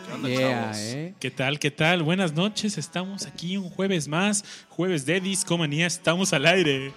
[0.07, 0.77] ¿Qué onda, Yeah, chavos?
[0.79, 1.15] ¿eh?
[1.21, 1.59] ¿Qué tal?
[1.59, 2.03] ¿Qué tal?
[2.03, 2.79] Buenas noches.
[2.79, 5.87] Estamos aquí un jueves más, jueves de Discomanía.
[5.87, 6.93] Estamos al aire.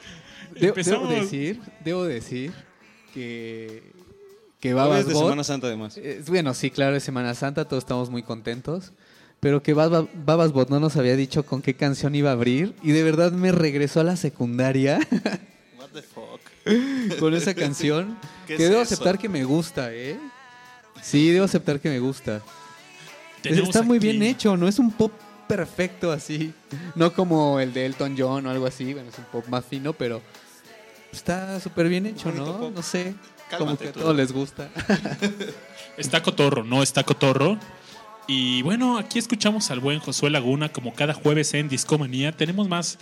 [0.54, 1.10] De- Empezamos.
[1.10, 2.54] Debo decir, debo decir
[3.14, 3.92] que,
[4.64, 5.98] que Babas de Bot- Semana Santa, además.
[5.98, 8.94] eh, bueno, sí, claro, es Semana Santa, todos estamos muy contentos.
[9.42, 12.74] Pero que Baba- Babas Bot no nos había dicho con qué canción iba a abrir.
[12.82, 15.00] Y de verdad me regresó a la secundaria
[15.78, 16.40] What the fuck?
[17.20, 18.18] con esa canción.
[18.48, 18.94] ¿Qué que es debo eso?
[18.94, 20.18] aceptar que me gusta, ¿eh?
[21.02, 22.42] Sí, debo aceptar que me gusta.
[23.42, 25.12] Tenemos Está muy aquí- bien hecho, no es un pop
[25.50, 26.54] perfecto así.
[26.96, 28.94] No como el de Elton John o algo así.
[28.94, 30.22] Bueno, es un pop más fino, pero
[31.12, 32.60] está súper bien hecho, ¿no?
[32.60, 32.72] pop.
[32.74, 33.14] No sé.
[33.58, 34.70] Como que a todos les gusta.
[35.98, 37.60] Está cotorro, no está cotorro.
[38.28, 42.32] Y bueno, aquí escuchamos al buen Josué Laguna como cada jueves en Discomanía.
[42.32, 42.98] Tenemos más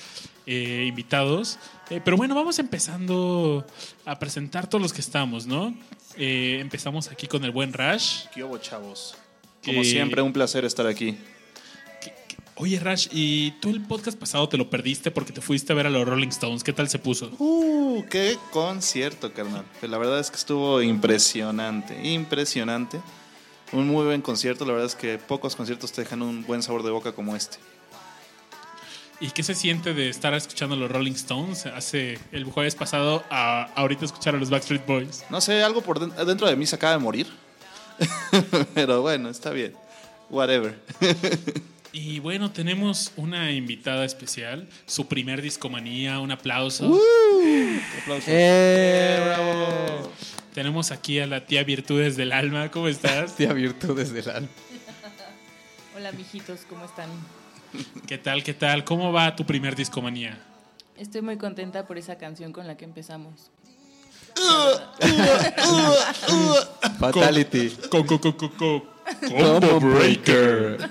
[0.45, 1.59] eh, invitados.
[1.89, 3.65] Eh, pero bueno, vamos empezando
[4.05, 5.75] a presentar todos los que estamos, ¿no?
[6.17, 8.25] Eh, empezamos aquí con el buen Rash.
[8.33, 9.15] ¿Qué hubo, chavos?
[9.63, 11.17] Como siempre, un placer estar aquí.
[12.55, 15.87] Oye, Rash, ¿y tú el podcast pasado te lo perdiste porque te fuiste a ver
[15.87, 16.63] a los Rolling Stones?
[16.63, 17.31] ¿Qué tal se puso?
[17.39, 19.63] Uh, qué concierto, carnal.
[19.81, 22.99] La verdad es que estuvo impresionante, impresionante.
[23.71, 24.65] Un muy buen concierto.
[24.65, 27.57] La verdad es que pocos conciertos te dejan un buen sabor de boca como este.
[29.21, 33.23] ¿Y qué se siente de estar escuchando a los Rolling Stones hace el jueves pasado
[33.29, 35.23] a ahorita escuchar a los Backstreet Boys?
[35.29, 37.27] No sé, algo por den- dentro de mí se acaba de morir.
[38.75, 39.73] Pero bueno, está bien.
[40.29, 40.77] Whatever.
[41.93, 46.97] Y bueno, tenemos una invitada especial, su primer discomanía, un aplauso.
[48.01, 48.25] Aplausos.
[48.27, 49.99] ¡Eh!
[50.53, 53.35] Tenemos aquí a la tía Virtudes del Alma, ¿cómo estás?
[53.35, 54.47] Tía Virtudes del alma.
[55.95, 57.09] Hola, mijitos, ¿cómo están?
[58.07, 58.83] ¿Qué tal, qué tal?
[58.85, 60.41] ¿Cómo va tu primer discomanía?
[60.97, 63.49] Estoy muy contenta por esa canción con la que empezamos.
[66.99, 67.69] Fatality.
[67.89, 68.85] Co, co, co, co, co-
[69.27, 70.89] Combo Breaker.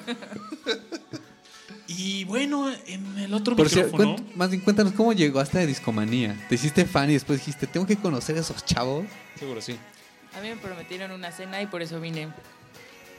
[1.87, 6.37] Y bueno, en el otro Por micrófono, cuént- más bien cuéntanos cómo llegaste a Discomanía.
[6.49, 9.07] Te hiciste fan y después dijiste, tengo que conocer a esos chavos.
[9.37, 9.77] Seguro, sí.
[10.37, 12.29] A mí me prometieron una cena y por eso vine.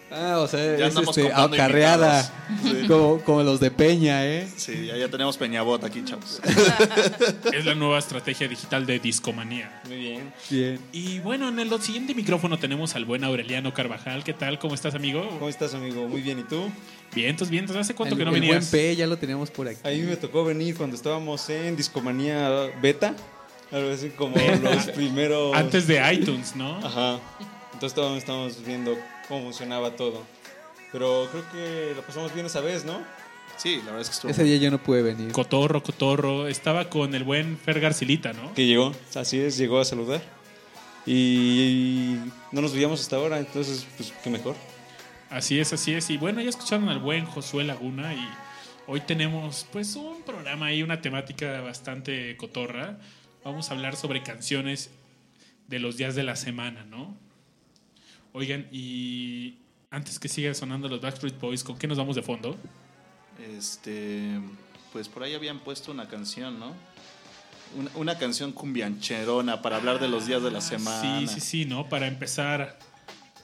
[0.09, 2.23] Ah, o sea, Ya es este, acarreada.
[2.63, 2.85] Sí.
[2.88, 4.47] Como, como los de Peña, ¿eh?
[4.57, 6.41] Sí, ya, ya tenemos Peñabot aquí, chavos.
[7.53, 9.81] es la nueva estrategia digital de discomanía.
[9.88, 10.33] Muy bien.
[10.50, 10.79] Bien.
[10.91, 14.23] Y bueno, en el siguiente micrófono tenemos al buen Aureliano Carvajal.
[14.25, 14.59] ¿Qué tal?
[14.59, 15.28] ¿Cómo estás, amigo?
[15.29, 16.07] ¿Cómo estás, amigo?
[16.07, 16.39] Muy bien.
[16.39, 16.69] ¿Y tú?
[17.14, 17.76] Vientos, vientos.
[17.76, 18.72] ¿Hace cuánto el, que no el venías?
[18.72, 19.80] buen P ya lo teníamos por aquí.
[19.84, 23.16] A mí me tocó venir cuando estábamos en Discomanía Beta.
[23.72, 25.56] Algo así como los primeros...
[25.56, 26.78] Antes de iTunes, ¿no?
[26.78, 27.20] Ajá.
[27.74, 30.24] Entonces estábamos, estábamos viendo cómo funcionaba todo.
[30.92, 33.02] Pero creo que lo pasamos bien esa vez, ¿no?
[33.58, 34.32] Sí, la verdad es que estuvo.
[34.32, 35.32] Ese día yo no pude venir.
[35.32, 36.48] Cotorro, cotorro.
[36.48, 38.54] Estaba con el buen Fer Garcilita, ¿no?
[38.54, 38.94] Que llegó.
[39.16, 40.22] Así es, llegó a saludar.
[41.06, 42.18] Y
[42.52, 44.56] no nos veíamos hasta ahora, entonces, pues, qué mejor.
[45.31, 46.09] Así es, así es.
[46.09, 48.28] Y bueno, ya escucharon al buen Josué Laguna y
[48.86, 53.00] hoy tenemos pues un programa ahí, una temática bastante cotorra.
[53.46, 54.92] Vamos a hablar sobre canciones
[55.69, 57.16] de los días de la semana, ¿no?
[58.34, 59.59] Oigan, y
[59.90, 62.58] antes que siga sonando los Backstreet Boys, ¿con qué nos vamos de fondo?
[63.58, 64.38] Este,
[64.92, 66.75] pues por ahí habían puesto una canción, ¿no?
[67.78, 71.22] Una, una canción cumbiancherona para hablar de los días de la semana.
[71.22, 71.88] Sí, sí, sí, ¿no?
[71.88, 72.78] Para empezar.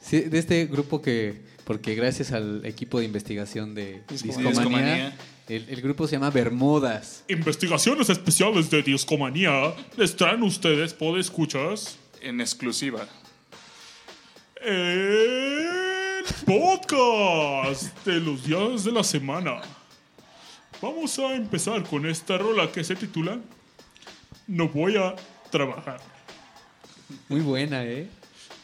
[0.07, 5.13] Sí, de este grupo que, porque gracias al equipo de investigación de Discomanía.
[5.50, 7.25] El, el grupo se llama Bermudas.
[7.28, 11.97] Investigaciones especiales de Discomanía les traen ustedes, ¿puede escuchas?
[12.22, 13.06] En exclusiva.
[14.62, 19.62] El podcast de los días de la semana.
[20.81, 23.39] Vamos a empezar con esta rola que se titula
[24.47, 25.16] No voy a
[25.51, 26.00] trabajar.
[27.28, 28.07] Muy buena, ¿eh?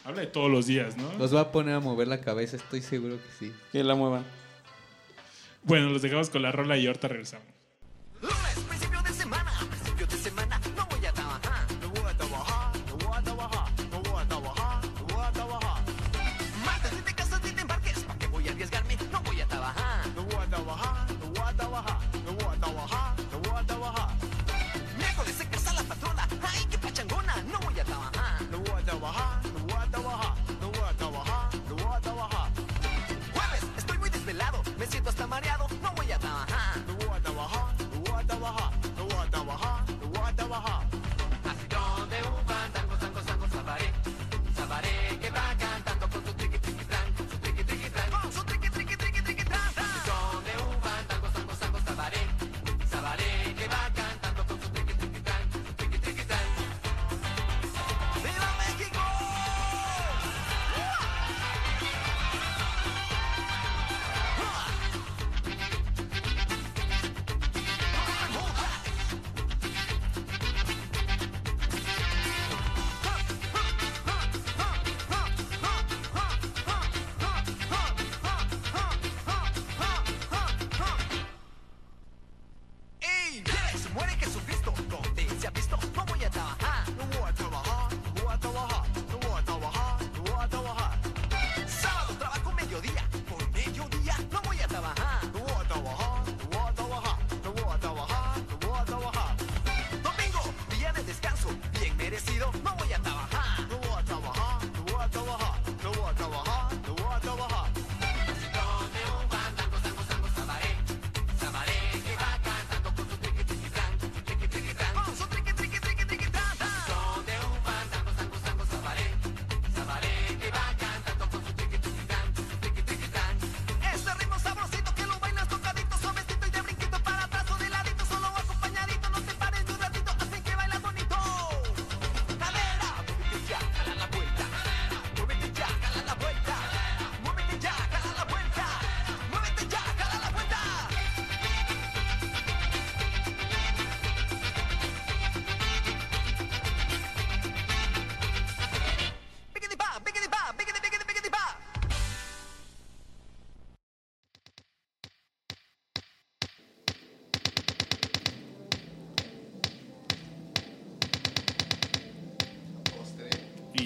[0.04, 1.10] Habla de todos los días, ¿no?
[1.18, 3.52] Los va a poner a mover la cabeza, estoy seguro que sí.
[3.72, 4.24] Que la muevan.
[5.62, 7.46] Bueno, los dejamos con la rola y ahorita regresamos.
[8.20, 8.63] Lunes,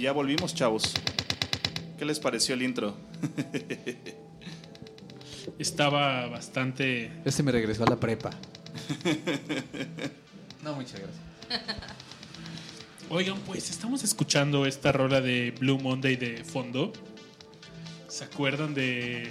[0.08, 0.94] ya volvimos, chavos.
[1.98, 2.96] ¿Qué les pareció el intro?
[5.58, 7.12] Estaba bastante.
[7.26, 8.30] Se me regresó a la prepa.
[10.64, 11.20] No, muchas gracias.
[13.10, 16.92] Oigan, pues estamos escuchando esta rola de Blue Monday de fondo.
[18.08, 19.30] ¿Se acuerdan de,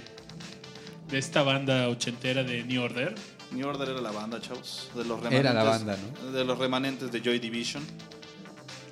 [1.10, 3.14] de esta banda ochentera de New Order?
[3.50, 4.90] New Order era la banda, chavos.
[4.94, 6.32] De los Era la banda, ¿no?
[6.32, 7.82] De los remanentes de Joy Division.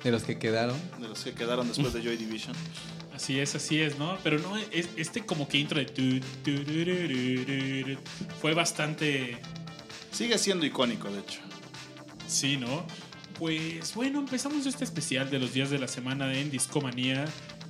[0.03, 0.77] De los que quedaron.
[0.99, 2.55] De los que quedaron después de Joy Division.
[3.13, 4.17] Así es, así es, ¿no?
[4.23, 5.85] Pero no, es- este como que intro de...
[5.85, 7.99] tu, tu,
[8.41, 9.37] Fue bastante...
[10.11, 11.39] Sigue siendo icónico, de hecho.
[12.27, 12.85] Sí, ¿no?
[13.39, 17.25] Pues bueno, empezamos este especial de los días de la semana en Discomanía.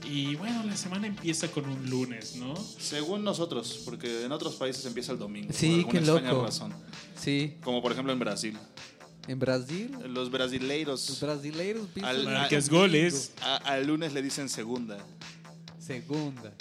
[0.09, 2.55] Y bueno, la semana empieza con un lunes, ¿no?
[2.55, 5.49] Según nosotros, porque en otros países empieza el domingo.
[5.51, 6.45] Sí, por qué alguna extraña loco.
[6.45, 6.73] razón.
[7.19, 7.55] Sí.
[7.61, 8.57] Como por ejemplo en Brasil.
[9.27, 12.81] En Brasil, Los los brasileiros brasileiros piensan Al- Marcas domingo.
[12.83, 13.33] goles.
[13.41, 14.97] al lunes le dicen segunda.
[15.79, 16.53] Segunda.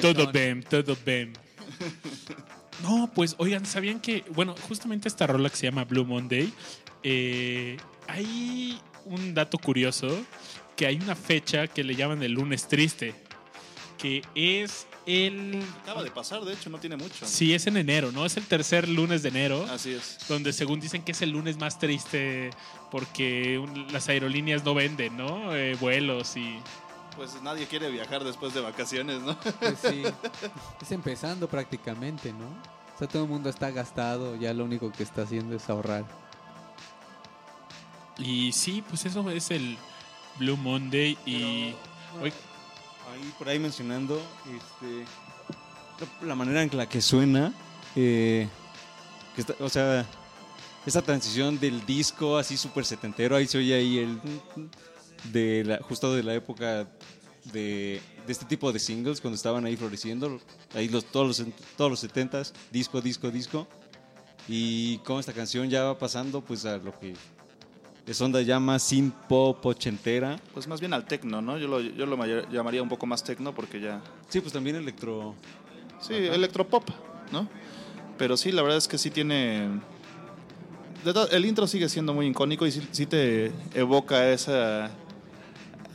[0.00, 1.32] Todo bien, todo bien.
[2.82, 6.52] No, pues oigan, ¿sabían que, bueno, justamente esta rola que se llama Blue Monday,
[7.02, 7.76] eh,
[8.06, 10.08] hay un dato curioso,
[10.76, 13.14] que hay una fecha que le llaman el lunes triste,
[13.98, 15.62] que es el...
[15.82, 17.26] Acaba de pasar, de hecho, no tiene mucho.
[17.26, 18.26] Sí, es en enero, ¿no?
[18.26, 20.18] Es el tercer lunes de enero, Así es.
[20.28, 22.50] donde según dicen que es el lunes más triste
[22.90, 25.54] porque un- las aerolíneas no venden, ¿no?
[25.54, 26.58] Eh, vuelos y...
[27.16, 29.38] Pues nadie quiere viajar después de vacaciones, ¿no?
[29.40, 30.02] Pues sí.
[30.82, 32.44] Es empezando prácticamente, ¿no?
[32.94, 36.04] O sea, todo el mundo está gastado, ya lo único que está haciendo es ahorrar.
[38.18, 39.76] Y sí, pues eso es el
[40.38, 41.74] Blue Monday y...
[42.22, 42.32] Oye,
[43.16, 44.20] Ahí por ahí mencionando
[44.54, 47.52] este, la- manera en la que suena,
[47.94, 48.46] eh,
[49.60, 50.04] o sea,
[50.84, 54.20] esa transición del disco así súper setentero, ahí se oye ahí el
[55.82, 56.86] justo de la época
[57.52, 60.38] de, de este tipo de singles cuando estaban ahí floreciendo,
[60.74, 61.46] ahí los, todos los
[61.76, 63.66] todos los setentas, disco, disco, disco,
[64.48, 67.14] y como esta canción ya va pasando pues a lo que
[68.06, 70.38] es onda ya más synth pop ochentera.
[70.54, 71.58] Pues más bien al tecno, ¿no?
[71.58, 74.00] Yo lo, yo lo mayor- llamaría un poco más tecno porque ya...
[74.28, 75.34] Sí, pues también electro.
[76.00, 76.88] Sí, electropop,
[77.32, 77.48] ¿no?
[78.18, 79.68] Pero sí, la verdad es que sí tiene...
[81.30, 84.90] El intro sigue siendo muy icónico y sí, sí te evoca esa,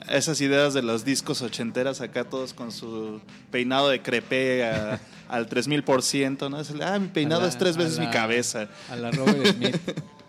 [0.07, 3.19] esas ideas de los discos ochenteras acá todos con su
[3.51, 6.59] peinado de crepé a- al 3000%, ¿no?
[6.61, 8.69] Es el, ah, mi peinado la- es tres veces mi cabeza.
[8.89, 9.77] A la Robert Smith.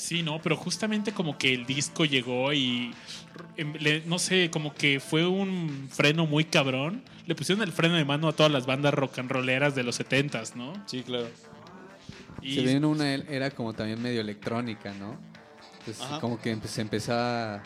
[0.00, 2.94] Sí, no, pero justamente como que el disco llegó y
[3.58, 7.02] em, le- no sé, como que fue un freno muy cabrón.
[7.26, 10.00] Le pusieron el freno de mano a todas las bandas rock and rolleras de los
[10.00, 10.72] 70s, ¿no?
[10.86, 11.28] Sí, claro.
[12.40, 15.18] Y Se vino una era como también medio electrónica, ¿no?
[15.80, 16.18] Entonces Ajá.
[16.18, 17.62] como que se empezaba a,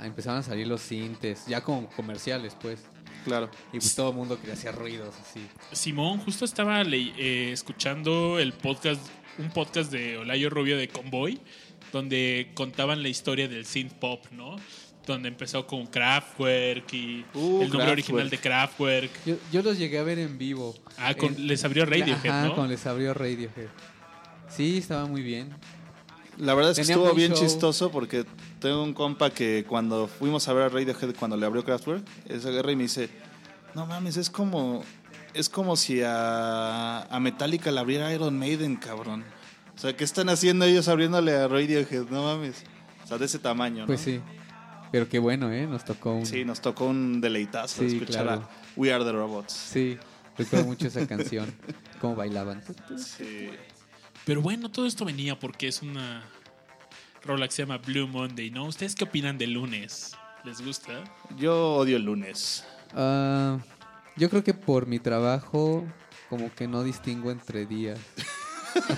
[0.00, 2.80] a- empezaban a salir los sintes, ya como comerciales, pues.
[3.24, 3.50] Claro.
[3.72, 5.40] Y pues todo el mundo quería hacer ruidos así.
[5.72, 9.00] Simón justo estaba eh, escuchando el podcast,
[9.38, 11.38] un podcast de Olayo Rubio de Convoy,
[11.92, 14.56] donde contaban la historia del synth pop, ¿no?
[15.06, 17.92] Donde empezó con Kraftwerk y Uh, el nombre Kraftwerk.
[17.92, 19.10] original de Kraftwerk.
[19.24, 20.74] Yo, yo los llegué a ver en vivo.
[20.98, 22.54] Ah, con- En- les abrió Radiohead, Ajá, ¿no?
[22.54, 23.68] cuando les abrió Radiohead.
[24.48, 25.50] Sí, estaba muy bien.
[26.38, 27.40] La verdad es que estuvo bien show.
[27.42, 28.24] chistoso porque
[28.60, 32.50] tengo un compa que cuando fuimos a ver a Radiohead cuando le abrió Kraftwerk, esa
[32.50, 33.08] guerra y me dice,
[33.74, 34.82] no mames, es como
[35.34, 39.24] es como si a, a Metallica le abriera Iron Maiden, cabrón.
[39.76, 42.06] O sea, ¿qué están haciendo ellos abriéndole a Radiohead?
[42.10, 42.64] No mames.
[43.04, 43.86] O sea, de ese tamaño, ¿no?
[43.86, 44.20] Pues sí.
[44.90, 45.66] Pero qué bueno, ¿eh?
[45.66, 46.26] Nos tocó un...
[46.26, 48.42] Sí, nos tocó un deleitazo Sí, escuchar claro.
[48.42, 49.52] a We Are the Robots.
[49.52, 49.98] Sí,
[50.36, 51.52] recuerdo mucho esa canción.
[52.00, 52.62] Cómo bailaban.
[52.96, 53.50] Sí.
[54.28, 56.22] Pero bueno, todo esto venía porque es una
[57.24, 58.66] rola que se llama Blue Monday, ¿no?
[58.66, 60.14] ¿Ustedes qué opinan del lunes?
[60.44, 61.02] ¿Les gusta?
[61.38, 62.62] Yo odio el lunes.
[62.92, 63.58] Ah,
[64.16, 65.82] yo creo que por mi trabajo
[66.28, 67.98] como que no distingo entre días.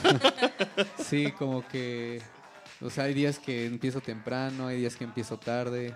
[0.99, 2.21] sí, como que...
[2.81, 5.95] O sea, hay días que empiezo temprano, hay días que empiezo tarde.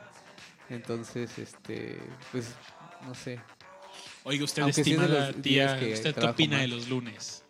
[0.70, 1.98] Entonces, este,
[2.30, 2.52] pues,
[3.04, 3.40] no sé.
[4.22, 6.68] Oiga, usted Aunque sí es de estimada los tía, días que ¿usted qué opina de
[6.68, 7.42] los lunes?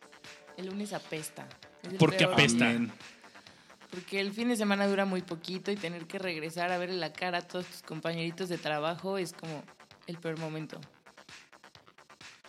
[0.57, 1.47] El lunes apesta.
[1.85, 2.33] Es el ¿Por qué peor.
[2.33, 2.69] apesta?
[2.69, 2.93] Amén.
[3.91, 7.13] Porque el fin de semana dura muy poquito y tener que regresar a verle la
[7.13, 9.63] cara a todos tus compañeritos de trabajo es como
[10.09, 10.81] el peor momento.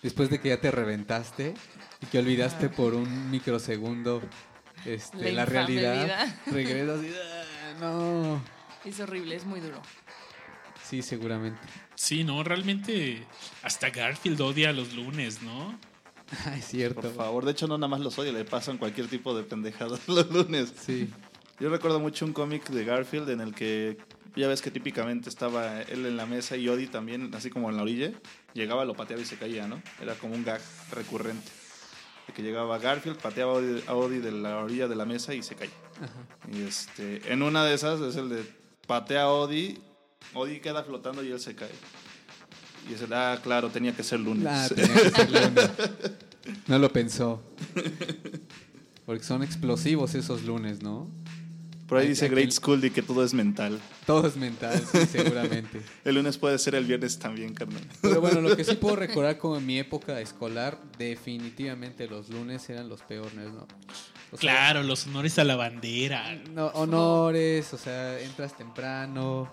[0.01, 1.53] Después de que ya te reventaste
[2.01, 4.21] y que olvidaste por un microsegundo
[4.85, 6.39] este, La realidad, vida.
[6.47, 7.09] regresas y...
[7.13, 8.41] "Ah, no.
[8.83, 9.81] Es horrible, es muy duro.
[10.83, 11.59] Sí, seguramente.
[11.95, 13.25] Sí, no, realmente
[13.63, 15.77] hasta Garfield odia los lunes, ¿no?
[16.57, 17.01] Es cierto.
[17.01, 19.99] Por favor, de hecho no nada más los odio, le pasan cualquier tipo de pendejadas
[20.07, 20.73] los lunes.
[20.79, 21.09] Sí.
[21.59, 23.97] Yo recuerdo mucho un cómic de Garfield en el que
[24.35, 27.77] Ya ves que típicamente estaba él en la mesa y Odi también, así como en
[27.77, 28.11] la orilla.
[28.53, 29.81] Llegaba, lo pateaba y se caía, ¿no?
[30.01, 31.49] Era como un gag recurrente.
[32.27, 35.43] De que llegaba Garfield, pateaba a Odie, Odie de la orilla de la mesa y
[35.43, 35.71] se caía.
[36.51, 38.43] Y este, en una de esas es el de
[38.87, 39.79] patea a Odie,
[40.33, 41.71] Odie queda flotando y él se cae.
[42.89, 44.45] Y es el, ah, claro, tenía que ser lunes.
[44.47, 45.69] Ah, tenía que ser lunes.
[46.67, 47.41] No lo pensó.
[49.05, 51.07] Porque son explosivos esos lunes, ¿no?
[51.87, 53.79] Por ahí dice Great School de que todo es mental.
[54.07, 55.81] Todo es mental, sí, seguramente.
[56.03, 57.83] El lunes puede ser el viernes también, carnal.
[58.01, 62.67] Pero bueno, lo que sí puedo recordar como en mi época escolar, definitivamente los lunes
[62.71, 63.67] eran los peores, ¿no?
[64.31, 66.41] O sea, Claro, los honores a la bandera.
[66.55, 69.51] no, honores, o sea, entras temprano.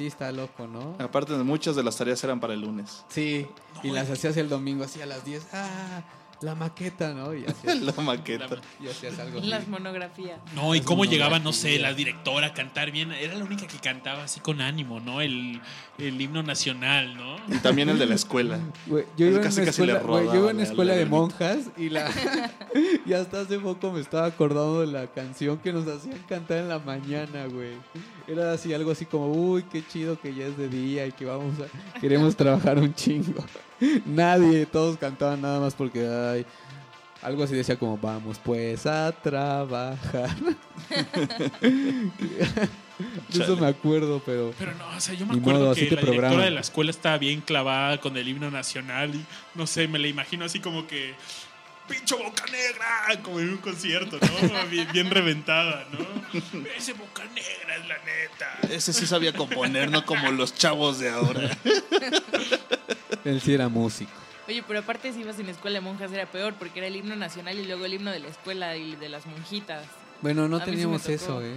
[0.00, 0.96] Sí, está loco, ¿no?
[0.98, 3.04] Aparte muchas de las tareas eran para el lunes.
[3.10, 3.46] Sí,
[3.82, 5.48] y las hacías el domingo así a las 10.
[5.52, 6.00] ¡Ah!
[6.42, 7.34] La maqueta, ¿no?
[7.34, 8.46] Y hacías, La maqueta.
[8.82, 9.48] y hacías algo así.
[9.48, 10.38] Las monografías.
[10.54, 13.12] No, y cómo llegaba, no sé, la directora a cantar bien.
[13.12, 15.20] Era la única que cantaba así con ánimo, ¿no?
[15.20, 15.60] El,
[15.98, 17.36] el himno nacional, ¿no?
[17.54, 18.58] Y también el de la escuela.
[18.86, 20.98] Yo iba en Casi, una casi le escuela, yo iba en una la- escuela la
[20.98, 22.10] de monjas y la
[23.06, 26.68] y hasta hace poco me estaba acordando de la canción que nos hacían cantar en
[26.68, 27.72] la mañana, güey.
[28.26, 31.24] Era así algo así como, uy, qué chido que ya es de día y que
[31.26, 33.44] vamos a queremos trabajar un chingo.
[34.06, 36.46] Nadie, todos cantaban nada más porque ay,
[37.22, 40.36] algo así decía como, vamos pues a trabajar.
[43.28, 45.86] De eso me acuerdo, pero Pero no, o sea, yo me acuerdo modo, que la
[45.86, 46.44] directora programan.
[46.44, 50.08] de la escuela estaba bien clavada con el himno nacional y no sé, me la
[50.08, 51.14] imagino así como que
[51.90, 54.66] pincho boca negra, como en un concierto, ¿no?
[54.70, 56.60] Bien, bien reventada, ¿no?
[56.76, 58.74] Ese boca negra es la neta.
[58.74, 61.58] Ese sí sabía componer, no como los chavos de ahora.
[63.24, 64.12] él sí era músico.
[64.46, 67.16] Oye, pero aparte si ibas en escuela de monjas era peor porque era el himno
[67.16, 69.84] nacional y luego el himno de la escuela y de las monjitas.
[70.22, 71.54] Bueno, no A sí teníamos eso, ¿eh?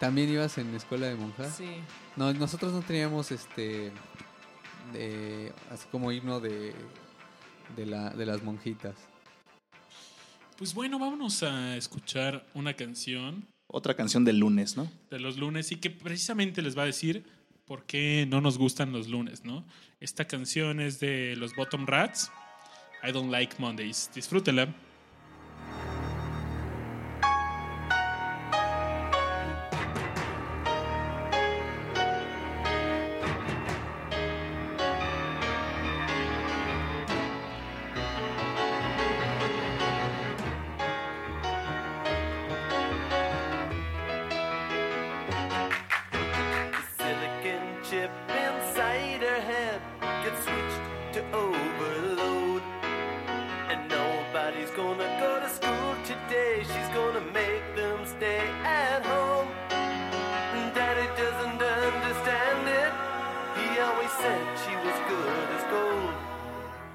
[0.00, 1.54] ¿También ibas en escuela de monjas?
[1.56, 1.76] Sí.
[2.16, 3.92] No, nosotros no teníamos este.
[4.92, 6.74] De, así como himno de.
[7.76, 8.94] De, la, de las monjitas.
[10.62, 14.88] Pues bueno, vámonos a escuchar una canción Otra canción del lunes, ¿no?
[15.10, 17.24] de los lunes y que precisamente les va a decir
[17.66, 19.64] por qué no nos gustan los lunes, ¿no?
[19.98, 22.30] Esta canción es de los Bottom Rats.
[23.02, 24.08] I don't like Mondays.
[24.14, 24.72] Disfrútela.
[48.72, 49.80] Inside her head
[50.24, 50.80] gets switched
[51.12, 52.62] to overload.
[53.70, 56.60] And nobody's gonna go to school today.
[56.60, 59.48] She's gonna make them stay at home.
[60.74, 62.92] Daddy doesn't understand it.
[63.60, 66.14] He always said she was good as gold.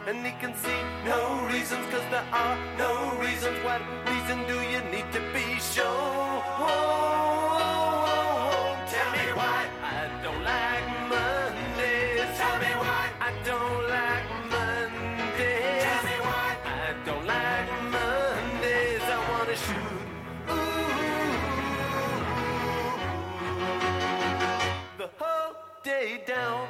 [0.08, 3.58] And he can see no reasons, cause there are no reasons.
[3.64, 7.37] What reason do you need to be shown?
[26.08, 26.68] Day down.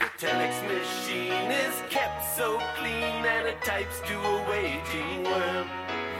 [0.00, 5.66] The telex machine is kept so clean and it types to a waging world.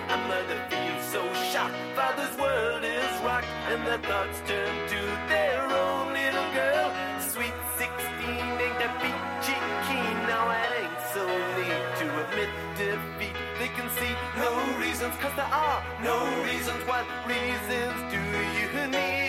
[0.08, 4.99] A mother feels so shocked, father's world is rocked, and their thoughts turn to
[15.00, 16.86] reasons, cause there are no reasons.
[16.86, 19.19] What reasons do you need?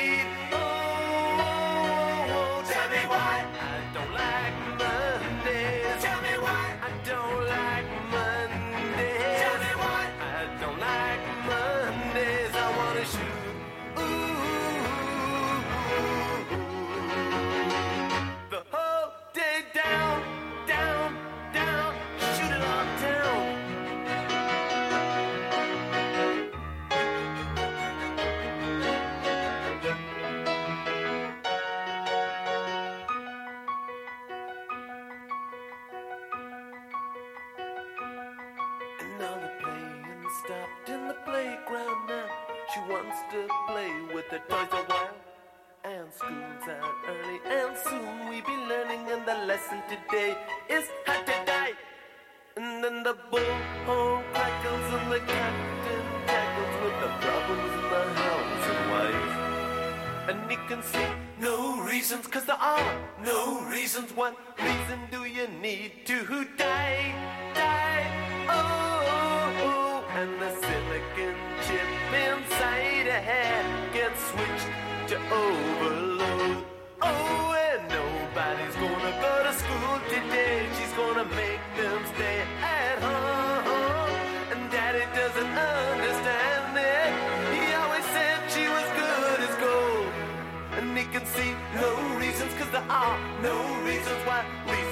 [47.07, 49.09] Early, and soon we be learning.
[49.11, 50.37] And the lesson today
[50.69, 51.73] is how to die.
[52.57, 58.65] And then the bullhorn crackles and the captain tackles with the problems in the house
[58.73, 59.51] and wife.
[60.29, 61.07] And he can see
[61.39, 64.11] no reasons, cause there are no reasons.
[64.15, 67.15] What reason do you need to die?
[67.55, 68.05] Die,
[68.47, 70.19] oh, oh.
[70.19, 71.89] and the silicon chip
[72.27, 76.10] inside a head gets switched to overload.
[77.03, 80.67] Oh, and nobody's gonna go to school today.
[80.77, 84.11] She's gonna make them stay at home.
[84.51, 87.09] And daddy doesn't understand it.
[87.57, 90.13] He always said she was good as gold.
[90.77, 94.21] And he can see no reasons, cause there are no reasons.
[94.27, 94.90] why reason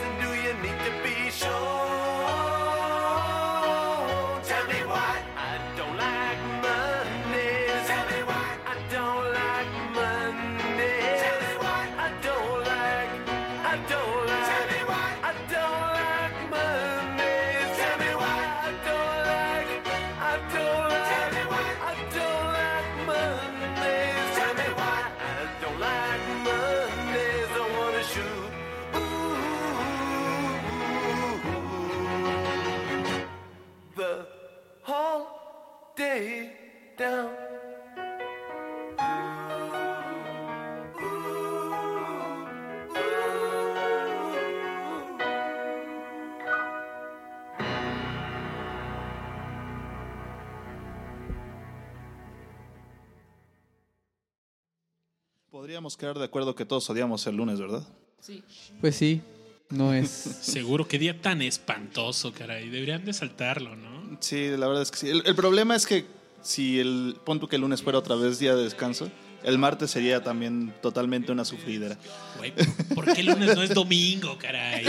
[55.69, 57.83] Podríamos quedar de acuerdo que todos odiamos el lunes, ¿verdad?
[58.21, 58.41] Sí.
[58.81, 59.21] Pues sí,
[59.69, 60.09] no es.
[60.09, 62.69] Seguro, qué día tan espantoso, caray.
[62.69, 64.17] Deberían de saltarlo, ¿no?
[64.19, 65.09] Sí, la verdad es que sí.
[65.09, 66.07] El, el problema es que
[66.41, 69.11] si el pon tú que el lunes fuera otra vez día de descanso,
[69.43, 71.99] el martes sería también totalmente una sufridera.
[72.39, 72.51] Güey,
[72.95, 74.85] ¿por qué el lunes no es domingo, caray?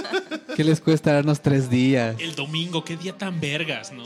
[0.56, 2.16] ¿Qué les cuesta darnos tres días?
[2.18, 4.02] El domingo, qué día tan vergas, ¿no?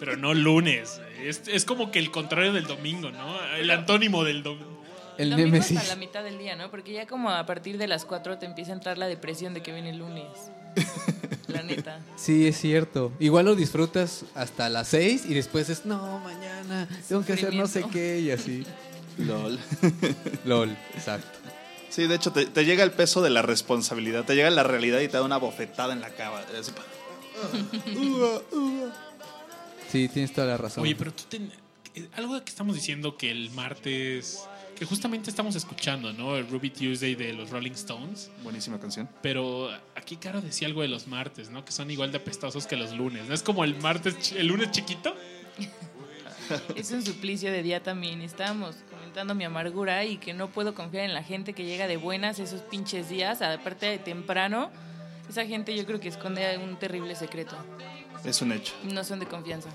[0.00, 0.98] Pero no lunes.
[1.22, 3.38] Es, es como que el contrario del domingo, ¿no?
[3.58, 4.75] El antónimo del domingo.
[5.18, 5.78] El Domingo Némesis.
[5.78, 6.70] hasta la mitad del día, ¿no?
[6.70, 9.62] Porque ya como a partir de las 4 te empieza a entrar la depresión de
[9.62, 10.26] que viene el lunes.
[11.48, 12.00] La neta.
[12.16, 13.12] Sí, es cierto.
[13.20, 17.66] Igual lo disfrutas hasta las seis y después es, no, mañana tengo que hacer no
[17.68, 18.66] sé qué y así.
[19.16, 19.58] LOL.
[20.44, 21.38] LOL, exacto.
[21.88, 24.98] Sí, de hecho, te, te llega el peso de la responsabilidad, te llega la realidad
[25.00, 26.40] y te da una bofetada en la cama.
[26.58, 26.84] Así, pa-
[29.90, 30.82] Sí, tienes toda la razón.
[30.82, 31.50] Oye, pero tú ten-
[31.94, 34.40] eh, algo que estamos diciendo que el martes,
[34.76, 36.36] que justamente estamos escuchando, ¿no?
[36.36, 38.30] El Ruby Tuesday de los Rolling Stones.
[38.42, 39.08] Buenísima canción.
[39.22, 41.64] Pero aquí Caro decía algo de los martes, ¿no?
[41.64, 43.26] Que son igual de apestosos que los lunes.
[43.26, 45.14] ¿No es como el martes, el lunes chiquito?
[46.76, 48.20] Es un suplicio de día también.
[48.20, 51.96] Estábamos comentando mi amargura y que no puedo confiar en la gente que llega de
[51.96, 54.70] buenas esos pinches días, aparte de temprano.
[55.28, 57.56] Esa gente yo creo que esconde un terrible secreto.
[58.24, 58.74] Es un hecho.
[58.84, 59.70] No son de confianza.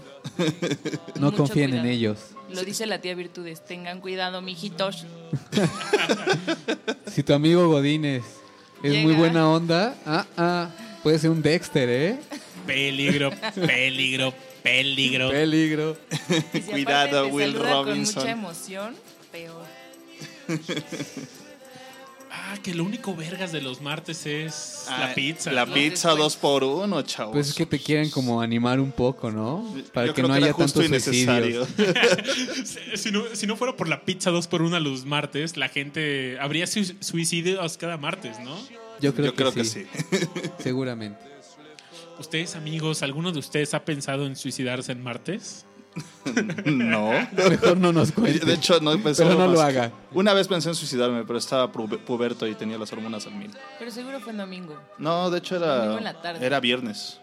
[1.15, 2.19] No Mucho confíen en ellos.
[2.49, 3.63] Lo dice la tía Virtudes.
[3.65, 5.05] Tengan cuidado, mijitos.
[7.07, 8.23] Si tu amigo Godínez
[8.81, 10.69] es muy buena onda, ah, ah,
[11.03, 12.19] puede ser un Dexter, ¿eh?
[12.65, 15.29] Peligro, peligro, peligro.
[15.29, 15.97] Peligro.
[16.53, 18.13] Si Cuidado, Will Robinson.
[18.13, 18.95] Con mucha emoción,
[19.29, 19.65] peor.
[22.33, 25.51] Ah, que lo único vergas de los martes es la pizza.
[25.51, 25.73] La ¿no?
[25.73, 26.17] pizza Después.
[26.17, 27.33] dos por uno, chavos.
[27.33, 29.65] Pues es que te quieren como animar un poco, ¿no?
[29.93, 31.67] Para Yo que creo no haya tantos suicidios.
[32.95, 36.37] Si no, si no fuera por la pizza dos por una los martes, la gente
[36.39, 38.55] habría su- suicidios cada martes, ¿no?
[39.01, 39.85] Yo creo, Yo creo que, sí.
[40.59, 41.19] seguramente.
[42.19, 45.65] Ustedes, amigos, ¿alguno de ustedes ha pensado en suicidarse en martes?
[46.65, 47.11] No.
[47.31, 48.45] Mejor no nos cuentes.
[48.45, 49.91] De hecho, no pensé Pero no más lo haga.
[50.13, 53.51] Una vez pensé en suicidarme, pero estaba pu- puberto y tenía las hormonas al mil.
[53.79, 54.79] Pero seguro fue en domingo.
[54.97, 56.45] No, de hecho Domingo en la era, tarde.
[56.45, 57.19] era viernes.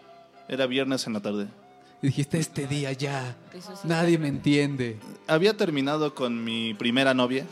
[0.47, 1.47] Era viernes en la tarde.
[2.01, 3.35] Dijiste este día ya.
[3.53, 3.87] Eso sí.
[3.87, 4.99] Nadie me entiende.
[5.27, 7.45] Había terminado con mi primera novia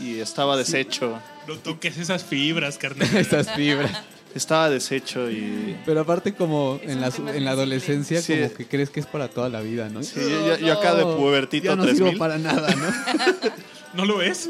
[0.00, 1.18] y estaba deshecho.
[1.46, 3.08] No toques esas fibras, carnal.
[3.16, 3.92] Estas fibras.
[4.36, 5.76] Estaba deshecho y...
[5.86, 8.34] Pero aparte como en la, en la adolescencia Sí.
[8.36, 10.02] como que crees que es para toda la vida, ¿no?
[10.02, 12.18] Sí, yo, yo acá de No, pubertito Ya no sirvo 3000.
[12.18, 12.86] para nada, ¿no?
[13.94, 14.48] ¿No lo es?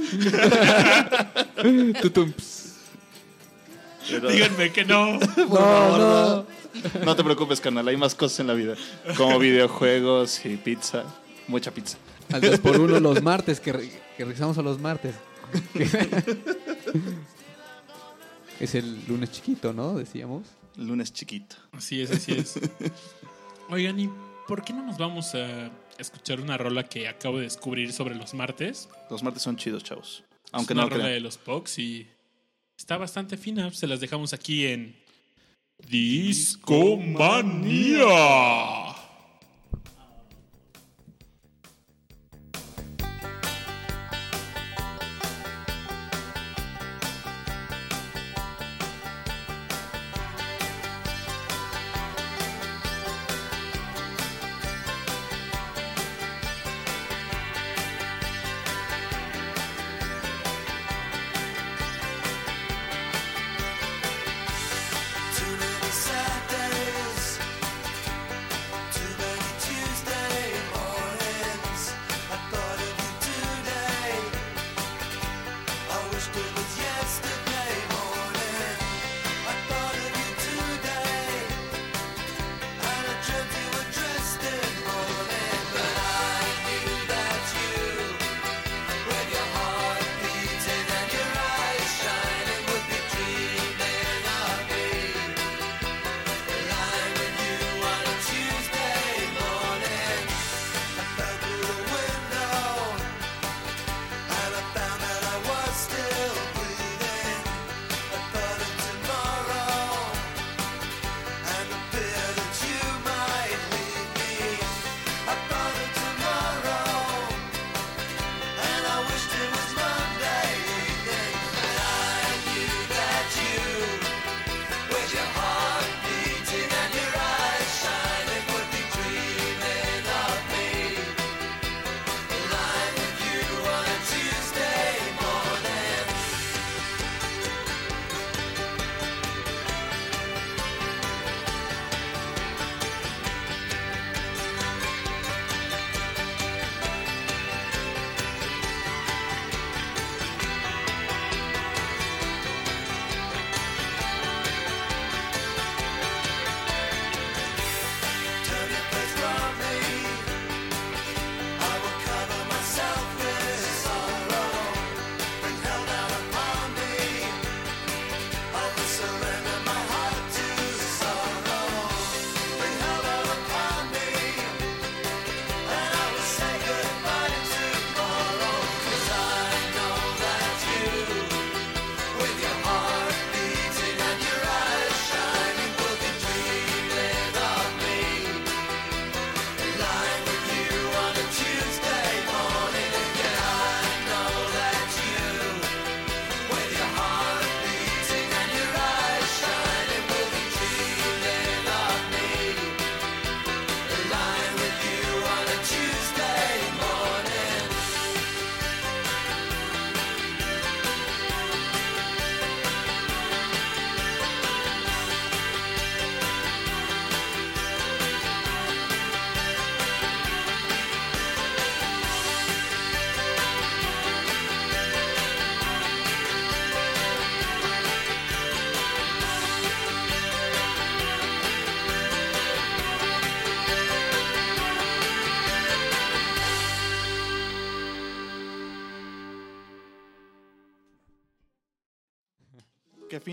[4.11, 5.18] Pero- Díganme que no.
[5.37, 6.46] No, no.
[7.05, 8.75] No te preocupes, carnal, hay más cosas en la vida.
[9.16, 11.05] Como videojuegos y pizza.
[11.49, 11.96] Mucha pizza.
[12.33, 15.14] Al 2 por 1 los martes, que, re- que regresamos a los martes.
[18.61, 19.95] Es el lunes chiquito, ¿no?
[19.95, 20.45] Decíamos.
[20.77, 21.57] Lunes chiquito.
[21.73, 22.59] Así es, así es.
[23.71, 24.11] Oigan, ¿y
[24.47, 28.35] por qué no nos vamos a escuchar una rola que acabo de descubrir sobre los
[28.35, 28.88] martes?
[29.11, 30.25] Los martes son chidos, chavos.
[30.53, 31.14] Aunque es no una lo rola crean.
[31.16, 32.07] de los Pox y
[32.77, 33.71] está bastante fina.
[33.73, 34.97] Se las dejamos aquí en
[35.88, 38.07] Discomanía.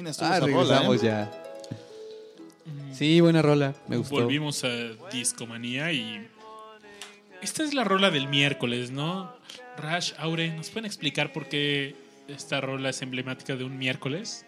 [0.03, 0.99] Fin estuvo Ah, esa rola, ¿eh?
[1.01, 1.31] ya.
[2.93, 3.73] Sí, buena rola.
[3.87, 4.15] Me gustó.
[4.15, 4.69] Volvimos a
[5.11, 6.27] Discomanía y.
[7.41, 9.33] Esta es la rola del miércoles, ¿no?
[9.77, 11.95] Rash, Aure, ¿nos pueden explicar por qué
[12.27, 14.45] esta rola es emblemática de un miércoles?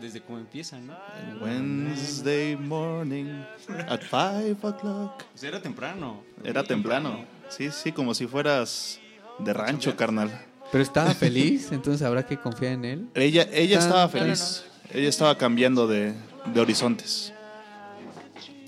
[0.00, 0.96] Desde cómo empieza, ¿no?
[1.42, 3.42] Wednesday morning
[3.88, 5.24] at five o'clock.
[5.30, 6.22] Pues era temprano.
[6.42, 7.24] Era temprano.
[7.48, 8.98] Sí, sí, como si fueras
[9.38, 10.46] de rancho, carnal.
[10.72, 13.08] Pero estaba feliz, entonces habrá que confiar en él.
[13.14, 14.64] Ella, ella estaba no, feliz.
[14.92, 16.14] Ella estaba cambiando de,
[16.52, 17.32] de horizontes.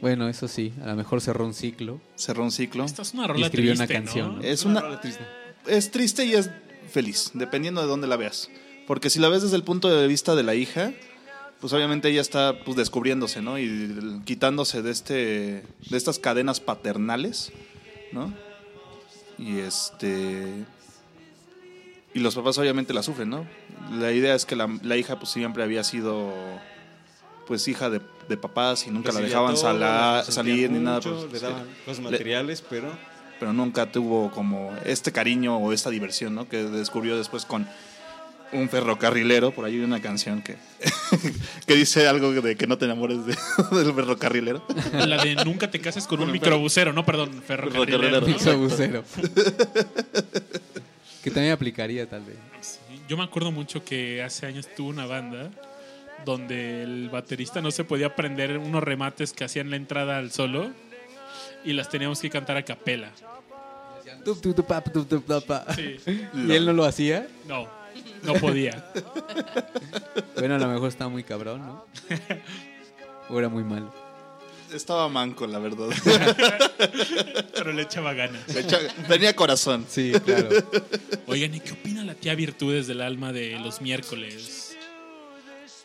[0.01, 2.01] Bueno, eso sí, a lo mejor cerró un ciclo.
[2.17, 2.85] Cerró un ciclo.
[2.85, 4.39] Esta es una rola escribió una canción.
[4.39, 4.43] ¿no?
[4.43, 5.25] Es una, rola triste.
[5.67, 6.51] es triste y es
[6.91, 8.51] feliz, dependiendo de dónde la veas.
[8.87, 10.93] Porque si la ves desde el punto de vista de la hija,
[11.61, 13.59] pues obviamente ella está pues, descubriéndose, ¿no?
[13.61, 17.53] Y quitándose de este de estas cadenas paternales,
[18.11, 18.35] ¿no?
[19.39, 20.65] Y este
[22.15, 23.47] y los papás obviamente la sufren, ¿no?
[23.99, 26.33] La idea es que la, la hija pues siempre había sido
[27.47, 30.79] pues hija de, de papás y nunca la dejaban todo, sala- la consentían salir ni
[30.79, 31.01] nada.
[31.01, 31.45] pues, le sí.
[31.45, 32.89] daban cosas Le- materiales, pero
[33.41, 36.49] pero nunca tuvo como este cariño o esta diversión, ¿no?
[36.49, 37.67] Que descubrió después con
[38.53, 40.57] un ferrocarrilero, por ahí hay una canción que,
[41.67, 43.35] que dice algo de que no te enamores de-
[43.77, 44.63] del ferrocarrilero.
[44.93, 48.25] La de nunca te cases con un microbusero, no, perdón, ferrocarrilero.
[48.25, 49.03] Ferrocarrilero.
[51.23, 52.37] Que también aplicaría, tal vez.
[52.61, 55.51] Sí, Yo me acuerdo mucho que hace años tuve una banda
[56.25, 60.71] donde el baterista no se podía aprender unos remates que hacían la entrada al solo
[61.65, 63.11] y las teníamos que cantar a capela.
[65.75, 65.97] Sí.
[66.35, 67.27] ¿Y él no lo hacía?
[67.47, 67.69] No,
[68.23, 68.85] no podía.
[70.37, 71.87] Bueno, a lo mejor estaba muy cabrón, ¿no?
[73.29, 73.95] O era muy malo.
[74.75, 75.89] Estaba manco, la verdad.
[77.55, 78.47] Pero le echaba ganas.
[78.53, 79.87] Le echa- Tenía corazón.
[79.89, 80.49] Sí, claro.
[81.27, 84.77] Oigan, ¿y qué opina la tía Virtudes del alma de los miércoles?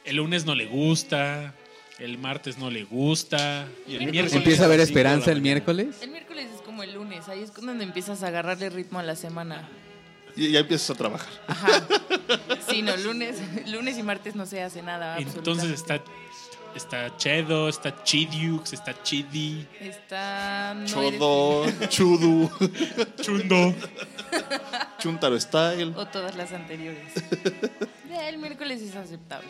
[0.05, 1.53] El lunes no le gusta,
[1.99, 4.33] el martes no le gusta, y el miércoles...
[4.33, 5.97] ¿Empieza a haber esperanza el miércoles?
[6.01, 9.15] El miércoles es como el lunes, ahí es cuando empiezas a agarrarle ritmo a la
[9.17, 9.67] semana.
[10.35, 11.29] Y ya empiezas a trabajar.
[11.47, 11.87] Ajá.
[12.69, 15.17] Sí, no, lunes, lunes y martes no se hace nada.
[15.19, 16.03] Entonces está,
[16.75, 20.73] está Chedo, está Chidiux, está Chidi, Está.
[20.75, 22.49] no Chodo, chudu,
[23.21, 23.73] Chundo.
[24.99, 25.81] chuntaro style.
[25.83, 27.13] eres- O todas las anteriores.
[28.09, 29.49] Ya, El miércoles es aceptable.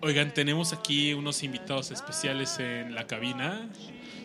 [0.00, 3.68] Oigan, tenemos aquí unos invitados especiales en la cabina.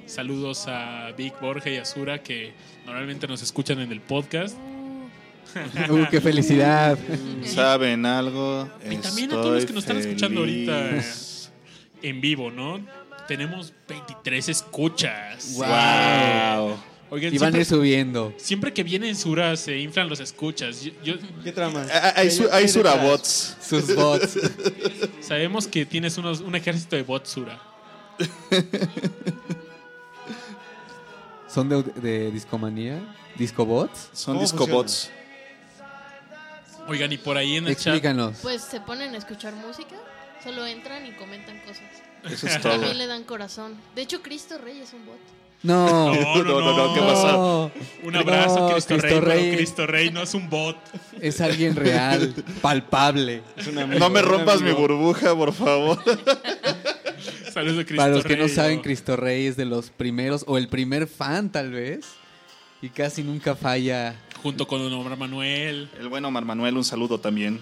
[0.06, 2.54] Saludos a Vic, Borja y Azura que
[2.86, 4.56] normalmente nos escuchan en el podcast.
[5.90, 6.98] Uh, qué felicidad.
[7.46, 8.68] ¿Saben algo?
[8.90, 10.92] Y también a todos los que nos están escuchando ahorita
[12.02, 12.80] en vivo, ¿no?
[13.28, 15.54] Tenemos 23 escuchas.
[15.56, 16.78] Wow.
[17.10, 18.34] Oigan, Y van siempre, subiendo.
[18.38, 20.82] siempre que viene Sura se inflan los escuchas.
[20.84, 21.86] Yo- yo- ¿qué trama?
[21.94, 23.56] Ah, Hay, su- hay surabots.
[23.62, 24.38] Sus bots.
[25.22, 27.62] sabemos que tienes unos, un ejército de bots, Sura.
[31.48, 33.00] ¿Son de, de discomanía?
[33.38, 34.10] ¿Discobots?
[34.14, 35.12] Son ¿Cómo discobots.
[36.88, 37.88] Oigan, y por ahí en el chat...
[37.96, 38.38] Explícanos.
[38.42, 39.96] Pues se ponen a escuchar música,
[40.44, 41.84] solo entran y comentan cosas.
[42.30, 42.78] Eso es A todo.
[42.78, 43.76] mí le dan corazón.
[43.96, 45.18] De hecho, Cristo Rey es un bot.
[45.64, 46.14] No.
[46.14, 47.72] No, no, no, no, ¿qué pasó?
[48.04, 49.44] Un abrazo, No, Cristo, Cristo Rey, Rey.
[49.46, 50.78] pero Cristo Rey no es un bot.
[51.22, 53.44] Es alguien real, palpable.
[53.56, 54.82] Es un amigo, No me un rompas mi amigo.
[54.88, 56.04] burbuja, por favor.
[57.54, 60.58] Saludos, Cristo Para los que no Rey, saben, Cristo Rey es de los primeros, o
[60.58, 62.06] el primer fan tal vez,
[62.82, 64.16] y casi nunca falla.
[64.44, 65.90] Junto con Omar Manuel.
[66.00, 67.62] El bueno Omar Manuel, un saludo también.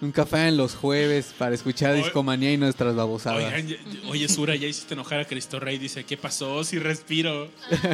[0.00, 3.38] Nunca fallan los jueves para escuchar Oye- Discomanía y nuestras babosadas.
[3.44, 3.76] Oigan, ya-
[4.08, 5.78] oye, Sura, ya hiciste enojar a Cristo Rey.
[5.78, 6.62] Dice, ¿qué pasó?
[6.62, 7.50] Si respiro.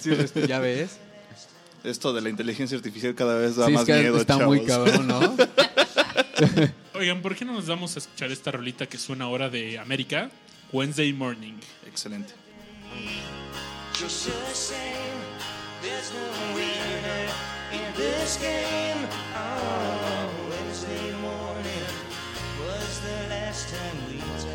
[0.00, 0.98] Sí, resp- ya ves.
[1.82, 4.56] Esto de la inteligencia artificial cada vez da Sí, es más que miedo, está chavos.
[4.56, 5.36] muy cabrón, ¿no?
[6.94, 10.30] Oigan, ¿por qué no nos vamos a escuchar esta rolita que suena ahora de América?
[10.72, 11.54] Wednesday Morning.
[11.88, 12.32] Excelente.
[14.00, 14.78] Just the same,
[18.32, 19.08] this game.
[19.34, 21.84] Oh, Wednesday morning
[22.60, 24.46] was the last time we talked.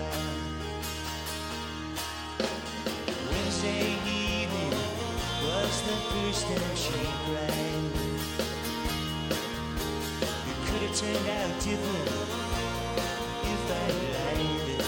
[3.30, 4.74] Wednesday evening
[5.44, 7.86] was the first handshake right.
[10.50, 12.10] It could have turned out different
[13.44, 14.82] if I lied.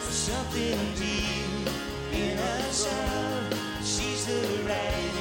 [0.00, 1.66] Something deep
[2.12, 5.15] in us all sees the writing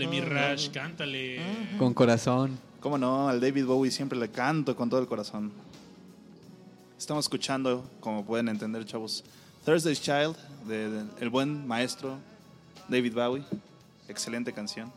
[0.00, 1.40] Cántale, mi Rash, cántale.
[1.78, 2.58] Con corazón.
[2.80, 3.28] ¿Cómo no?
[3.28, 5.52] Al David Bowie siempre le canto con todo el corazón.
[6.98, 9.24] Estamos escuchando, como pueden entender, chavos,
[9.64, 10.36] Thursday's Child,
[10.66, 12.18] de, de- el buen maestro
[12.88, 13.42] David Bowie.
[14.08, 14.90] Excelente canción.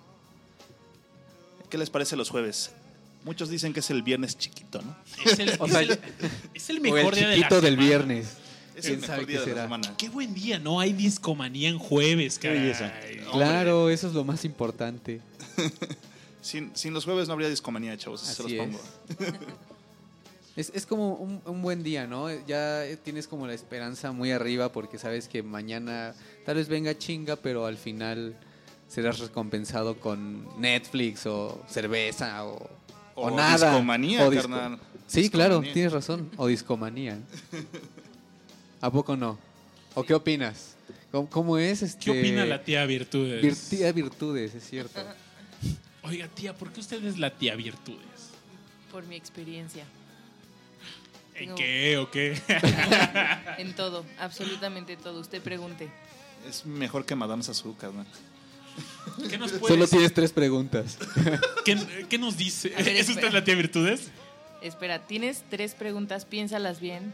[1.70, 2.72] ¿Qué les parece los jueves?
[3.26, 4.96] Muchos dicen que es el viernes chiquito, ¿no?
[5.26, 6.00] Es el, O es sea, el-
[6.54, 7.88] es el O mejor el día de la chiquito del semana.
[7.88, 8.38] viernes.
[8.76, 9.94] Es ¿Quién el sabe mejor qué día de la semana.
[9.98, 12.60] Qué buen día, no hay discomanía en jueves, caray.
[12.60, 12.92] belleza.
[13.32, 15.22] Claro, eso es lo más importante.
[16.42, 18.80] Sin, sin los jueves no habría discomanía, chavos, se los Así pongo.
[20.56, 22.28] Es, es como un, un buen día, ¿no?
[22.46, 26.14] Ya tienes como la esperanza muy arriba porque sabes que mañana
[26.46, 28.36] tal vez venga chinga, pero al final
[28.88, 32.70] serás recompensado con Netflix o cerveza o,
[33.16, 33.72] o O nada.
[33.72, 34.80] discomanía, O disco- carnal.
[35.08, 36.30] Sí, claro, tienes razón.
[36.38, 37.18] O discomanía.
[38.84, 39.40] ¿A poco no?
[39.96, 40.76] ¿O qué opinas?
[41.10, 42.04] ¿Cómo, cómo es este?
[42.04, 43.42] ¿Qué opina la tía Virtudes?
[43.42, 45.00] Virtía virtudes, es cierto.
[46.04, 48.02] Oiga, tía, ¿por qué usted es la tía Virtudes?
[48.92, 49.86] Por mi experiencia.
[51.36, 51.56] ¿En No.
[51.56, 52.38] qué o qué?
[53.58, 55.22] En todo, absolutamente todo.
[55.22, 55.90] Usted pregunte.
[56.46, 58.06] Es mejor que Madame Sasu, carnal.
[59.30, 60.00] ¿Qué nos puede Solo decir?
[60.00, 60.98] tienes tres preguntas.
[61.66, 61.78] ¿Qué,
[62.10, 62.68] qué nos dice?
[62.70, 64.10] Ver, ¿Es usted la tía Virtudes?
[64.62, 67.14] Espera, tienes tres preguntas, piénsalas bien,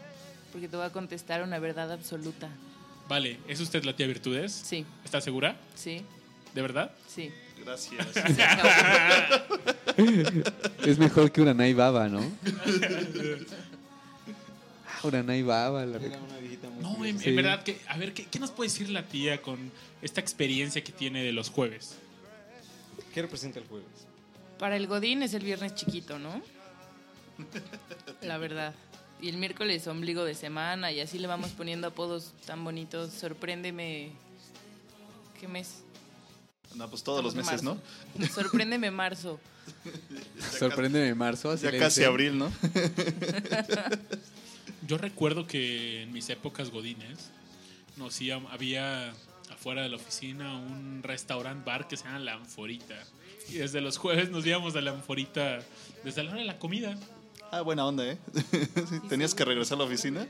[0.52, 2.50] porque te voy a contestar una verdad absoluta.
[3.08, 4.52] Vale, ¿es usted la tía Virtudes?
[4.52, 5.56] Sí, ¿Está segura?
[5.76, 6.02] sí,
[6.54, 6.92] ¿De verdad?
[7.08, 7.32] sí.
[7.64, 8.08] Gracias.
[10.86, 12.22] Es mejor que una Baba, ¿no?
[14.88, 15.86] Ah, Uranai Baba.
[15.86, 17.32] la Era una viejita muy No, en, en Sí.
[17.34, 19.72] verdad, que, a ver, ¿qué, qué nos puede decir la tía con
[20.02, 21.96] esta experiencia que tiene de los jueves?
[23.14, 23.88] ¿Qué representa el jueves?
[24.58, 26.42] Para el Godín es el viernes chiquito, ¿no?
[28.22, 28.74] La verdad.
[29.22, 33.12] Y el miércoles ombligo de semana y así le vamos poniendo apodos tan bonitos.
[33.14, 34.12] Sorpréndeme.
[35.40, 35.84] ¿Qué mes?
[36.76, 37.78] No, pues todos los meses, ¿no?
[38.18, 38.34] Marzo.
[38.42, 39.40] Sorpréndeme marzo.
[40.60, 41.52] Sorpréndeme marzo.
[41.52, 42.12] así Ya le casi dicen.
[42.12, 42.52] abril, ¿no?
[44.88, 47.30] Yo recuerdo que en mis épocas godines
[47.98, 49.12] nos íbam- había
[49.52, 52.96] afuera de la oficina un restaurant bar que se llama La Anforita.
[53.50, 55.60] Y desde los jueves nos íbamos a La Anforita
[56.04, 56.96] desde la hora de la comida.
[57.52, 58.18] Ah, buena onda, ¿eh?
[58.90, 60.28] Sí, ¿Tenías que regresar a la oficina?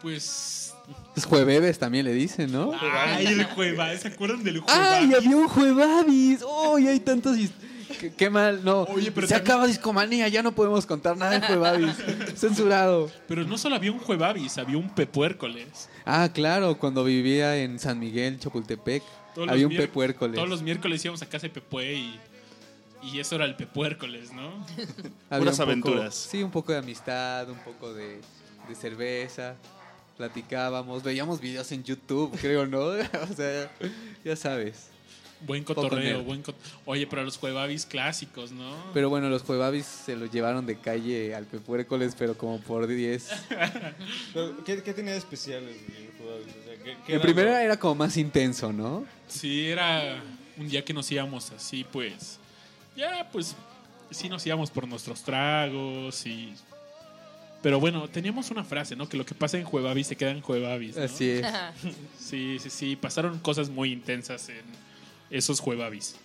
[0.00, 0.74] Pues...
[1.14, 2.72] Es jueves también le dicen, ¿no?
[2.80, 4.00] ¡Ay, el jueves!
[4.00, 4.82] ¿Se acuerdan del jueves?
[4.84, 6.40] ¡Ay, había un juevavis!
[6.44, 7.36] ¡Oh, y hay tantos!
[8.00, 8.82] Qué, qué mal, no.
[8.82, 11.94] Oye, pero Se también- acaba Discomanía, ya no podemos contar nada de juevavis.
[12.36, 13.10] Censurado.
[13.28, 15.88] Pero no solo había un juevavis, había un pepuércoles.
[16.04, 19.04] Ah, claro, cuando vivía en San Miguel, Chapultepec,
[19.36, 20.34] Todos había un pepuércoles.
[20.34, 22.20] Todos los miércoles íbamos a casa de Pepue y,
[23.02, 24.64] y eso era el pepuércoles, ¿no?
[25.30, 26.14] Había Puras un poco- aventuras.
[26.14, 28.20] sí, un poco de amistad, un poco de,
[28.68, 29.56] de cerveza.
[30.16, 32.78] Platicábamos, veíamos videos en YouTube, creo, ¿no?
[33.30, 33.70] o sea,
[34.24, 34.88] ya sabes.
[35.44, 36.54] Buen cotorreo, buen cot-
[36.86, 38.76] Oye, pero los juevavis clásicos, ¿no?
[38.94, 43.28] Pero bueno, los juevavis se los llevaron de calle al pepuércoles, pero como por 10.
[44.32, 46.46] Pero, ¿qué, ¿Qué tenía de especial el, el jueves?
[46.46, 49.04] O sea, ¿qué- qué El primero lo- era como más intenso, ¿no?
[49.26, 50.22] Sí, era
[50.58, 52.38] un día que nos íbamos así, pues.
[52.96, 53.56] Ya, pues.
[54.10, 56.52] Sí, nos íbamos por nuestros tragos y.
[57.62, 59.08] Pero bueno, teníamos una frase, ¿no?
[59.08, 60.96] Que lo que pasa en Juevavis se queda en Juevavis.
[60.96, 61.04] ¿no?
[61.04, 61.46] Así es.
[62.18, 62.96] Sí, sí, sí.
[62.96, 64.62] Pasaron cosas muy intensas en
[65.30, 66.16] esos Juevavis.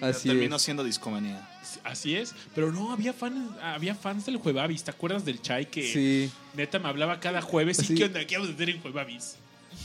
[0.00, 0.62] Así terminó es.
[0.62, 1.46] siendo discomanía.
[1.84, 4.82] Así es, pero no, había fans, había fans del Juevavis.
[4.84, 6.30] ¿Te acuerdas del Chai que Sí.
[6.54, 7.78] neta me hablaba cada jueves?
[7.80, 7.94] ¿Y Sí.
[7.96, 8.24] qué onda?
[8.26, 9.36] ¿Qué vamos a hacer en Juevavis?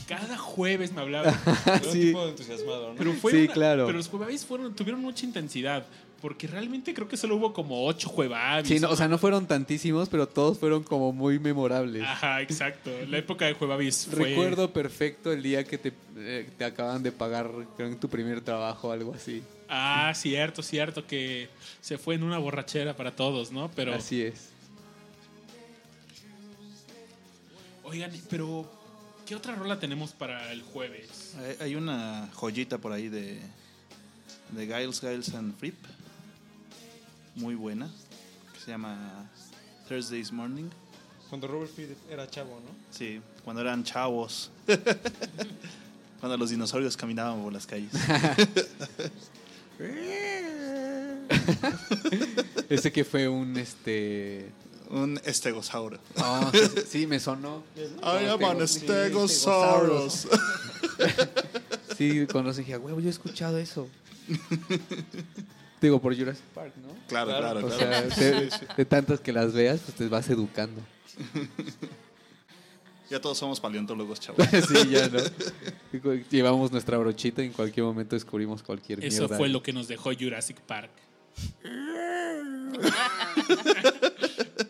[0.08, 1.30] Cada jueves me hablaba.
[1.66, 2.00] Era un Sí.
[2.06, 2.96] tipo entusiasmado, ¿no?
[2.96, 3.86] Pero fue Sí, una- claro.
[3.86, 5.84] Pero los Juevavis fueron, tuvieron mucha intensidad.
[6.22, 8.66] Porque realmente creo que solo hubo como ocho Juevavis.
[8.66, 12.02] Sí, no, o sea, no fueron tantísimos, pero todos fueron como muy memorables.
[12.04, 12.90] Ajá, exacto.
[13.08, 14.30] La época de Juevavis fue.
[14.30, 18.40] Recuerdo perfecto el día que te, eh, te acaban de pagar, creo, en tu primer
[18.40, 19.42] trabajo, algo así.
[19.68, 21.48] Ah, cierto, cierto, que
[21.82, 23.70] se fue en una borrachera para todos, ¿no?
[23.76, 24.48] Pero, Así es.
[27.84, 28.68] oigan, pero,
[29.26, 31.34] ¿qué otra rola tenemos para el jueves?
[31.38, 33.40] Hay, hay una joyita por ahí de,
[34.52, 35.76] de Giles, Giles and Fripp.
[37.34, 37.90] Muy buena.
[38.54, 39.28] Que se llama
[39.88, 40.70] Thursday's Morning.
[41.28, 42.70] Cuando Robert Fripp era chavo, ¿no?
[42.90, 44.52] Sí, cuando eran chavos.
[46.20, 47.90] cuando los dinosaurios caminaban por las calles.
[52.68, 54.50] Ese que fue un, este...
[54.90, 55.98] Un estegosauro.
[56.16, 56.50] Ah,
[56.88, 57.62] sí, me sonó.
[57.76, 60.28] I am an Sí, stegosaurus.
[61.96, 63.88] Sí, cuando se dije, huevo, yo he escuchado eso.
[65.80, 66.88] Digo, por Jurassic Park, ¿no?
[67.08, 68.10] Claro, claro, O claro.
[68.10, 70.80] sea, de, de tantas que las veas, pues te vas educando.
[73.08, 74.44] Ya todos somos paleontólogos, chavos.
[74.68, 76.12] sí, ya, ¿no?
[76.28, 79.36] Llevamos nuestra brochita y en cualquier momento descubrimos cualquier Eso mierda.
[79.36, 80.90] fue lo que nos dejó Jurassic Park.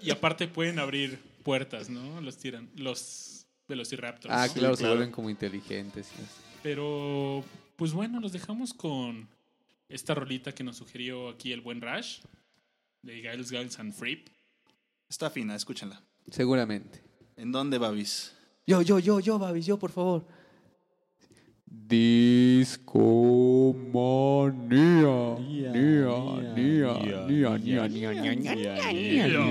[0.03, 2.21] Y aparte pueden abrir puertas, ¿no?
[2.21, 4.33] Los tiran, los Velociraptors.
[4.35, 4.53] Ah, ¿no?
[4.53, 4.95] claro, se claro.
[4.97, 6.11] vuelven como inteligentes.
[6.19, 6.43] y así.
[6.63, 7.45] Pero,
[7.77, 9.29] pues bueno, los dejamos con
[9.89, 12.21] esta rolita que nos sugirió aquí el buen Rash
[13.03, 14.29] de Giles, Giles and Fripp.
[15.09, 16.03] Está fina, escúchenla.
[16.31, 17.03] Seguramente.
[17.37, 18.35] ¿En dónde, Babis?
[18.67, 20.27] Yo, yo, yo, yo, Babis, yo, por favor.
[21.77, 23.37] Discomanía.
[25.39, 26.17] Nia, nia,
[26.57, 26.93] nia,
[27.29, 29.47] nia, nia, nia, nia, nia, nia, nia.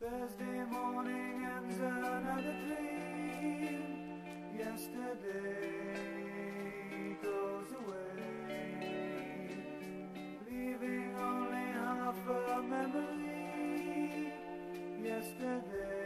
[0.00, 3.84] Thursday morning ends another dream.
[4.56, 5.68] Yesterday
[7.22, 8.22] goes away,
[10.46, 12.30] leaving only half a
[12.62, 13.29] memory.
[15.02, 15.99] Yesterday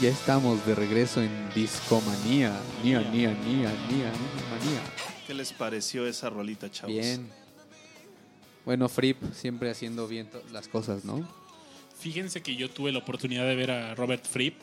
[0.00, 2.56] Ya estamos de regreso en Discomanía.
[2.84, 4.12] Nia, nia, nia, nia,
[4.48, 4.80] manía.
[5.26, 6.94] ¿Qué les pareció esa rolita, chavos?
[6.94, 7.28] Bien.
[8.64, 11.28] Bueno, Fripp siempre haciendo bien las cosas, ¿no?
[11.98, 14.54] Fíjense que yo tuve la oportunidad de ver a Robert Fripp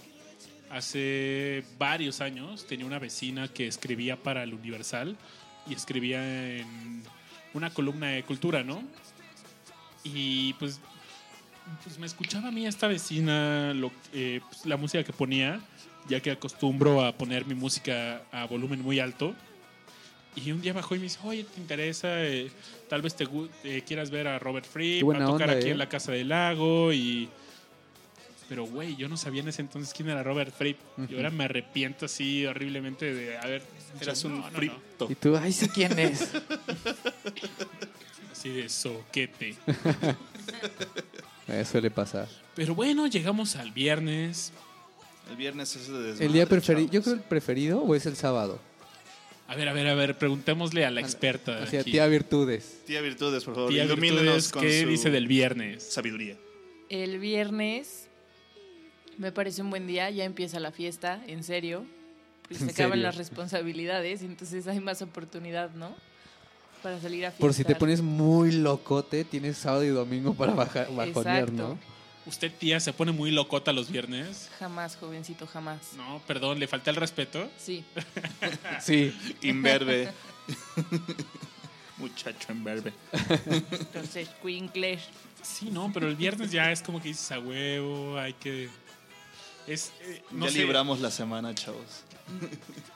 [0.69, 2.65] hace varios años.
[2.65, 5.17] Tenía una vecina que escribía para el Universal
[5.67, 7.03] y escribía en
[7.53, 8.81] una columna de cultura, ¿no?
[10.05, 10.79] Y pues,
[11.85, 15.61] pues me escuchaba a mí esta vecina lo- eh, pues, la música que ponía,
[16.09, 19.33] ya que acostumbro a poner mi música a volumen muy alto.
[20.35, 22.23] Y un día bajó y me dice, oye, ¿te interesa?
[22.25, 22.51] Eh,
[22.89, 23.25] tal vez te
[23.63, 25.71] eh, quieras ver a Robert Fripp, Qué buena a tocar onda, aquí ¿eh?
[25.71, 27.29] en la Casa del Lago y...
[28.49, 30.77] Pero, güey, yo no sabía en ese entonces quién era Robert Fripp.
[31.09, 33.63] Y ahora me arrepiento así horriblemente de haber...
[34.01, 34.57] Eras un "No, no, no".
[34.57, 35.07] frito.
[35.09, 36.29] Y tú, ay, sí, ¿quién es?
[38.31, 39.55] Así de soquete.
[41.63, 42.27] Suele pasar.
[42.55, 44.51] Pero bueno, llegamos al viernes.
[45.29, 46.91] El viernes es de ¿El día preferido?
[46.91, 48.59] Yo creo el preferido o es el sábado.
[49.47, 51.63] A ver, a ver, a ver, preguntémosle a la experta.
[51.63, 51.91] Aquí.
[51.91, 52.81] tía Virtudes.
[52.85, 53.69] Tía Virtudes, por favor.
[53.69, 55.83] Tía Virtudes, con ¿qué su dice del viernes?
[55.83, 56.35] Sabiduría.
[56.89, 58.07] El viernes
[59.17, 61.85] me parece un buen día, ya empieza la fiesta, en serio.
[62.47, 63.03] Pues se ¿En acaban serio?
[63.03, 65.95] las responsabilidades, entonces hay más oportunidad, ¿no?
[66.85, 67.41] Para salir a fiestar.
[67.41, 71.51] Por si te pones muy locote, tienes sábado y domingo para bajar, bajonear.
[71.51, 71.79] ¿no?
[72.27, 74.51] ¿Usted, tía, se pone muy locota los viernes?
[74.59, 75.93] Jamás, jovencito, jamás.
[75.97, 77.49] No, perdón, le falta el respeto.
[77.57, 77.83] Sí.
[78.81, 79.17] Sí.
[79.41, 80.11] Imberbe.
[81.97, 82.93] Muchacho imberbe.
[83.71, 84.99] Entonces, Quinkler.
[85.41, 88.69] Sí, no, pero el viernes ya es como que dices a huevo, hay que...
[89.65, 92.03] Es, eh, no ya sé, libramos la semana, chavos.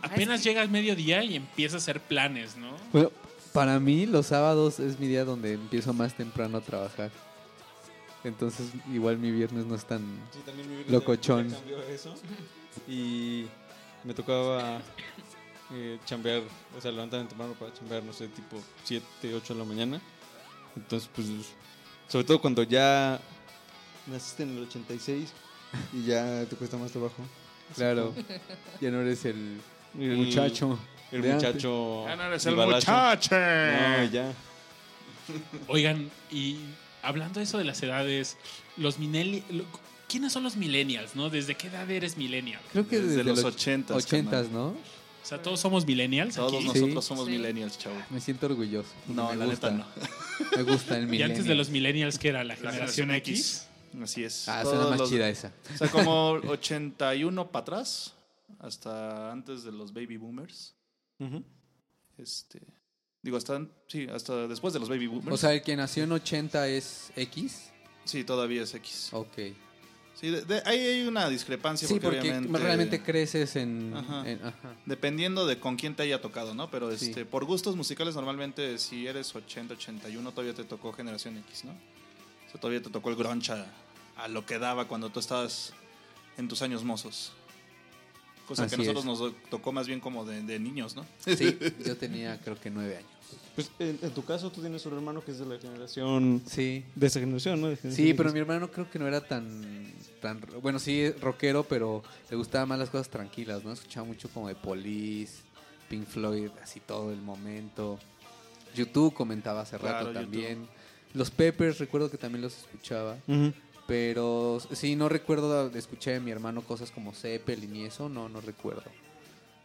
[0.04, 2.78] apenas llega el mediodía y empieza a hacer planes, ¿no?
[2.94, 3.12] Bueno,
[3.54, 7.12] para mí los sábados es mi día donde empiezo más temprano a trabajar.
[8.24, 10.02] Entonces igual mi viernes no es tan...
[10.32, 11.50] Sí, también mi viernes Locochón.
[11.50, 12.14] cambió eso.
[12.88, 13.46] Y
[14.04, 14.82] me tocaba
[15.74, 16.42] eh, chambear,
[16.78, 20.02] o sea, levantarme temprano para chambear, no sé, tipo 7, 8 de la mañana.
[20.76, 21.28] Entonces, pues,
[22.08, 23.20] sobre todo cuando ya
[24.08, 25.30] naciste en el 86
[25.94, 27.24] y ya te cuesta más trabajo.
[27.76, 28.14] Claro,
[28.82, 29.60] ya no eres el
[29.98, 30.78] El- muchacho.
[31.12, 32.08] El de muchacho.
[32.08, 33.32] Ah, no eres el muchacho.
[33.36, 34.34] No, ya.
[35.68, 36.58] Oigan, y
[37.02, 38.38] hablando de eso de las edades,
[38.78, 39.44] los millennials...
[40.08, 41.30] ¿Quiénes son los millennials, no?
[41.30, 42.60] ¿Desde qué edad eres millennial?
[42.72, 44.06] Creo que Desde desde, los los 80s, ochentas,
[44.46, 44.52] carnal.
[44.52, 44.68] ¿no?
[44.70, 44.76] O
[45.30, 46.66] sea, todos somos millennials Todos aquí.
[46.66, 47.08] nosotros Sí.
[47.10, 47.32] somos Sí.
[47.34, 48.00] millennials, chavos.
[48.10, 48.90] Me siento orgulloso.
[49.08, 49.70] No, me la gusta.
[49.70, 50.58] neta no.
[50.58, 51.26] Me gusta el Y milenio.
[51.28, 52.44] antes de los millennials, ¿qué era?
[52.44, 53.68] ¿La La generación X?
[54.02, 54.50] Así es.
[54.50, 55.52] Ah, Todos suena más los- chida esa.
[55.76, 58.16] O sea, como 81 para atrás,
[58.58, 60.74] hasta antes de los baby boomers.
[62.18, 62.62] Este,
[63.22, 65.34] digo, hasta, sí, hasta después de los baby boomers.
[65.34, 67.70] O sea, el que nació en 80 es X.
[68.06, 69.10] sí, todavía es X.
[69.14, 69.38] Ok.
[70.16, 73.94] Sí, de- de- ahí hay una discrepancia Sí, porque, porque obviamente realmente creces en...
[73.96, 74.30] Ajá.
[74.30, 74.76] en- ajá.
[74.86, 76.70] dependiendo de con quién te haya tocado, ¿no?
[76.70, 77.06] Pero Sí.
[77.08, 81.72] este, por gustos musicales normalmente si eres 80, 81 todavía te tocó generación X, ¿no?
[81.72, 83.66] O sea, todavía te tocó el grunge a,
[84.18, 85.72] a lo que daba cuando tú estabas
[86.38, 87.32] en tus años mozos.
[88.50, 89.34] Cosa Así que a nosotros es.
[89.34, 91.06] nos tocó más bien como de, de niños, ¿no?
[91.24, 93.10] Sí, yo tenía creo que nueve años.
[93.54, 96.42] Pues en, en tu caso, tú tienes un hermano que es de la generación.
[96.48, 96.84] Sí.
[96.96, 97.76] De esa generación, ¿no?
[97.92, 100.42] Sí, pero mi hermano creo que no era tan, tan...
[100.64, 103.72] Bueno, sí, es rockero, pero le gustaban más las cosas tranquilas, ¿no?
[103.72, 105.44] Escuchaba mucho como de Police,
[105.90, 108.00] Pink Floyd, así todo el momento.
[108.76, 110.22] YouTube comentaba hace Claro, rato YouTube.
[110.24, 110.68] también.
[111.14, 113.18] Los Peppers, recuerdo que también los escuchaba.
[113.28, 113.54] Ujú.
[113.90, 118.30] Pero sí, no recuerdo de escuchar de mi hermano cosas como Zeppelin y eso, no,
[118.30, 118.84] no recuerdo.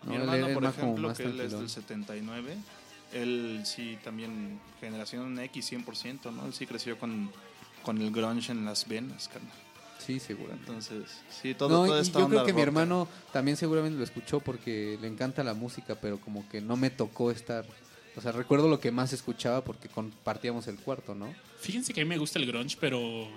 [0.02, 2.56] No, Mi hermano, era por ejemplo, más que él es del 79,
[3.12, 6.46] él sí también generación X 100%, ¿no?
[6.46, 7.30] Él sí creció con,
[7.82, 9.52] con el grunge en las venas, carnal.
[9.98, 10.54] Sí, seguro.
[10.54, 13.98] Entonces, sí, todo, no, toda y esta yo onda creo que mi hermano también seguramente
[13.98, 17.66] lo escuchó porque le encanta la música, pero como que no me tocó estar.
[18.16, 21.34] O sea, recuerdo lo que más escuchaba porque compartíamos el cuarto, ¿no?
[21.58, 23.28] Fíjense que a mí me gusta el grunge, pero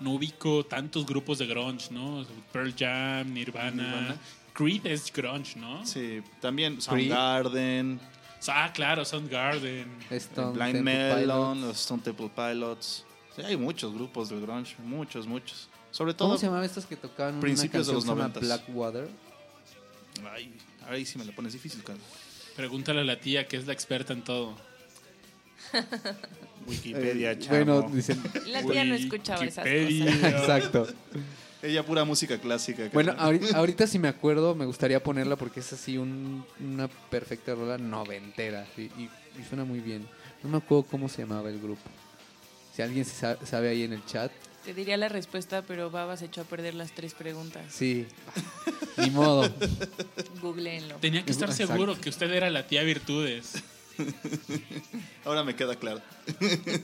[0.00, 2.26] no ubico tantos grupos de grunge, ¿no?
[2.52, 3.70] Pearl Jam, Nirvana.
[3.72, 4.16] Nirvana.
[4.52, 5.84] Creed es grunge, ¿no?
[5.86, 6.80] Sí, también.
[6.80, 8.00] Soundgarden,
[8.46, 9.86] Ah, claro, Soundgarden.
[10.10, 11.60] Stone Blind Temple Melon, Pilots.
[11.66, 13.04] los Stone Temple Pilots.
[13.34, 15.68] Sí, hay muchos grupos del grunge, muchos, muchos.
[15.90, 18.40] Sobre todo, ¿Cómo se llamaban estos que tocaban principios de una los canción se llama
[18.40, 18.66] 90s.
[18.66, 19.08] Blackwater?
[20.32, 20.54] ay,
[20.88, 21.98] ahí sí me la pones difícil, cara.
[22.56, 24.54] Pregúntale a la tía que es la experta en todo.
[26.66, 27.56] Wikipedia, Eh, chamo.
[27.64, 28.22] bueno, dicen.
[28.46, 30.06] La tía no escuchaba esas Wikipedia.
[30.14, 30.40] cosas.
[30.40, 30.86] Exacto.
[31.62, 32.90] Ella pura música clásica.
[32.92, 37.54] Bueno, ahorita, ahorita si me acuerdo, me gustaría ponerla porque es así un- una perfecta
[37.54, 39.10] rola noventera y, y-
[39.40, 40.06] y suena muy bien.
[40.42, 41.80] No me acuerdo cómo se llamaba el grupo.
[42.76, 44.30] Si alguien se sa- sabe ahí en el chat,
[44.64, 47.62] Te diría la respuesta, pero Babas echó a perder las tres preguntas.
[47.70, 48.06] Sí.
[48.96, 49.50] Ni modo.
[50.40, 50.96] Googleenlo.
[50.96, 51.72] Tenía que estar Exacto.
[51.72, 53.62] seguro que usted era la tía Virtudes.
[55.24, 56.00] Ahora me queda claro.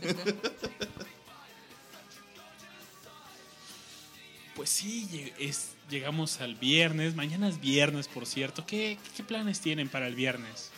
[4.60, 7.14] Pues sí, es, llegamos al viernes.
[7.14, 8.66] Mañana es viernes, por cierto.
[8.66, 10.70] ¿Qué, qué planes tienen para el viernes?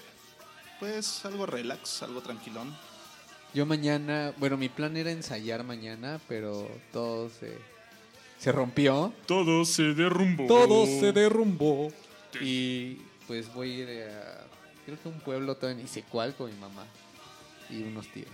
[0.78, 2.72] Pues algo relax, algo tranquilón.
[3.54, 7.58] Yo mañana, bueno, mi plan era ensayar mañana, pero todo se,
[8.38, 9.12] se rompió.
[9.26, 10.46] Todo se derrumbó.
[10.46, 11.92] Todo se derrumbó.
[12.40, 14.46] Y pues voy a ir a,
[14.84, 16.84] creo que un pueblo todavía ni sé cuál con mi mamá
[17.70, 18.28] y unos tíos.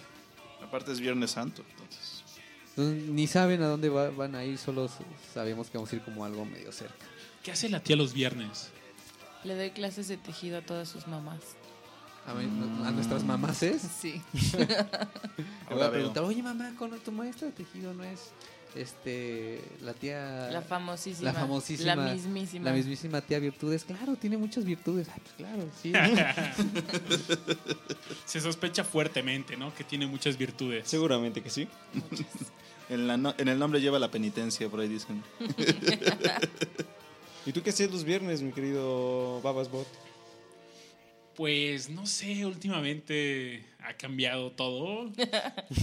[0.62, 2.24] Aparte es Viernes Santo, entonces.
[2.70, 4.88] Entonces, ni saben a dónde va- van a ir, solo
[5.34, 7.06] sabemos que vamos a ir como algo medio cerca.
[7.42, 8.70] ¿Qué hace la tía los viernes?
[9.44, 11.40] Le doy clases de tejido a todas sus mamás.
[12.26, 12.44] A, mi-
[12.86, 13.80] a nuestras mamases.
[14.00, 14.20] Sí.
[14.58, 18.30] Le voy a preguntar, oye mamá, ¿con tu maestra de tejido no es
[18.80, 21.32] este la tía La famosísima.
[21.32, 22.70] la famosísima La mismísima.
[22.70, 23.84] la mismísima tía Virtudes?
[23.84, 25.08] Claro, tiene muchas virtudes.
[25.10, 25.92] Ah, pues claro, sí.
[28.26, 29.74] Se sospecha fuertemente, ¿no?
[29.74, 30.88] Que tiene muchas virtudes.
[30.88, 31.68] Seguramente que sí.
[32.90, 35.22] En, la no- en el nombre lleva la penitencia, por ahí dicen.
[37.44, 39.86] ¿Y tú qué hacías los viernes, mi querido Babasbot?
[41.36, 45.12] Pues no sé, últimamente ha cambiado todo.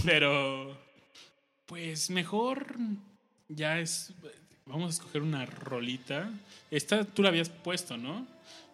[0.04, 0.76] pero
[1.66, 2.76] pues mejor
[3.48, 4.12] ya es.
[4.64, 6.30] Vamos a escoger una rolita.
[6.70, 8.26] Esta tú la habías puesto, ¿no?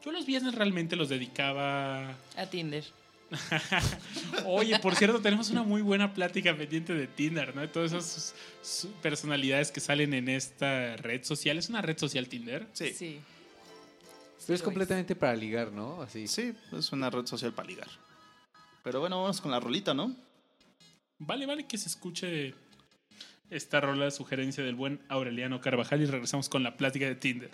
[0.05, 2.17] Yo los viernes realmente los dedicaba.
[2.37, 2.85] A Tinder.
[4.47, 7.63] Oye, por cierto, tenemos una muy buena plática pendiente de Tinder, ¿no?
[7.63, 8.35] De todas esas
[9.01, 11.59] personalidades que salen en esta red social.
[11.59, 12.67] ¿Es una red social Tinder?
[12.73, 13.21] Sí, sí, Sí.
[14.47, 16.03] Pero es completamente para ligar, ¿no?
[16.03, 16.25] Así.
[16.25, 17.89] es una red social para ligar.
[18.83, 20.17] Pero bueno, vamos con la rolita, ¿no?
[21.21, 22.53] Vale, vale que se escuche
[23.53, 27.51] esta rola, sugerencia del buen Aureliano Carvajal y regresamos con la plática de Tinder.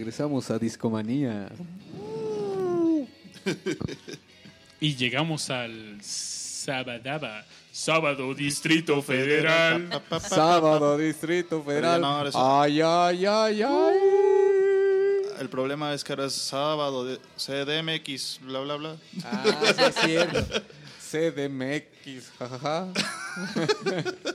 [0.00, 1.50] Regresamos a Discomanía.
[4.80, 10.02] Y llegamos al Sabadaba, Sábado Distrito Federal.
[10.22, 12.00] Sábado, Distrito Federal.
[12.00, 13.98] no, Ay, ay, ay, ay.
[15.38, 18.96] El problema es que ahora es sábado de CDMX, bla, bla, bla.
[19.22, 19.44] Ah,
[19.76, 20.62] sí es cierto.
[21.10, 22.88] CDMX, jajaja.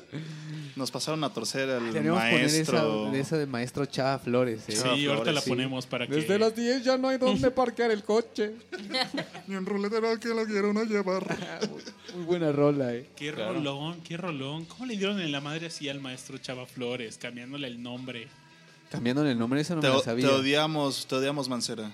[0.76, 3.12] Nos pasaron a torcer al Tenemos que poner esa, maestro.
[3.12, 4.60] de esa de maestro Chava Flores.
[4.68, 4.74] ¿eh?
[4.74, 5.50] Sí, Chava ahorita Flores, la sí.
[5.50, 6.16] ponemos para que...
[6.16, 8.52] Desde las 10 ya no hay dónde parquear el coche.
[9.48, 11.24] Ni un ruletero que lo quiero no llevar.
[12.16, 13.08] Muy buena rola, eh.
[13.16, 14.66] Qué rolón, qué rolón.
[14.66, 18.28] ¿Cómo le dieron en la madre así al maestro Chava Flores, cambiándole el nombre?
[18.92, 20.30] Cambiándole el nombre, eso no Te, me lo te sabía.
[20.32, 21.90] odiamos, te odiamos, Mancera.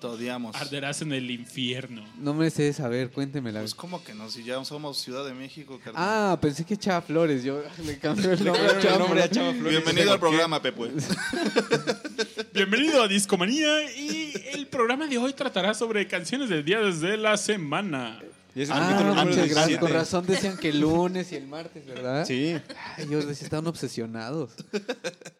[0.00, 0.54] Te odiamos.
[0.56, 2.04] Arderás en el infierno.
[2.18, 3.60] No me sé saber, cuéntemela.
[3.60, 6.02] Pues como que no, si ya somos Ciudad de México, carnal.
[6.06, 7.42] Ah, pensé que Chava Flores.
[7.42, 9.30] Yo le cambié el nombre a El Chava nombre a Flores.
[9.30, 9.70] Chava Flores.
[9.82, 10.90] Bienvenido al programa, Pepe.
[12.52, 17.36] Bienvenido a Discomanía y el programa de hoy tratará sobre canciones del día desde la
[17.38, 18.20] semana.
[18.54, 19.66] Y Ah, capítulo número muchas gracias.
[19.68, 19.80] 17.
[19.80, 22.26] Con razón decían que el lunes y el martes, ¿verdad?
[22.26, 22.54] Sí.
[22.96, 24.52] Ay, ellos estaban obsesionados.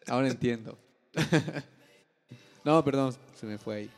[0.07, 0.79] Ahora entiendo.
[2.63, 3.89] no, perdón, se me fue ahí.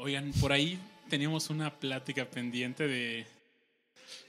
[0.00, 0.78] Oigan, por ahí
[1.10, 3.26] teníamos una plática pendiente de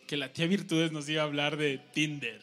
[0.07, 2.41] que la tía Virtudes nos iba a hablar de Tinder.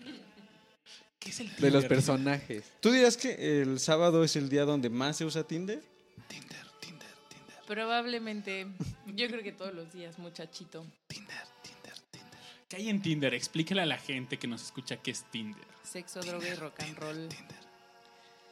[1.18, 1.62] ¿Qué es el Tinder?
[1.64, 2.70] De los personajes.
[2.79, 5.83] ¿Tú dirías que el sábado es el día donde más se usa Tinder?
[6.29, 8.68] Tinder, Tinder, Tinder, Probablemente.
[9.07, 10.87] Yo creo que todos los días, muchachito.
[11.09, 12.41] Tinder, Tinder, Tinder.
[12.68, 13.35] ¿Qué hay en Tinder?
[13.35, 15.66] Explícale a la gente que nos escucha qué es Tinder.
[15.83, 17.29] Sexo, droga y rock and roll.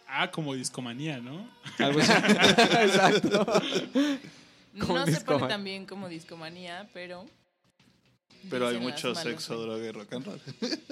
[0.08, 1.48] Ah, como discomanía, ¿no?
[1.78, 2.12] Algo así.
[2.82, 3.46] Exacto.
[4.74, 7.24] No se pone tan bien como discomanía, pero.
[8.50, 10.40] Pero hay mucho sexo, droga y rock and roll.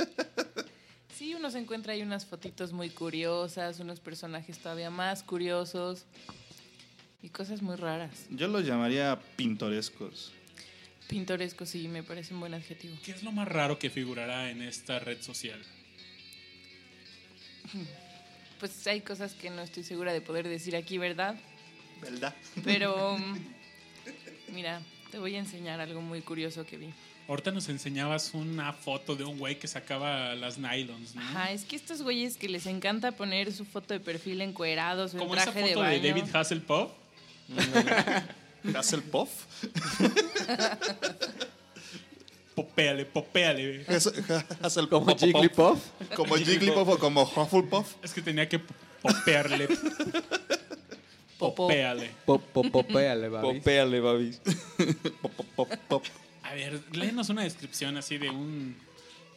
[1.14, 6.04] Sí, uno se encuentra ahí unas fotitos muy curiosas, unos personajes todavía más curiosos
[7.22, 8.26] y cosas muy raras.
[8.30, 10.32] Yo los llamaría pintorescos.
[11.06, 12.96] Pintoresco, sí, me parece un buen adjetivo.
[13.04, 15.62] ¿Qué es lo más raro que figurará en esta red social?
[18.58, 21.34] Pues hay cosas que no estoy segura de poder decir aquí, ¿verdad?
[22.00, 22.32] ¿Verdad?
[22.62, 23.36] Pero, mm,
[24.52, 24.80] mira,
[25.10, 26.88] te voy a enseñar algo muy curioso que vi.
[27.28, 31.22] Ahorita nos enseñabas una foto de un güey que sacaba las nylons, ¿no?
[31.22, 35.16] Ajá, es que estos güeyes que les encanta poner su foto de perfil encuerados o
[35.16, 36.14] en Como esa traje foto de de, baño.
[36.14, 36.90] David Hasselhoff.
[38.76, 39.30] Hasselhoff.
[42.54, 43.84] Popéale, popéale.
[44.62, 44.90] Hasselhoff.
[44.90, 45.78] Como Jigglypuff.
[46.14, 47.94] Como Jigglypuff o como Hufflepuff.
[48.02, 48.58] Es que tenía que
[49.00, 49.68] popearle.
[51.54, 52.10] Popéale.
[52.24, 53.58] Pop, pop, popéale, babis.
[53.58, 54.40] Popéale, babis.
[55.20, 56.04] Pop, pop, pop, pop.
[56.42, 58.76] A ver, léenos una descripción así de un...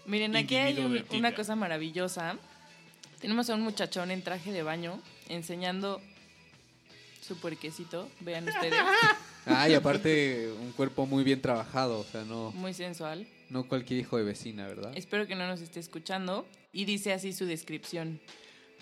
[0.06, 2.38] Miren, aquí hay un- una cosa maravillosa.
[3.20, 6.01] Tenemos a un muchachón en traje de baño enseñando
[7.22, 8.10] su puerquecito.
[8.20, 8.74] Vean ustedes,
[9.47, 13.28] Ah, y aparte un cuerpo muy bien trabajado, o sea, no, muy sensual.
[13.51, 14.91] no cualquier hijo de vecina, ¿verdad?
[14.95, 16.47] Espero que no nos esté escuchando.
[16.74, 18.20] Y dice así su descripción.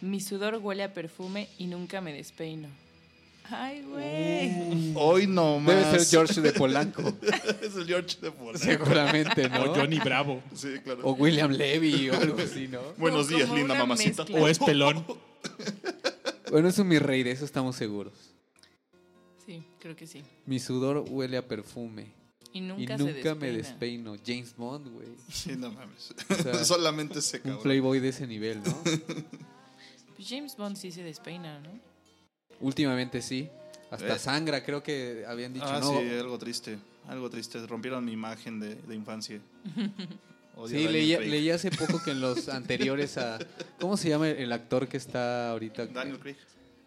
[0.02, 2.70] Mi sudor huele a perfume y nunca me despeino.
[3.50, 4.94] Ay, güey.
[4.96, 5.76] Hoy no más.
[5.76, 7.02] Debe ser George de Polanco,
[7.62, 8.58] es el George de Polanco.
[8.58, 9.64] seguramente, ¿no?
[9.72, 10.42] O Johnny Bravo.
[10.56, 11.02] Sí, claro.
[11.04, 12.80] O William Levy o algo así, ¿no?
[12.98, 14.24] Buenos Como días, linda mamacita.
[14.24, 14.42] mezcla.
[14.42, 15.06] O es pelón.
[16.52, 18.14] Bueno, eso es mi rey, de eso estamos seguros.
[19.44, 20.22] Sí, creo que sí.
[20.46, 22.12] Mi sudor huele a perfume.
[22.52, 23.36] Y nunca, y se nunca despeina.
[23.36, 24.16] me despeino.
[24.24, 25.08] James Bond, güey.
[25.32, 26.14] Sí, no mames.
[26.44, 27.60] sea, Solamente Un cabrón.
[27.64, 28.72] playboy de ese nivel, ¿no?
[30.16, 31.72] Pues James Bond sí se despeina, ¿no?
[32.64, 33.50] Últimamente sí.
[33.92, 34.20] Hasta Eh.
[34.20, 35.92] sangra, creo que habían dicho, Ah, ¿no?
[36.00, 36.78] sí, algo triste.
[37.08, 37.66] Algo triste.
[37.68, 39.40] Rompieron mi imagen de, de infancia.
[40.56, 43.40] Odio Sí, leía, leí hace poco que en los anteriores a...
[43.80, 45.88] ¿Cómo se llama el actor que está ahorita?
[45.88, 46.38] Daniel Craig.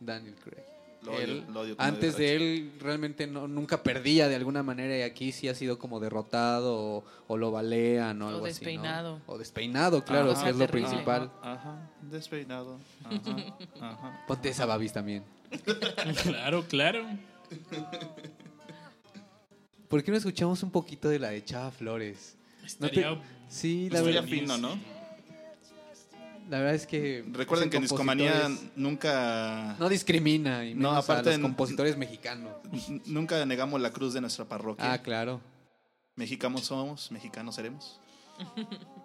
[0.01, 0.65] Daniel Craig.
[1.07, 4.63] Lo odio, Él, lo odio como antes de él realmente no, nunca perdía de alguna
[4.63, 8.45] manera y aquí sí ha sido como derrotado o, o lo balean o O algo
[8.47, 9.15] despeinado.
[9.17, 9.33] así, ¿no?
[9.35, 10.45] O despeinado, claro, Ajá.
[10.45, 10.89] que es lo Terrible.
[10.89, 11.31] principal.
[11.41, 12.79] Ajá, ajá, despeinado.
[13.05, 14.25] Ajá, ajá.
[14.27, 15.23] Ponte esa babis también.
[16.25, 17.07] Claro, claro.
[19.89, 22.37] ¿Por qué no escuchamos un poquito de la de Chava Flores?
[22.81, 24.77] No te- Estaría Sí, la Estaría verdad, fino, ¿no?
[26.49, 27.25] La verdad es que...
[27.33, 32.53] Recuerden que en Discomanía nunca, No discrimina y No, aparte a los compositores mexicanos.
[33.07, 34.93] nunca negamos la cruz de nuestra parroquia.
[34.93, 35.41] Ah, claro.
[36.15, 38.01] Mexicanos somos, mexicanos seremos.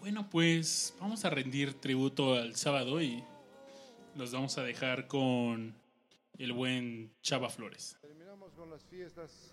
[0.00, 3.22] Bueno, pues vamos a rendir tributo al sábado y
[4.14, 5.74] nos vamos a dejar con
[6.38, 7.98] el buen Chava Flores.
[8.00, 9.52] Terminamos con las fiestas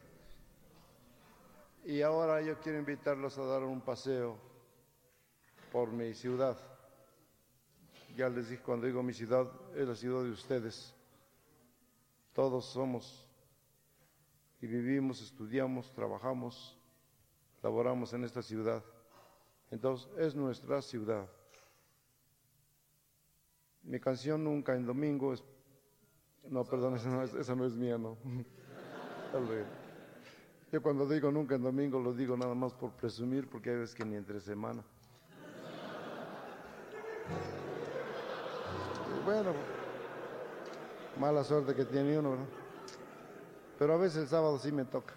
[1.84, 4.38] y ahora yo quiero invitarlos a dar un paseo
[5.74, 6.58] por mi ciudad.
[8.18, 10.92] Ya les dije, cuando digo mi ciudad, es la ciudad de ustedes.
[12.34, 13.30] Todos somos
[14.60, 16.76] y vivimos, estudiamos, trabajamos,
[17.62, 18.84] laboramos en esta ciudad.
[19.70, 21.30] Entonces, es nuestra ciudad.
[23.84, 25.44] Mi canción Nunca en Domingo es...
[26.50, 28.18] No, perdón, esa no es, esa no es mía, no.
[30.72, 33.94] Yo cuando digo nunca en domingo lo digo nada más por presumir, porque hay veces
[33.94, 34.84] que ni entre semana.
[39.28, 39.52] Bueno,
[41.20, 42.48] mala suerte que tiene uno, ¿no?
[43.78, 45.16] Pero a veces el sábado sí me toca.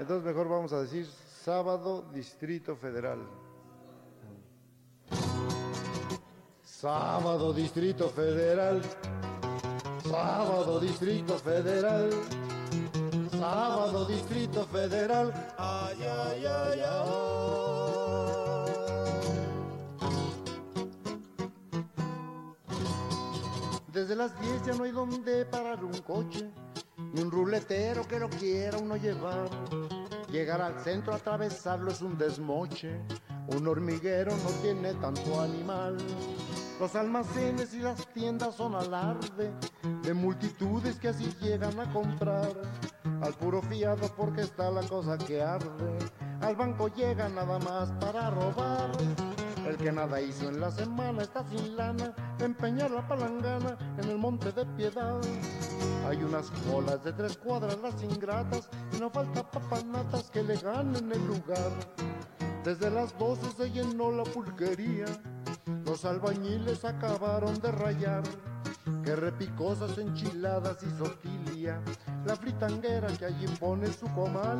[0.00, 1.06] Entonces mejor vamos a decir
[1.44, 3.20] sábado Distrito Federal.
[6.64, 8.82] Sábado Distrito Federal.
[10.02, 12.10] Sábado Distrito Federal.
[13.30, 15.54] Sábado Distrito Federal.
[15.56, 17.69] Ay, ay, ay, ay.
[24.00, 26.50] Desde las 10 ya no hay donde parar un coche,
[27.12, 29.50] ni un ruletero que lo quiera uno llevar.
[30.32, 32.98] Llegar al centro, atravesarlo es un desmoche,
[33.48, 35.98] un hormiguero no tiene tanto animal.
[36.80, 39.52] Los almacenes y las tiendas son alarde
[40.02, 42.54] de multitudes que así llegan a comprar.
[43.20, 45.98] Al puro fiado porque está la cosa que arde.
[46.40, 48.92] al banco llega nada más para robar.
[49.70, 54.18] El que nada hizo en la semana está sin lana, empeñar la palangana en el
[54.18, 55.20] monte de piedad.
[56.08, 61.12] Hay unas colas de tres cuadras las ingratas y no falta papanatas que le ganen
[61.12, 61.70] el lugar.
[62.64, 65.04] Desde las 12 se llenó la pulquería,
[65.84, 68.24] los albañiles acabaron de rayar.
[69.04, 71.80] Que repicosas enchiladas y sotilia,
[72.26, 74.58] la fritanguera que allí pone su comal.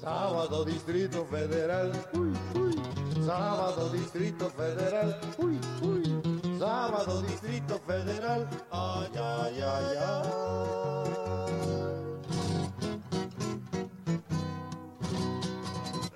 [0.00, 3.05] Sábado Distrito Federal, uy, uy.
[3.24, 6.58] Sábado Distrito Federal, uy, uy.
[6.58, 10.66] Sábado Distrito Federal, ay, ay, ay, ay.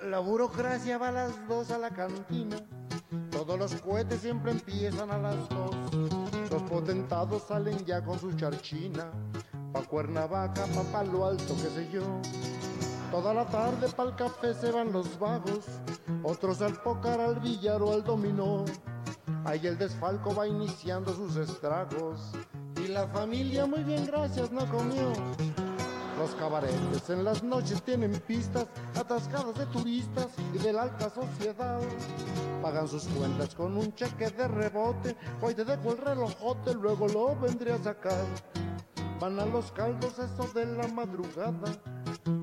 [0.09, 2.57] La burocracia va a las dos a la cantina.
[3.31, 5.75] Todos los cohetes siempre empiezan a las dos.
[6.51, 9.11] Los potentados salen ya con su charchina.
[9.71, 12.03] Pa' Cuernavaca, pa' Palo Alto, qué sé yo.
[13.11, 15.65] Toda la tarde pa'l café se van los vagos,
[16.23, 18.63] otros al pócar, al billar o al dominó.
[19.43, 22.31] Ahí el desfalco va iniciando sus estragos
[22.77, 25.11] y la familia muy bien gracias no comió.
[26.17, 31.81] Los cabaretes en las noches tienen pistas atascadas de turistas y de la alta sociedad.
[32.61, 37.35] Pagan sus cuentas con un cheque de rebote, hoy te dejo el relojote, luego lo
[37.37, 38.23] vendré a sacar.
[39.21, 41.71] Van a los caldos eso de la madrugada,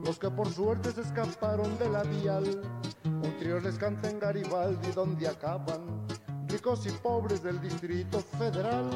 [0.05, 2.63] los que por suerte se escaparon de la vial.
[3.05, 6.07] Un trío les canta en Garibaldi donde acaban,
[6.47, 8.89] ricos y pobres del Distrito Federal.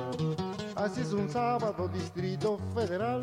[0.77, 3.21] Así es un sábado, Distrito Federal.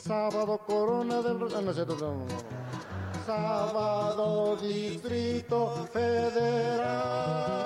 [0.00, 1.38] Sábado, Corona del...
[1.52, 2.26] Ah, no, no, no.
[3.26, 7.56] Sábado, Distrito Federal.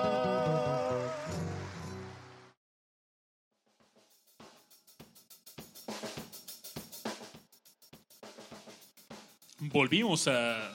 [9.69, 10.71] Volvimos a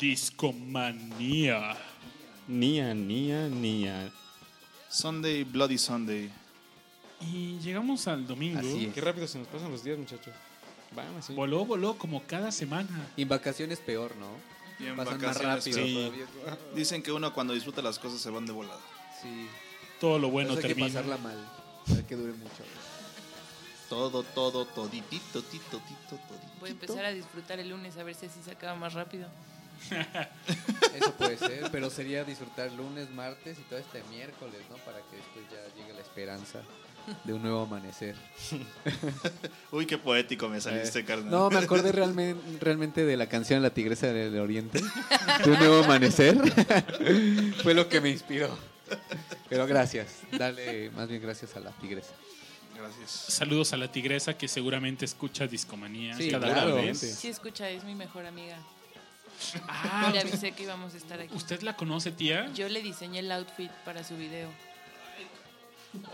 [0.00, 1.76] Discomanía.
[2.48, 4.10] Nia, nia, nia.
[4.88, 6.30] Sunday, Bloody Sunday.
[7.20, 8.60] Y llegamos al domingo.
[8.60, 8.94] Así es.
[8.94, 10.32] Qué rápido se nos pasan los días, muchachos.
[10.94, 11.34] Vamos, sí.
[11.34, 13.10] Voló, voló como cada semana.
[13.14, 14.28] Y en vacaciones peor, ¿no?
[14.82, 15.94] Y en Pasan más vacaciones, rápido sí.
[15.94, 16.26] todavía.
[16.74, 18.80] Dicen que uno cuando disfruta las cosas se van de volada.
[19.20, 19.48] Sí.
[20.00, 20.88] Todo lo bueno Eso hay termina.
[20.88, 21.36] que pasarla mal.
[21.88, 22.64] Hay que dure mucho.
[23.88, 26.60] Todo, todo, toditito, tito, tito, toditito.
[26.60, 29.28] Voy a empezar a disfrutar el lunes a ver si así se acaba más rápido.
[30.94, 34.76] Eso puede ser, pero sería disfrutar lunes, martes y todo este miércoles, ¿no?
[34.78, 36.62] Para que después ya llegue la esperanza
[37.24, 38.16] de un nuevo amanecer.
[39.70, 41.30] Uy, qué poético me saliste, Eh, carnal.
[41.30, 44.80] No, me acordé realmente, realmente de la canción La Tigresa del Oriente,
[45.44, 46.36] de un nuevo amanecer.
[47.62, 48.56] Fue lo que me inspiró.
[49.48, 52.12] Pero gracias, dale más bien gracias a la tigresa.
[52.76, 53.10] Gracias.
[53.10, 56.74] Saludos a la tigresa que seguramente escucha Discomanía Sí, cada claro.
[56.76, 56.98] vez.
[56.98, 58.58] Sí, escucha, es mi mejor amiga.
[59.68, 61.34] Ah, Le avisé que íbamos a estar aquí.
[61.34, 62.50] ¿usted la conoce, tía?
[62.54, 64.48] Yo le diseñé el outfit para su video.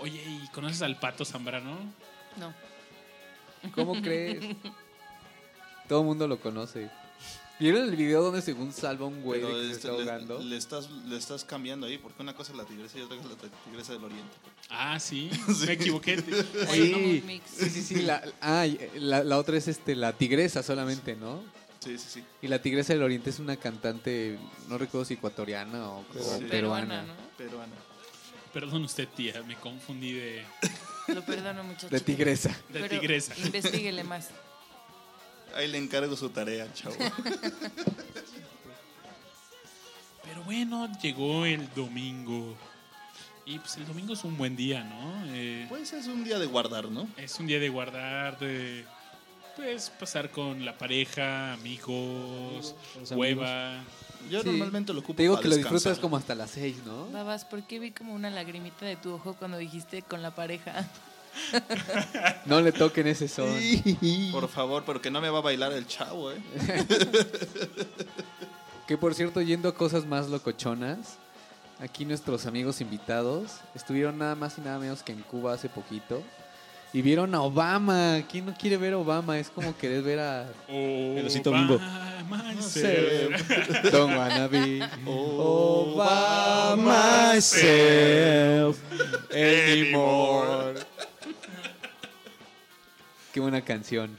[0.00, 1.76] Oye, ¿y conoces al Pato Zambrano?
[2.36, 2.52] No.
[3.74, 4.56] ¿Cómo crees?
[5.88, 6.90] Todo el mundo lo conoce.
[7.61, 10.38] ¿Vieron el video donde según salva un güey de que se este, está le, ahogando?
[10.40, 13.28] le estás, le estás cambiando ahí, porque una cosa es la tigresa y otra cosa
[13.30, 14.34] es la tigresa del oriente.
[14.68, 15.30] Ah, sí,
[15.66, 16.14] me equivoqué.
[16.70, 18.03] Oye, Sí, sí, sí, sí.
[18.03, 21.42] La, ah, la, la otra es este, la tigresa solamente, ¿no?
[21.78, 22.24] Sí, sí, sí.
[22.42, 24.38] Y la tigresa del oriente es una cantante,
[24.68, 26.18] no recuerdo si ecuatoriana o, Sí.
[26.18, 26.48] peruana.
[26.50, 27.14] Peruana, ¿no?
[27.36, 27.72] Peruana.
[28.53, 30.44] Perdón usted, tía, me confundí de,
[31.09, 31.88] Lo perdono, muchacho.
[31.88, 32.57] De tigresa.
[32.68, 33.34] de tigresa.
[33.38, 34.28] Investíguele más.
[35.55, 36.94] Ahí le encargo su tarea, chavo.
[40.24, 42.55] Pero bueno, llegó el domingo.
[43.44, 45.24] Y pues el domingo es un buen día, ¿no?
[45.34, 47.09] Eh, Pues es un día de guardar, ¿no?
[47.16, 48.84] es un día de guardar, de
[49.57, 53.82] pues pasar con la pareja, amigos, Los hueva.
[54.30, 54.48] Yo Sí.
[54.50, 57.09] normalmente lo ocupo Te digo para que lo disfrutas como hasta las seis, ¿no?
[57.11, 60.88] Babas, ¿por qué vi como una lagrimita de tu ojo cuando dijiste con la pareja?
[62.47, 63.49] No le toquen ese son.
[64.33, 66.37] Por favor, pero que no me va a bailar el chavo, ¿eh?
[68.87, 71.16] Que por cierto, yendo a cosas más locochonas,
[71.80, 76.22] aquí nuestros amigos invitados estuvieron nada más y nada menos que en Cuba hace poquito.
[76.93, 78.22] Y vieron a Obama.
[78.30, 79.39] ¿Quién no quiere ver a Obama?
[79.39, 81.78] Es como querer ver a El osito bimbo.
[83.91, 86.76] Don't Wanna Be Oh, all by
[87.33, 88.78] myself
[89.33, 90.74] anymore.
[93.33, 94.16] Qué buena canción.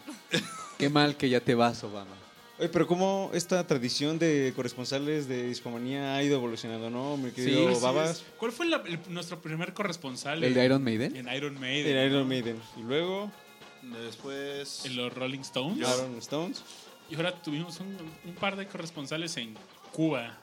[0.77, 2.11] Qué mal que ya te vas, Obama.
[2.59, 7.17] Oye, pero cómo esta tradición de corresponsales de discomanía ha ido evolucionando, ¿no?
[7.17, 8.23] Mi querido Sí, Babas.
[8.37, 10.43] ¿Cuál fue la- el- nuestro primer corresponsal?
[10.43, 11.15] ¿El de Iron Maiden?
[11.15, 11.97] En Iron Maiden.
[11.97, 12.25] En Iron ¿no?
[12.25, 12.57] Maiden.
[12.77, 13.31] Y luego
[14.05, 14.85] Después.
[14.85, 15.85] En los Rolling Stones.
[15.85, 16.63] Aaron Stones.
[17.09, 19.55] Y ahora tuvimos un, un par de corresponsales en
[19.91, 20.37] Cuba,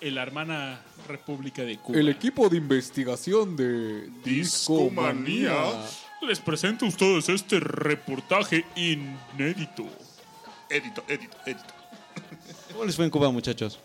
[0.00, 1.98] en la hermana República de Cuba.
[1.98, 5.50] El equipo de investigación de Discomanía.
[5.52, 5.86] Discomanía.
[6.22, 9.86] Les presento a ustedes este reportaje inédito.
[10.68, 11.74] Edito, edito, edito.
[12.72, 13.78] ¿Cómo les fue en Cuba, muchachos?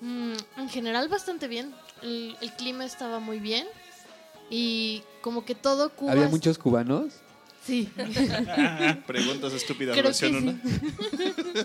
[0.00, 1.74] Mm, en general bastante bien.
[2.02, 3.66] El, el clima estaba muy bien.
[4.50, 6.12] Y como que todo Cuba...
[6.12, 7.14] ¿Había es- muchos cubanos?
[7.64, 7.88] Sí.
[9.06, 10.38] Preguntas estúpidas, Creo que versión sí.
[10.38, 11.64] una.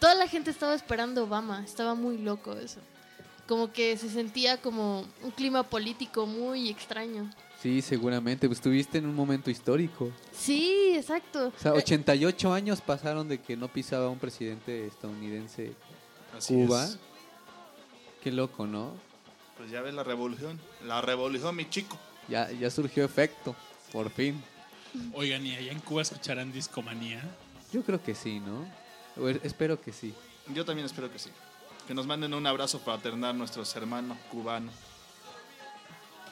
[0.00, 1.62] Toda la gente estaba esperando Obama.
[1.64, 2.80] Estaba muy loco eso.
[3.46, 7.30] Como que se sentía como un clima político muy extraño.
[7.60, 8.46] Sí, seguramente.
[8.48, 10.10] Pues estuviste en un momento histórico.
[10.32, 11.48] Sí, exacto.
[11.48, 15.74] O sea, 88 años pasaron de que no pisaba un presidente estadounidense
[16.36, 16.84] Así Cuba.
[16.84, 16.98] es.
[18.22, 18.92] Qué loco, ¿no?
[19.58, 20.58] Pues ya ves la revolución.
[20.86, 21.98] La revolución, mi chico.
[22.28, 23.54] Ya, ya surgió efecto,
[23.92, 24.42] por fin.
[25.12, 27.22] Oigan, ¿y allá en Cuba escucharán Discomanía?
[27.72, 28.66] Yo creo que sí, ¿no?
[29.22, 30.14] O espero que sí.
[30.54, 31.30] Yo también espero que sí.
[31.86, 34.74] Que nos manden un abrazo fraternal nuestros hermanos cubanos.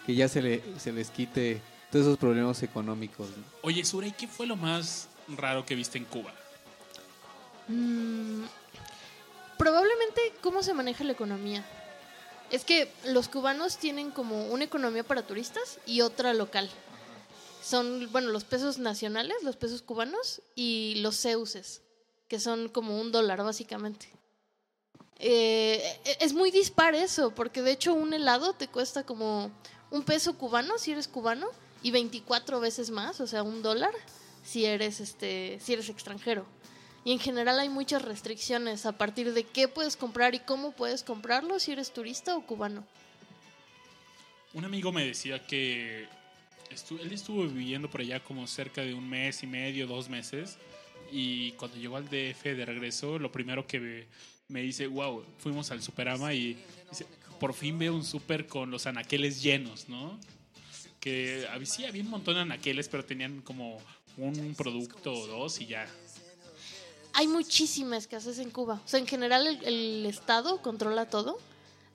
[0.09, 1.61] Que ya se, le, se les quite
[1.93, 3.29] todos esos problemas económicos.
[3.29, 3.45] ¿no?
[3.61, 6.33] Oye, Surey, ¿qué fue lo más raro que viste en Cuba?
[7.69, 8.45] Mm,
[9.59, 11.63] probablemente cómo se maneja la economía.
[12.51, 16.71] Es que los cubanos tienen como una economía para turistas y otra local.
[17.63, 21.83] Son, bueno, los pesos nacionales, los pesos cubanos y los ceuses,
[22.29, 24.09] que son como un dólar básicamente.
[25.19, 29.51] Eh, e- es muy dispar eso, porque de hecho un helado te cuesta como
[29.91, 31.47] un peso cubano si eres cubano
[31.83, 33.93] y 24 veces más, o sea, un dólar
[34.45, 36.47] si eres este si eres extranjero.
[37.05, 41.03] Y en general hay muchas restricciones a partir de qué puedes comprar y cómo puedes
[41.03, 42.85] comprarlo si eres turista o cubano.
[44.53, 46.07] Un amigo me decía que
[46.71, 50.59] estu- él estuvo viviendo por allá como cerca de un mes y medio, dos meses.
[51.11, 54.07] Y cuando llegó al DF de regreso, lo primero que
[54.49, 56.63] me, dice, wow, fuimos al Superama y
[57.39, 60.19] por fin veo un super con los anaqueles llenos, ¿no?
[61.01, 63.79] Que sí, había un montón de anaqueles, pero tenían como
[64.17, 65.87] un producto o dos y ya.
[67.13, 68.81] Hay muchísima escasez en Cuba.
[68.85, 71.39] O sea, en general el, el Estado controla todo.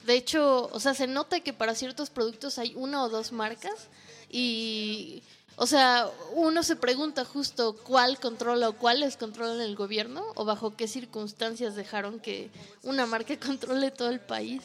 [0.05, 3.87] De hecho, o sea, se nota que para ciertos productos hay una o dos marcas
[4.29, 5.23] y,
[5.55, 10.75] o sea, uno se pregunta justo cuál controla o cuáles controlan el gobierno o bajo
[10.75, 12.49] qué circunstancias dejaron que
[12.81, 14.61] una marca controle todo el país.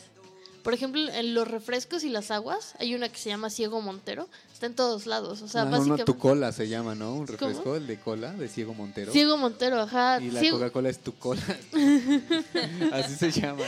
[0.62, 4.28] Por ejemplo, en los refrescos y las aguas hay una que se llama Ciego Montero.
[4.52, 5.40] Está en todos lados.
[5.42, 6.04] O sea, Ah, uno, básicamente...
[6.04, 7.14] tu cola se llama, ¿no?
[7.14, 7.76] Un refresco, ¿Cómo?
[7.76, 9.12] el de cola, de Ciego Montero.
[9.12, 10.20] Ciego Montero, ajá.
[10.20, 11.40] Y la Ciego- Coca-Cola es tu cola.
[12.92, 13.64] Así se llama.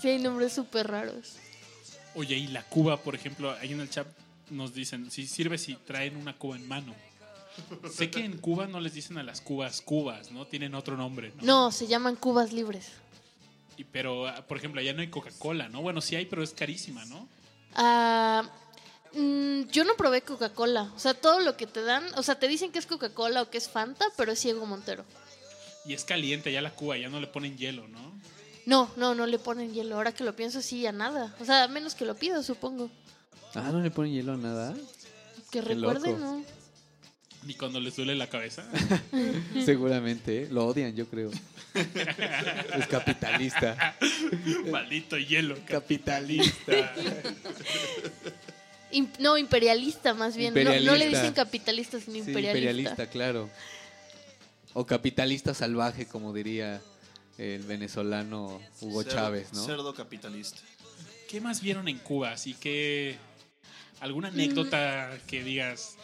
[0.00, 1.34] Sí, hay nombres súper raros.
[2.14, 4.06] Oye, y la cuba, por ejemplo, ahí en el chat
[4.50, 6.94] nos dicen, si sirve si traen una cuba en mano.
[7.90, 10.46] Sé que en Cuba no les dicen a las cubas cubas, ¿no?
[10.46, 11.42] Tienen otro nombre, ¿no?
[11.42, 12.88] No, se llaman cubas libres.
[13.76, 15.82] Y- pero, ah, por ejemplo, allá no hay Coca-Cola, ¿no?
[15.82, 17.28] Bueno, sí hay, pero es carísima, ¿no?
[17.74, 18.48] Ah,
[19.14, 20.90] mm, yo no probé Coca-Cola.
[20.94, 23.50] O sea, todo lo que te dan, o sea, te dicen que es Coca-Cola o
[23.50, 25.04] que es Fanta, pero es Ciego Montero.
[25.84, 28.12] Y es caliente ya la cuba, ya no le ponen hielo, ¿no?
[28.64, 29.94] No, no, no le ponen hielo.
[29.96, 31.32] Ahora que lo pienso, sí, a nada.
[31.40, 32.90] O sea, a menos que lo pido, supongo.
[33.54, 34.74] Ah, no le ponen hielo a nada.
[35.52, 36.24] Que Qué recuerden, loco.
[36.38, 36.44] ¿no?
[37.46, 38.64] Ni cuando les duele la cabeza.
[39.64, 40.48] Seguramente, ¿eh?
[40.50, 41.30] lo odian, yo creo.
[41.74, 43.96] es capitalista.
[44.70, 45.56] Maldito hielo.
[45.66, 46.92] Capitalista.
[49.20, 50.54] No, imperialista más bien.
[50.54, 52.48] No- No, le dicen capitalista, sino Sí, imperialista.
[52.70, 53.50] imperialista, claro.
[54.72, 56.80] O capitalista salvaje, como diría
[57.38, 59.64] el venezolano Hugo Cerdo- Chávez, ¿no?
[59.64, 60.58] Cerdo capitalista.
[61.28, 62.32] ¿Qué más vieron en Cuba?
[62.32, 63.16] Así que...
[64.00, 65.96] ¿Alguna anécdota que digas?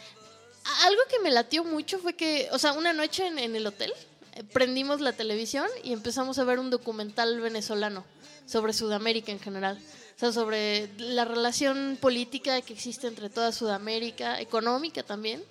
[0.83, 3.93] Algo que me latió mucho fue que, o sea, una noche en, en el hotel
[4.35, 8.05] eh, prendimos la televisión y empezamos a ver un documental venezolano
[8.45, 9.79] sobre Sudamérica en general.
[10.15, 15.43] O sea, sobre la relación política que existe entre toda Sudamérica, económica también.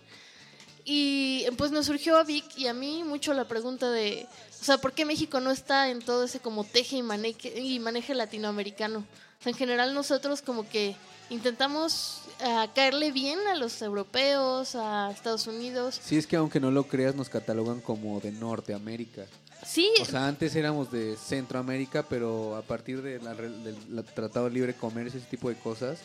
[0.84, 4.26] Y pues nos surgió a Vic y a mí mucho la pregunta de,
[4.60, 7.78] o sea, ¿por qué México no está en todo ese como teje y maneje, y
[7.78, 9.04] maneje latinoamericano?
[9.45, 10.95] En general nosotros como que
[11.30, 16.01] intentamos ah, caerle bien a los europeos, a Estados Unidos.
[16.03, 19.26] Sí, es que aunque no lo creas, nos catalogan como de Norteamérica.
[19.64, 24.53] Sí, O sea, antes éramos de Centroamérica, pero a partir de la del Tratado de
[24.53, 26.01] Libre Comercio, ese tipo de cosas,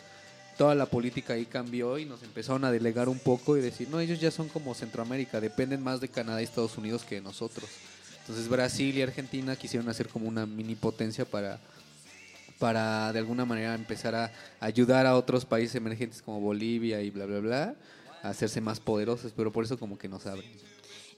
[0.56, 3.98] toda la política ahí cambió y nos empezaron a delegar un poco y decir, no,
[3.98, 7.68] ellos ya son como Centroamérica, dependen más de Canadá y Estados Unidos que de nosotros.
[8.20, 11.58] Entonces Brasil y Argentina quisieron hacer como una mini potencia para,
[12.58, 17.26] para de alguna manera empezar a ayudar a otros países emergentes como Bolivia y bla,
[17.26, 17.74] bla, bla,
[18.22, 20.50] a hacerse más poderosos, pero por eso como que nos abren.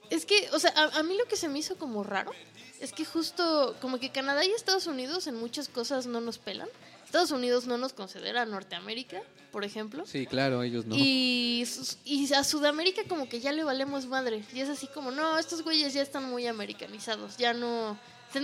[0.09, 2.31] Es que, o sea, a, a mí lo que se me hizo como raro
[2.79, 6.67] es que justo como que Canadá y Estados Unidos en muchas cosas no nos pelan.
[7.05, 9.21] Estados Unidos no nos considera Norteamérica,
[9.51, 10.05] por ejemplo.
[10.05, 10.95] Sí, claro, ellos no.
[10.97, 11.67] Y,
[12.05, 14.43] y a Sudamérica como que ya le valemos madre.
[14.53, 17.37] Y es así como, no, estos güeyes ya están muy americanizados.
[17.37, 17.97] Ya no...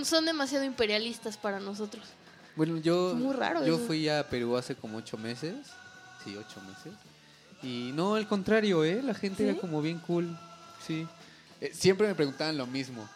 [0.03, 2.03] Son demasiado imperialistas para nosotros.
[2.57, 3.85] Bueno, yo, Muy raro yo eso.
[3.85, 5.55] fui a Perú hace como ocho meses.
[6.23, 6.93] Sí, ocho meses.
[7.63, 9.01] Y no, al contrario, ¿eh?
[9.01, 9.49] La gente ¿Sí?
[9.49, 10.37] era como bien cool.
[10.85, 11.07] Sí.
[11.61, 13.07] Eh, siempre me preguntaban lo mismo.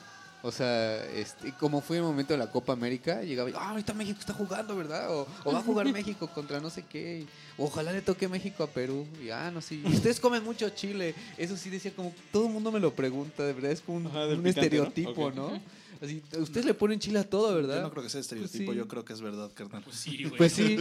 [0.43, 3.93] O sea, este, como fue el momento de la Copa América, llegaba y, ah, ahorita
[3.93, 5.15] México está jugando, ¿verdad?
[5.15, 7.27] O, o va a jugar México contra no sé qué.
[7.59, 9.05] ojalá le toque México a Perú.
[9.23, 9.83] Y, ah, no, sí.
[9.85, 11.13] Ustedes comen mucho chile.
[11.37, 14.07] Eso sí decía como, todo el mundo me lo pregunta, de verdad, es como un,
[14.07, 14.49] Ajá, un picante, ¿no?
[14.49, 15.35] estereotipo, Ok.
[15.35, 15.61] ¿no?
[16.01, 17.75] Así, ustedes le ponen chile a todo, ¿verdad?
[17.75, 18.77] Yo no creo que sea estereotipo, Pues sí.
[18.79, 19.83] yo creo que es verdad, carnal.
[19.83, 20.37] Pues sí, güey.
[20.37, 20.77] Pues sí,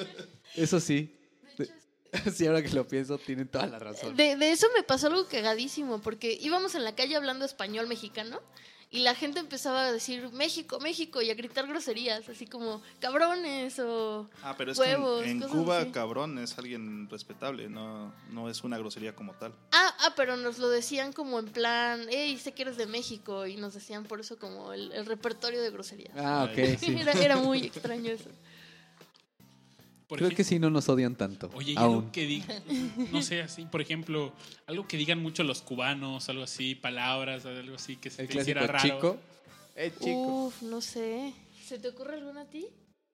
[0.56, 1.12] eso sí.
[2.34, 4.16] Sí, ahora que lo pienso, tienen toda la razón.
[4.16, 8.40] De, de eso me pasó algo cagadísimo, porque íbamos en la calle hablando español mexicano
[8.96, 13.78] y la gente empezaba a decir México, México y a gritar groserías, así como cabrones
[13.78, 14.26] o...
[14.42, 15.90] Ah, pero es Huevos, que en, en cosas Cuba, así.
[15.90, 19.52] cabrón, es alguien respetable, no, no es una grosería como tal.
[19.72, 23.46] Ah, ah, pero nos lo decían como en plan, hey, sé que eres de México
[23.46, 26.14] y nos decían por eso como el, el repertorio de groserías.
[26.16, 26.96] Ah, ok, sí.
[26.98, 28.30] era, era muy extraño eso.
[30.06, 31.50] Por Creo ejemplo- que sí no nos odian tanto.
[31.54, 31.96] Oye, y aún.
[31.96, 32.62] algo que digan,
[33.12, 34.32] no sé, así, por ejemplo,
[34.66, 38.40] algo que digan mucho los cubanos, algo así, palabras, algo así que se El te
[38.40, 38.84] hiciera raro.
[38.84, 39.18] chico.
[39.74, 40.46] Eh, chico.
[40.46, 41.32] Uf, no sé.
[41.64, 42.66] ¿Se te ocurre alguna a ti?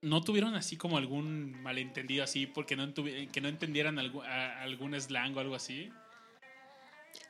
[0.02, 5.00] ¿No tuvieron así como algún malentendido así porque no, que no entendieran algún, a- algún
[5.00, 5.88] slang o algo así?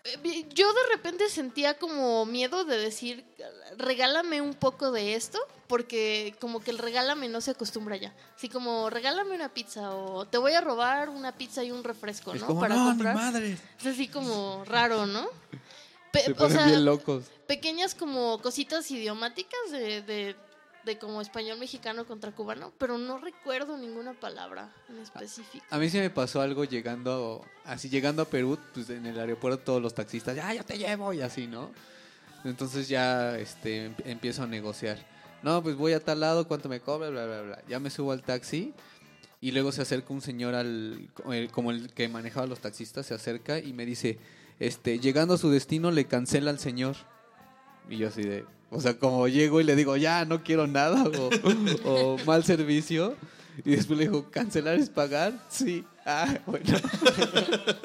[0.04, 3.24] Eh, Yo de repente sentía como miedo de decir,
[3.76, 8.12] regálame un poco de esto, porque como que el regálame no se acostumbra ya.
[8.36, 12.34] Así como, regálame una pizza o te voy a robar una pizza y un refresco,
[12.34, 12.48] es ¿no?
[12.48, 13.14] como, Para no, comprar.
[13.14, 13.56] madre.
[13.80, 15.28] Es así como raro, ¿no?
[16.10, 17.24] Pe- Se o ponen sea, bien locos.
[17.46, 20.36] pequeñas como cositas idiomáticas de, de,
[20.84, 25.64] de como español mexicano contra cubano, pero no recuerdo ninguna palabra en específico.
[25.70, 29.58] A mí sí me pasó algo llegando, así llegando a Perú, pues en el aeropuerto
[29.62, 31.70] todos los taxistas, ya, yo te llevo y así, ¿no?
[32.44, 34.98] Entonces ya este, em- empiezo a negociar.
[35.42, 37.10] No, pues voy a tal lado, ¿cuánto me cobra?
[37.10, 37.62] Bla, bla, bla.
[37.68, 38.74] Ya me subo al taxi
[39.40, 43.06] y luego se acerca un señor al, el- como el que manejaba a los taxistas,
[43.06, 44.18] se acerca y me dice,
[44.58, 46.96] este, llegando a su destino le cancela al señor.
[47.90, 51.04] Y yo así de, o sea, como llego y le digo, ya, no quiero nada,
[51.04, 51.30] o,
[51.84, 53.16] o mal servicio.
[53.64, 55.34] Y después le dijo, ¿cancelar es pagar?
[55.50, 55.84] Sí.
[56.06, 56.64] Ah, bueno.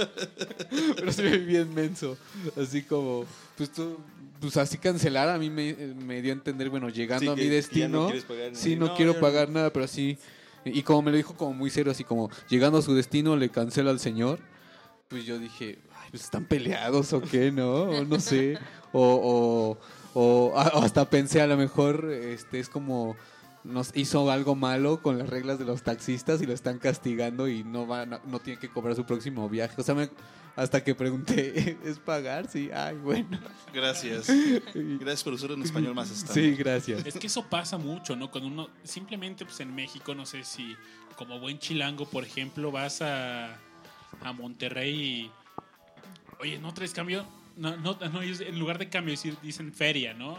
[0.95, 2.17] Pero se ve bien menso.
[2.61, 3.25] Así como,
[3.57, 3.97] pues tú,
[4.39, 7.41] pues así cancelar a mí me, me dio a entender, bueno, llegando Sí, a que-
[7.43, 9.19] mi destino, no pagar sí, no, No, quiero no.
[9.19, 10.17] pagar nada, pero así.
[10.65, 13.49] Y como me lo dijo como muy serio, así como, llegando a su destino le
[13.49, 14.39] cancela al señor.
[15.07, 17.83] Pues yo dije, "Ay, pues están peleados o qué, ¿no?
[17.83, 18.57] O no sé.
[18.91, 19.77] O, o,
[20.19, 23.15] o hasta pensé, a lo mejor este es como
[23.63, 27.63] nos hizo algo malo con las reglas de los taxistas y lo están castigando y
[27.65, 29.75] no van a- no tiene que cobrar su próximo viaje.
[29.79, 30.09] O sea, me-
[30.55, 32.49] hasta que pregunté, ¿es pagar?
[32.49, 33.37] Sí, ay, bueno.
[33.73, 34.27] Gracias.
[34.73, 36.33] Gracias por usar un español más estándar.
[36.35, 37.05] Sí, gracias.
[37.05, 38.31] Es que eso pasa mucho, ¿no?
[38.31, 40.75] Cuando uno, simplemente pues en México, no sé si
[41.17, 43.57] como buen chilango, por ejemplo, vas a,
[44.21, 45.31] a Monterrey y,
[46.39, 47.25] oye, ¿no traes cambio?
[47.57, 50.35] No, no, no, ellos en lugar de cambio dicen feria, ¿no?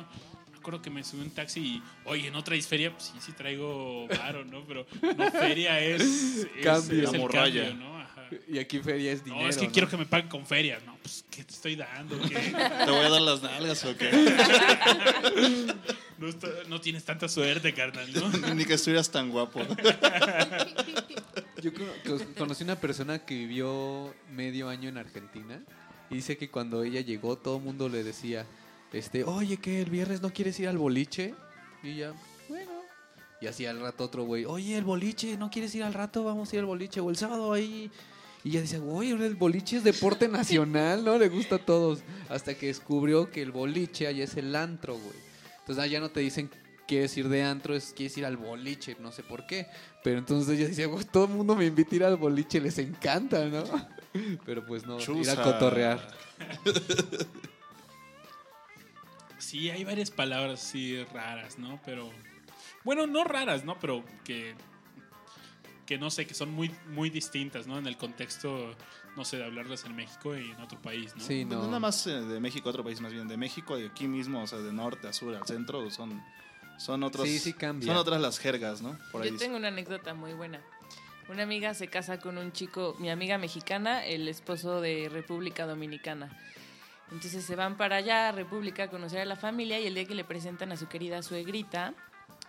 [0.53, 2.91] Me acuerdo que me subí un taxi y, oye, ¿no traes feria?
[2.93, 4.63] Pues sí, sí traigo varo, ¿no?
[4.65, 4.87] Pero
[5.17, 7.05] no, feria es, es, Cambio.
[7.09, 7.99] es el cambio, ¿no?
[7.99, 8.29] Ajá.
[8.47, 9.43] Y aquí feria es dinero.
[9.43, 9.73] No, es que ¿no?
[9.73, 10.79] quiero que me paguen con feria.
[10.85, 12.21] No, pues, ¿qué te estoy dando?
[12.29, 12.35] ¿Qué?
[12.85, 14.11] ¿Te voy a dar las nalgas o qué?
[16.19, 18.29] No, está- no tienes tanta suerte, carnal, ¿no?
[18.57, 19.61] Ni que estuvieras tan guapo.
[21.63, 25.61] Yo cono- co- conocí una persona que vivió medio año en Argentina
[26.11, 28.47] y dice que cuando ella llegó todo el mundo le decía,
[28.93, 31.35] este, oye, que el viernes no quieres ir al boliche?
[31.83, 32.15] Y ella,
[32.49, 32.73] bueno.
[33.41, 36.25] Y así al rato otro güey, oye, el boliche, ¿no quieres ir al rato?
[36.25, 37.01] Vamos a ir al boliche.
[37.01, 37.91] O el sábado ahí.
[38.43, 41.19] Y ella dice, oye, el boliche es deporte nacional, ¿no?
[41.19, 42.01] Le gusta a todos.
[42.29, 45.17] Hasta que descubrió que el boliche allá es el antro, güey.
[45.61, 46.51] Entonces allá no te dicen
[46.89, 49.67] quieres ir de antro, es quieres ir al boliche, no sé por qué.
[50.03, 53.45] Pero entonces ella pues todo el mundo me invita a ir al boliche, les encanta,
[53.45, 53.65] ¿no?
[54.45, 56.17] Pero pues no, ir a cotorrear.
[59.39, 61.81] Sí, hay varias palabras así raras, ¿no?
[61.85, 62.11] Pero.
[62.85, 63.79] Bueno, no raras, ¿no?
[63.79, 64.55] Pero que.
[65.87, 67.79] Que no sé, que son muy, muy distintas, ¿no?
[67.79, 68.75] En el contexto,
[69.17, 71.25] no sé, de hablarlas en México y en otro país, ¿no?
[71.25, 71.67] Sí, No, no.
[71.67, 73.27] nada más eh, de México a otro país, más bien.
[73.27, 76.23] De México, de aquí mismo, o sea, de norte a sur, al centro, son,
[76.79, 77.27] son otros.
[77.27, 77.87] Sí, sí cambia.
[77.87, 78.99] Son otras las jergas, ¿no?
[79.11, 80.61] Por ahí Yo tengo una anécdota muy buena.
[81.29, 86.31] Una amiga se casa con un chico, mi amiga mexicana, el esposo de República Dominicana.
[87.13, 90.15] Entonces se van para allá, República, a conocer a la familia y el día que
[90.15, 91.93] le presentan a su querida suegrita,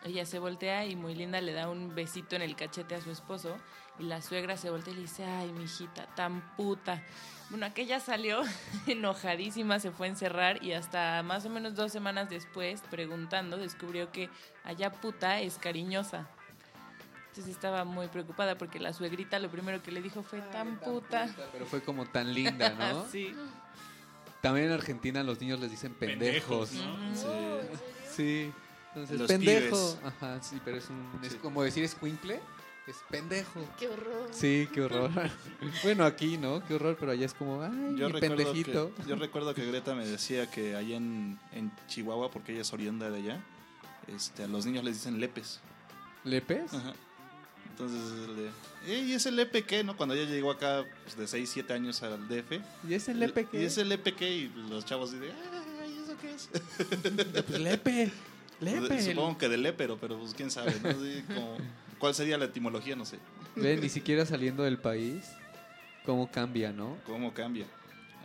[0.06, 3.12] ella se voltea y muy linda le da un besito en el cachete a su
[3.12, 3.58] esposo
[4.00, 7.04] y la suegra se voltea y le dice, ay, mi hijita, tan puta.
[7.50, 8.42] Bueno, aquella salió
[8.88, 14.10] enojadísima, se fue a encerrar y hasta más o menos dos semanas después, preguntando, descubrió
[14.14, 14.30] que
[14.64, 16.30] allá puta es cariñosa.
[17.40, 21.34] Entonces estaba muy preocupada porque la suegrita lo primero que le dijo fue tan puta.
[21.53, 23.07] Pero fue como tan linda, ¿no?
[23.11, 23.34] sí.
[24.41, 26.72] También en Argentina los niños les dicen pendejos.
[26.72, 27.80] Pendejos, ¿no?
[28.14, 28.52] Sí.
[28.90, 29.70] Entonces, Los pendejo.
[29.70, 29.98] pibes.
[30.03, 31.38] Ajá, sí, pero es, un, es Sí.
[31.38, 32.41] como decir escuincle.
[32.86, 33.61] Es pendejo.
[33.80, 34.28] Qué horror.
[34.32, 35.10] Sí, qué horror.
[35.84, 36.61] bueno, aquí, ¿no?
[36.66, 38.94] Qué horror, pero allá es como, ay, Yo mi pendejito.
[38.95, 42.74] que, yo recuerdo que Greta me decía que allá en, en Chihuahua, porque ella es
[42.74, 43.41] oriunda de allá,
[44.07, 45.61] este, a los niños les dicen lepes.
[46.26, 46.74] ¿Lepes?
[46.74, 46.91] Ajá.
[47.80, 48.28] Entonces,
[48.86, 49.84] le, "Ey, ¿y ese lepe qué?
[49.84, 49.96] ¿no?
[49.96, 52.60] Cuando ella llegó acá pues, de 6, 7 años al DF.
[52.88, 53.62] ¿Y ese lepe qué?
[53.62, 54.30] ¿Y ese lepe qué?
[54.30, 55.30] Y los chavos dicen,
[55.82, 56.50] ay, ¿eso qué es?
[57.48, 58.12] Pues lepe.
[58.60, 59.02] Lepe.
[59.02, 60.74] Supongo que de lépero, pero pues quién sabe.
[60.84, 61.34] ¿no?
[61.34, 61.58] Como-
[61.98, 62.96] ¿Cuál sería la etimología?
[62.96, 63.18] No sé.
[63.56, 65.26] Ve, ni siquiera saliendo del país,
[66.06, 66.98] cómo cambia, ¿no?
[67.06, 67.66] ¿Cómo cambia?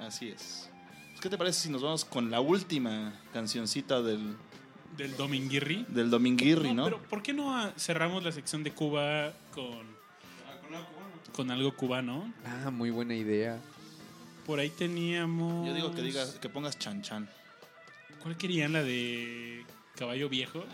[0.01, 0.69] Así es.
[1.11, 4.37] Pues, ¿Qué te parece si nos vamos con la última cancioncita del,
[4.97, 5.85] Del Dominguirri.
[5.89, 6.85] del Dominguirri, ¿no?
[6.85, 9.83] Pero ¿por qué no ah, cerramos la sección de Cuba con,
[11.33, 12.33] con algo cubano?
[12.45, 13.59] Ah, muy buena idea.
[14.47, 15.67] Por ahí teníamos...
[15.67, 17.29] Yo digo que digas, que pongas chan chan.
[18.23, 18.73] ¿Cuál querían?
[18.73, 19.65] ¿La de
[19.97, 20.65] Caballo Viejo?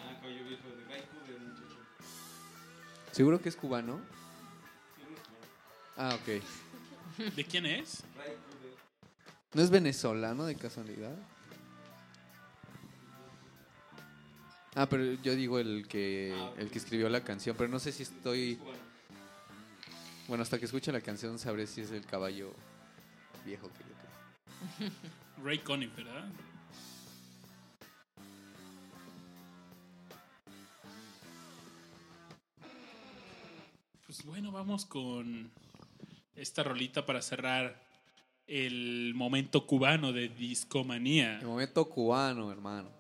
[3.13, 4.01] ¿Seguro que es cubano?
[5.97, 7.35] Ah, ok.
[7.37, 8.03] ¿De quién es?
[9.53, 11.17] ¿No es venezolano de casualidad?
[14.75, 18.05] Ah, pero yo digo el que el que escribió la canción, pero no sé si
[18.05, 18.59] estoy
[20.29, 22.55] Bueno, hasta que escuche la canción sabré si es el caballo
[23.45, 23.95] viejo que yo
[24.79, 24.91] creo.
[25.45, 26.29] Ray Conniff, ¿verdad?
[34.07, 35.51] Pues bueno, vamos con
[36.35, 37.83] esta rolita para cerrar
[38.47, 41.39] el momento cubano de discomanía.
[41.39, 43.00] El momento cubano, hermano.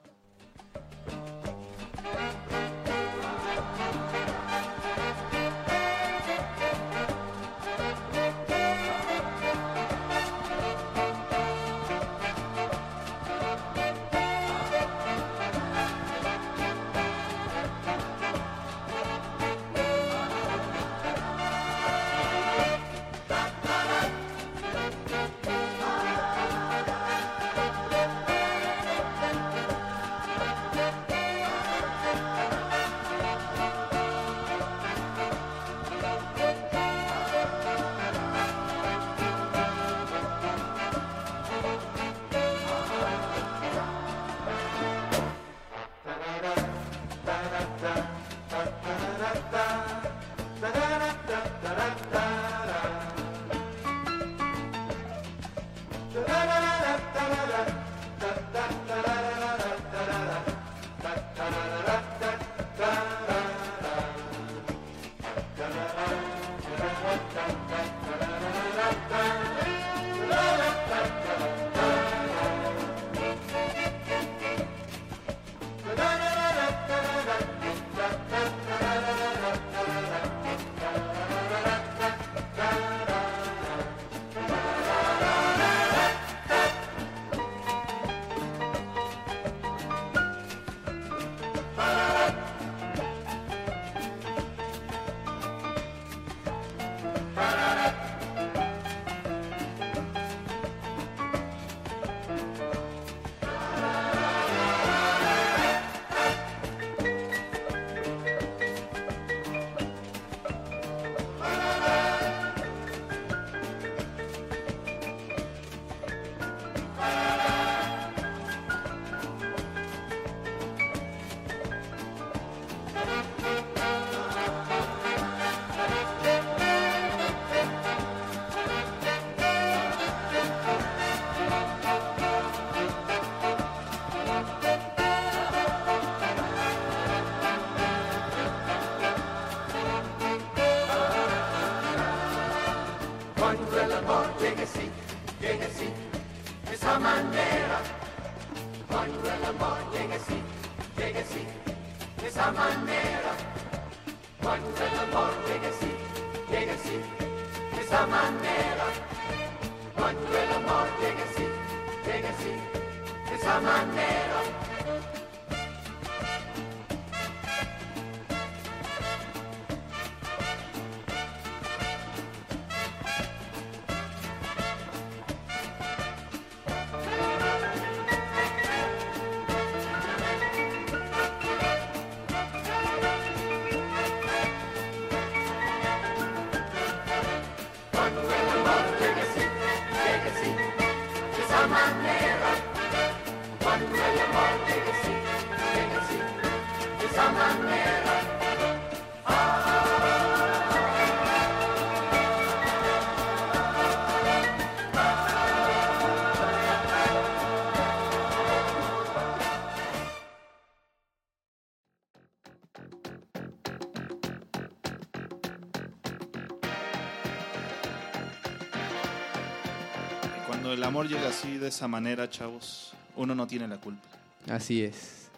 [220.90, 224.06] Amor llega así, de esa manera, chavos, uno no tiene la culpa.
[224.48, 225.28] Así es.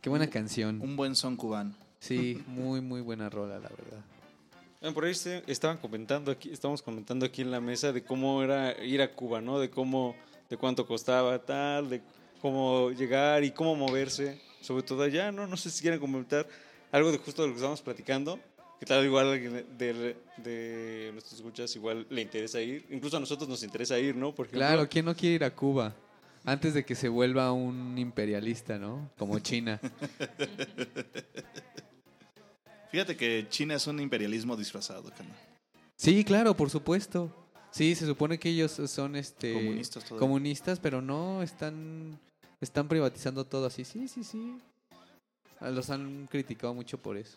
[0.00, 0.80] Qué buena canción.
[0.80, 1.72] Un buen son cubano.
[2.00, 4.00] Sí, muy, muy buena rola, la verdad.
[4.82, 8.42] Ah, Por ahí se- estaban comentando aquí, estamos comentando aquí en la mesa de cómo
[8.42, 9.58] era ir a Cuba, ¿no?
[9.58, 10.14] De cómo,
[10.48, 12.00] de cuánto costaba tal, de
[12.40, 15.46] cómo llegar y cómo moverse, sobre todo allá, ¿no?
[15.48, 16.46] No sé si quieren comentar
[16.92, 18.38] algo de justo de lo que estábamos platicando,
[18.78, 19.30] que tal igual
[19.76, 24.34] de, de nuestros escuchas igual le interesa ir, incluso a nosotros nos interesa ir, ¿no?
[24.34, 25.94] Por ejemplo, Claro, ¿quién no quiere ir a Cuba?
[26.44, 29.10] Antes de que se vuelva un imperialista, ¿no?
[29.18, 29.80] Como China.
[32.90, 35.36] Fíjate que China es un imperialismo disfrazado, carnal.
[35.96, 37.30] Sí, claro, por supuesto.
[37.70, 40.20] Sí, se supone que ellos son este Comunistas todavía.
[40.20, 42.18] comunistas, pero no están
[42.60, 43.84] están privatizando todo así.
[43.84, 44.56] Sí, sí, sí.
[45.60, 47.36] Ah, Los han criticado mucho por eso.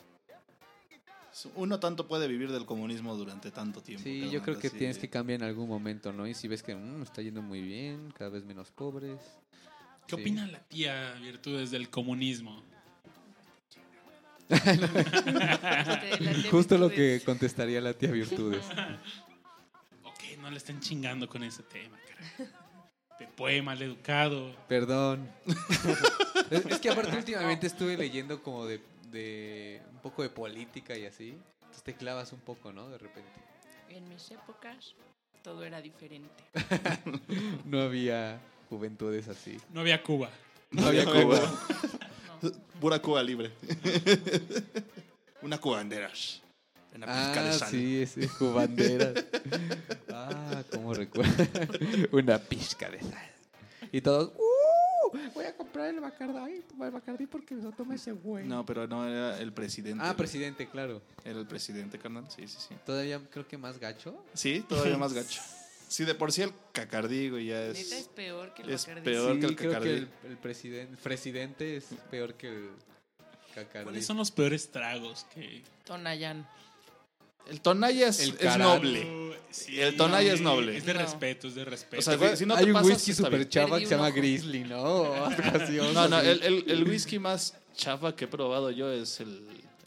[1.55, 4.03] Uno tanto puede vivir del comunismo durante tanto tiempo.
[4.03, 6.27] Sí, yo creo que así tienes que cambiar en algún momento, ¿no?
[6.27, 9.19] Y si ves que mm, está yendo muy bien, cada vez menos pobres.
[10.07, 10.21] ¿Qué Sí.
[10.21, 12.61] opina la tía Virtudes del comunismo?
[16.51, 18.65] Justo lo que contestaría la tía Virtudes.
[20.03, 22.51] Ok, no le estén chingando con ese tema, cara.
[23.19, 24.53] De poema, mal educado.
[24.67, 25.29] Perdón.
[26.51, 28.81] es, es que aparte últimamente estuve leyendo como de,
[29.11, 31.37] de un poco de política y así.
[31.59, 32.89] Entonces te clavas un poco, ¿no?
[32.89, 33.29] De repente.
[33.89, 34.95] En mis épocas
[35.43, 36.43] todo era diferente.
[37.65, 38.39] No había
[38.69, 39.57] juventudes así.
[39.73, 40.29] No había Cuba.
[40.71, 41.39] No había No Cuba.
[42.79, 43.51] Pura Cuba libre.
[45.41, 46.41] Una Cuba banderas.
[46.95, 47.69] Una pizca de Ah, sal.
[47.69, 49.13] sí, ese cubanderas.
[50.11, 51.31] ah, cómo recuerdo.
[52.11, 53.31] Una pizca de sal.
[53.93, 54.50] Y todos, ¡uh!
[55.33, 58.45] Voy a comprar el Bacardí, el Bacardí porque no toma ese güey.
[58.47, 60.03] No, pero no era el presidente.
[60.05, 61.01] Ah, presidente, claro.
[61.23, 62.25] Era el presidente, carnal.
[62.29, 62.75] Sí, sí, sí.
[62.85, 64.23] Todavía creo que más gacho.
[64.33, 65.41] Sí, todavía más gacho.
[65.87, 68.07] Sí, de por sí el cacardí, güey, ya Neta es es...
[68.07, 69.03] peor que el es Bacardí.
[69.03, 69.89] peor que el creo Cacardí.
[69.89, 72.69] que el, el presidente, presidente es peor que el
[73.53, 73.83] Cacardí.
[73.83, 75.63] ¿Cuáles son los peores tragos que...
[75.83, 76.47] Tonayán.
[77.49, 78.75] El tonalla es, El es Carano.
[78.75, 79.21] noble.
[79.49, 80.77] Sí, El tonalla es noble.
[80.77, 81.99] Es de respeto, es de respeto.
[81.99, 83.49] O sea, güey, si no te Hay un pasas, whisky está super bien.
[83.49, 84.17] chava Perdí que se un llama ojo.
[84.17, 84.81] Grizzly, ¿no?
[84.81, 88.89] O algo así, o No, no, el- el whisky más chafa que he probado yo
[88.91, 89.41] es el,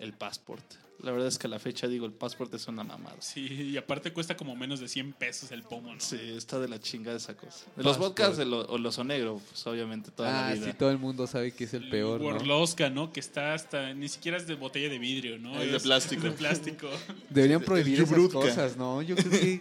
[0.05, 0.62] el Passport.
[1.01, 3.16] La verdad es que a la fecha digo, el Passport es una mamada.
[3.20, 3.40] Sí,
[3.72, 6.01] y aparte cuesta como menos de 100 pesos el pomo, ¿no?
[6.01, 7.66] Sí, está de la chingada esa cosa.
[7.76, 10.66] De los vodkas de lo- o los negro, pues obviamente toda Ah, la vida.
[10.66, 12.28] sí, todo el mundo sabe que es el peor, ¿no?
[12.28, 13.12] Warlosca, ¿no?
[13.12, 13.93] Que está hasta...
[13.93, 15.60] Ni siquiera es de botella de vidrio, ¿no?
[15.60, 16.22] Es de plástico.
[16.22, 16.89] de plástico.
[17.28, 19.02] Deberían prohibir esas cosas, ¿no?
[19.02, 19.60] Yo creo que...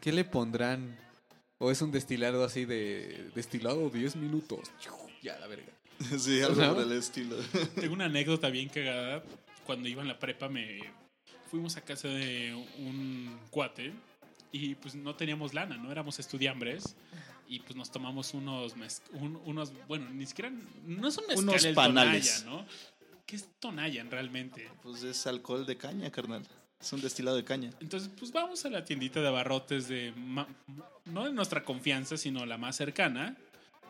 [0.00, 0.96] ¿Qué le pondrán?
[1.58, 3.30] ¿O es un destilado así de...
[3.34, 4.70] Destilado 10 minutos?
[5.22, 5.72] Ya, la verga.
[6.18, 6.74] sí, algo ¿No?
[6.74, 7.36] por el estilo.
[7.74, 9.22] Tengo una anécdota bien cagada.
[9.66, 10.80] Cuando iba en la prepa me
[11.50, 13.92] fuimos a casa de un cuate
[14.50, 15.90] y pues no teníamos lana, ¿no?
[15.92, 16.96] Éramos estudiambres
[17.48, 20.50] y pues nos tomamos unos, mez- un- unos bueno, ni siquiera,
[20.86, 22.42] no es un mezcal Unos el panales.
[22.44, 22.66] Tonaya, ¿no?
[23.26, 24.68] ¿Qué es Tonayan realmente?
[24.82, 26.42] Pues es alcohol de caña, carnal.
[26.80, 27.70] Es un destilado de caña.
[27.80, 30.48] Entonces, pues vamos a la tiendita de abarrotes de, ma-
[31.04, 33.36] no de nuestra confianza, sino la más cercana.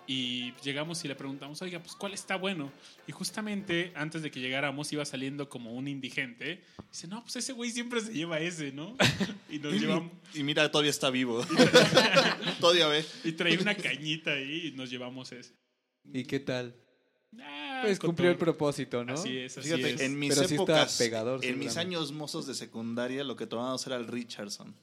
[0.06, 2.72] Y llegamos y le preguntamos, oiga, pues ¿cuál está bueno?
[3.06, 6.62] Y justamente antes de que llegáramos iba saliendo como un indigente.
[6.90, 8.96] Dice, no, pues ese güey siempre se lleva ese, ¿no?
[9.48, 11.44] Y nos llevamos, Y mira, todavía está vivo.
[12.60, 13.04] todavía ve.
[13.24, 15.54] y traía una cañita ahí y nos llevamos ese.
[16.12, 16.74] ¿Y qué tal?
[17.40, 19.14] Ah, Pues cumplió el propósito, ¿no?
[19.14, 20.00] Así es, así Fíjate, es.
[20.00, 23.46] en mis Pero sí está épocas, pegador, en mis años mozos de secundaria, lo que
[23.46, 24.74] tomábamos era el Richardson.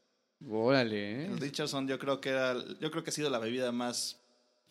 [0.49, 1.25] Órale, ¿eh?
[1.25, 4.19] El Richardson yo creo que era, yo creo que ha sido la bebida más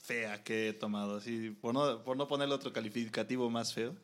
[0.09, 3.95] fea que he tomado, así, por no, por no ponerle otro calificativo más feo.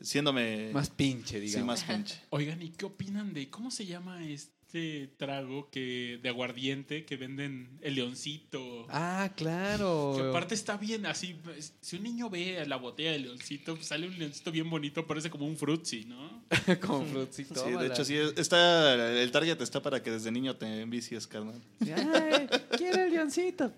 [0.00, 1.66] Siéndome Más pinche, sí, digamos.
[1.66, 2.20] más pinche.
[2.30, 7.16] Oigan, ¿y qué opinan de cómo se llama es- este trago que de aguardiente que
[7.16, 8.86] venden el leoncito.
[8.90, 10.12] Ah, claro.
[10.14, 11.40] Que aparte está bien, así,
[11.80, 15.30] si un niño ve la botella de leoncito, pues sale un leoncito bien bonito, parece
[15.30, 16.44] como un frutzi, ¿no?
[16.86, 17.80] Como frutzi, Sí, tómala.
[17.80, 21.62] de hecho, sí, está, el target está para que desde niño te envicies, carnal.
[21.80, 22.46] Ay,
[22.76, 23.72] quiero el leoncito.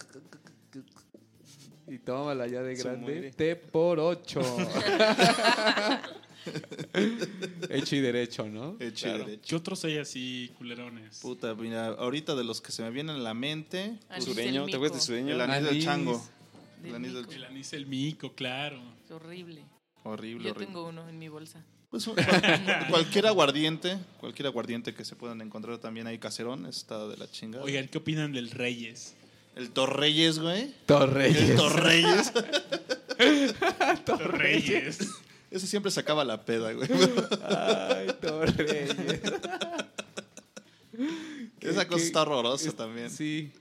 [1.90, 3.32] Y tómala ya de grande.
[3.32, 4.40] T por 8.
[7.68, 8.76] Hecho y derecho, ¿no?
[8.78, 9.42] Hecho y derecho.
[9.44, 11.18] ¿Qué otros hay así, culerones?
[11.18, 14.70] Puta, mira, ahorita de los que se me vienen a la mente, Anís Sureño, del
[14.70, 15.34] ¿te acuerdas de sureño?
[15.34, 16.24] el anís del chango.
[16.80, 17.34] Del El anís del mico.
[17.34, 18.80] El anís el mico, claro.
[19.04, 19.64] Es horrible.
[20.04, 20.66] Horrible, Yo horrible.
[20.66, 21.64] tengo uno en mi bolsa.
[21.90, 22.08] Pues,
[22.88, 27.64] cualquier aguardiente, cualquier aguardiente que se puedan encontrar también ahí caserón, está de la chingada.
[27.64, 29.16] Oigan, ¿qué opinan del Reyes?
[29.56, 30.62] El Torreyes, güey.
[30.62, 31.56] El Torreyes.
[31.56, 32.32] Torreyes.
[34.18, 34.98] Reyes.
[35.50, 36.88] Ese siempre sacaba la peda, güey.
[37.42, 38.90] Ay, Torreyes.
[41.60, 43.10] Esa cosa qué- está horrorosa es- también.
[43.10, 43.52] Sí.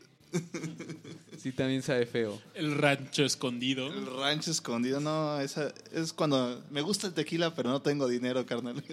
[1.41, 2.39] Sí, también sabe feo.
[2.53, 3.87] El rancho escondido.
[3.87, 8.45] El rancho escondido, no, esa es cuando me gusta el tequila, pero no tengo dinero,
[8.45, 8.83] carnal.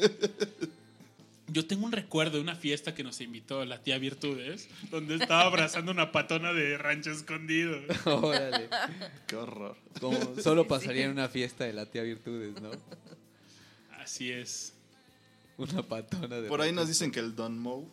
[1.48, 5.42] Yo tengo un recuerdo de una fiesta que nos invitó la tía Virtudes, donde estaba
[5.42, 7.78] abrazando una patona de rancho escondido.
[8.04, 8.68] Órale.
[9.26, 9.76] Qué horror.
[10.00, 12.70] Como solo pasaría en una fiesta de la tía Virtudes, ¿no?
[13.98, 14.74] Así es.
[15.56, 16.48] Una patona de.
[16.48, 17.86] Por ahí nos dicen que el Don Moe.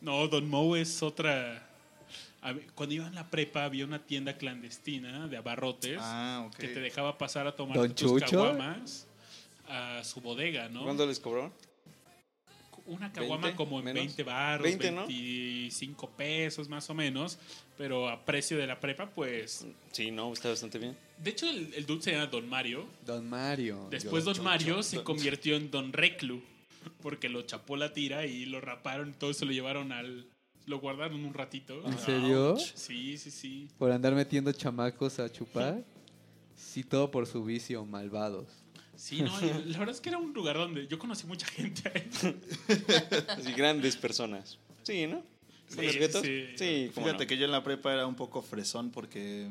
[0.00, 1.62] No, Don Moe es otra.
[2.74, 7.18] Cuando iba en la prepa había una tienda clandestina de abarrotes Ah, que te dejaba
[7.18, 9.06] pasar a tomar ¿Don tus caguamas
[9.68, 10.84] a su bodega, ¿no?
[10.84, 11.52] ¿Cuándo les cobró?
[12.86, 14.04] Una caguama 20 como en menos?
[14.04, 15.06] 20 baros, 20, ¿no?
[15.06, 17.38] 25 pesos más o menos,
[17.76, 19.66] pero a precio de la prepa, pues...
[19.92, 20.96] Sí, no, está bastante bien.
[21.18, 22.86] De hecho, el, el dulce era Don Mario.
[23.04, 23.88] Don Mario.
[23.90, 26.42] Después Yo- Don Mario se convirtió en Don Reclu,
[27.02, 30.26] porque lo chapó la tira y lo raparon, todo se lo llevaron al...
[30.66, 31.80] Lo guardaron un ratito.
[31.86, 32.56] ¿En serio?
[32.56, 33.68] Sí, sí, sí.
[33.78, 35.84] Por andar metiendo chamacos a chupar.
[36.56, 38.48] Sí, todo por su vicio, malvados.
[38.96, 39.32] Sí, no,
[39.66, 42.08] la verdad es que era un lugar donde yo conocí mucha gente ahí.
[43.28, 44.58] Así, grandes personas.
[44.82, 45.22] Sí, ¿no?
[45.68, 46.22] Sí, ¿Con los guetos?
[46.22, 46.46] sí.
[46.56, 47.26] Sí, Fíjate no.
[47.26, 49.48] que yo en la prepa era un poco fresón porque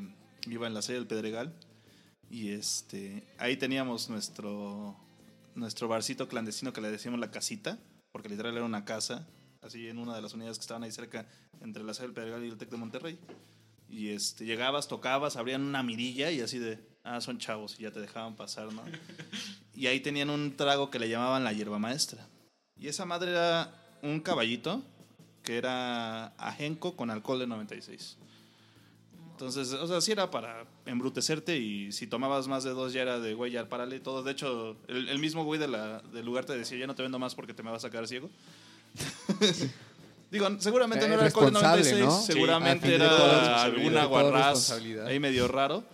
[0.48, 1.52] iba en la sede del Pedregal
[2.30, 4.96] y este ahí teníamos nuestro
[5.54, 7.78] nuestro barcito clandestino que le decíamos la casita,
[8.12, 9.26] porque literal era una casa,
[9.62, 11.26] así en una de las unidades que estaban ahí cerca
[11.60, 13.18] entre la sede del Pedregal y el Tec de Monterrey.
[13.88, 17.90] Y este llegabas, tocabas, abrían una mirilla y así de, ah, son chavos y ya
[17.90, 18.82] te dejaban pasar, ¿no?
[19.74, 22.26] Y ahí tenían un trago que le llamaban la hierba maestra.
[22.76, 23.72] Y esa madre era
[24.02, 24.82] un caballito
[25.42, 28.16] que era ajenco con alcohol de 96.
[29.32, 33.20] Entonces, o sea, sí era para embrutecerte y si tomabas más de dos ya era
[33.20, 34.22] de, güey, ya párale todo.
[34.22, 37.02] De hecho, el, el mismo güey de la, del lugar te decía, ya no te
[37.02, 38.30] vendo más porque te me vas a quedar ciego.
[40.30, 42.20] Digo, seguramente Eh, no era alcohol de responsable, 96, ¿no?
[42.20, 43.90] Sí, seguramente era alguna responsabilidad.
[43.90, 45.06] De todo guarraz responsabilidad.
[45.06, 45.84] ahí medio raro.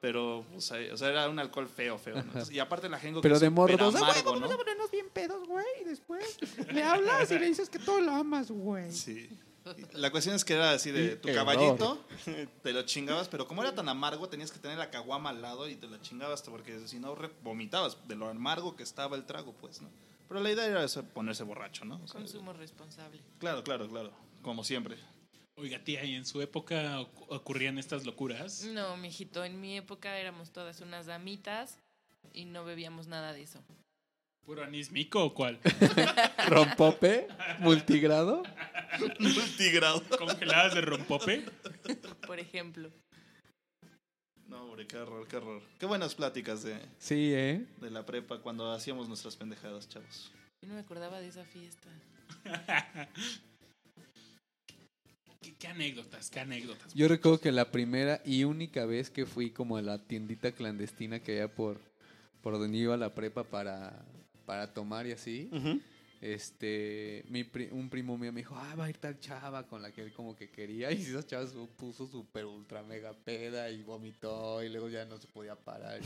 [0.00, 2.16] Pero, o sea, o sea, era un alcohol feo, feo.
[2.22, 2.50] ¿no?
[2.50, 4.54] Y aparte el ajenco Pero que de morro, "Ah, güey, amargo, vamos ¿no?
[4.54, 5.66] a ponernos bien pedos, güey.
[5.82, 6.38] Y después
[6.72, 8.90] le hablas y le dices que todo lo amas, güey.
[8.92, 9.28] Sí.
[9.92, 12.02] La cuestión es que era así de tu caballito,
[12.62, 15.68] te lo chingabas, pero como era tan amargo, tenías que tener la caguama al lado
[15.68, 19.26] y te la chingabas, porque si no re- vomitabas de lo amargo que estaba el
[19.26, 19.90] trago, pues, ¿no?
[20.28, 22.00] Pero la idea era eso, ponerse borracho, ¿no?
[22.02, 23.20] O sea, Consumo responsable.
[23.38, 24.12] claro, claro, claro,
[24.42, 24.96] como siempre.
[25.60, 28.64] Oiga, tía, ¿y en su época ocu- ocurrían estas locuras?
[28.64, 31.76] No, mijito, en mi época éramos todas unas damitas
[32.32, 33.62] y no bebíamos nada de eso.
[34.46, 35.60] ¿Puro anís mico o cuál?
[36.48, 37.28] Rompope,
[37.58, 38.42] multigrado.
[39.18, 40.02] Multigrado.
[40.18, 41.44] ¿Congeladas de rompope?
[42.26, 42.90] Por ejemplo.
[44.48, 45.62] No, hombre, qué horror, qué horror.
[45.78, 47.66] Qué buenas pláticas de, Sí, ¿eh?
[47.80, 50.32] de la prepa cuando hacíamos nuestras pendejadas, chavos.
[50.62, 51.88] Yo no me acordaba de esa fiesta.
[55.40, 56.92] ¿Qué, qué anécdotas, qué anécdotas.
[56.94, 61.20] Yo recuerdo que la primera y única vez que fui como a la tiendita clandestina
[61.20, 61.80] que había por,
[62.42, 64.04] por donde iba a la prepa para,
[64.44, 65.80] para tomar y así, Ujú.
[66.20, 69.80] este, mi pri- un primo mío me dijo, ah, va a ir tal chava con
[69.80, 70.92] la que él como que quería.
[70.92, 75.16] Y esa chava se puso súper ultra mega peda y vomitó y luego ya no
[75.18, 76.00] se podía parar.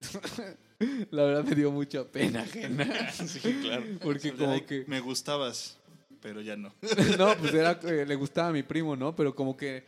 [1.10, 3.10] la verdad me dio mucha pena ajena.
[3.12, 3.84] Sí, claro.
[4.02, 4.84] Porque como que...
[4.86, 5.78] Me gustabas,
[6.20, 6.72] pero ya no.
[7.18, 9.14] no, pues era, eh, le gustaba a mi primo, ¿no?
[9.16, 9.84] Pero como que,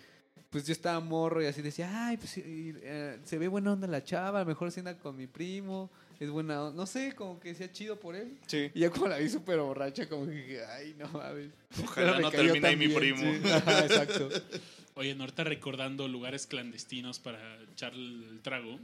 [0.50, 4.02] pues yo estaba morro y así decía, ay, pues eh, se ve buena onda la
[4.04, 5.90] chava, a lo mejor se anda con mi primo,
[6.20, 6.76] es buena onda.
[6.76, 8.38] No sé, como que sea chido por él.
[8.46, 8.70] Sí.
[8.74, 11.50] Y ya como la vi súper borracha, como que dije, ay, no mames.
[11.82, 13.20] Ojalá no termine ahí mi primo.
[13.22, 13.50] bien, sí.
[13.50, 14.28] Ajá, exacto.
[14.94, 17.40] Oye, ahorita recordando lugares clandestinos para
[17.72, 18.78] echar el trago.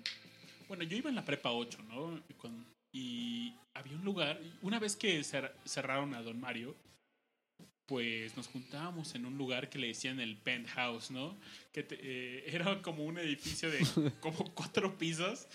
[0.67, 2.19] Bueno, yo iba en la prepa 8, ¿no?
[2.31, 6.75] Y, con- y había un lugar, una vez que cer- cerraron a Don Mario,
[7.89, 11.37] pues nos juntábamos en un lugar que le decían el penthouse, ¿no?
[11.73, 13.79] Que te- eh, era como un edificio de
[14.21, 15.49] como cuatro pisos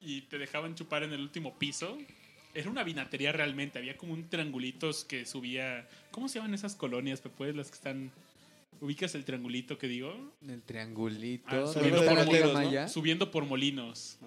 [0.00, 1.96] y te dejaban chupar en el último piso.
[2.54, 5.88] Era una vinatería realmente, había como un triangulitos que subía...
[6.10, 7.52] ¿Cómo se llaman esas colonias, Pepe?
[7.52, 8.10] Las que están...
[8.80, 10.34] ¿Ubicas el triangulito que digo?
[10.46, 11.44] El triangulito.
[11.48, 14.18] Ah, ¿dónde subiendo, por molinos, subiendo por molinos,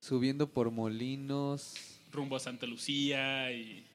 [0.00, 1.74] Subiendo por molinos.
[2.10, 3.86] rumbo a Santa Lucía y...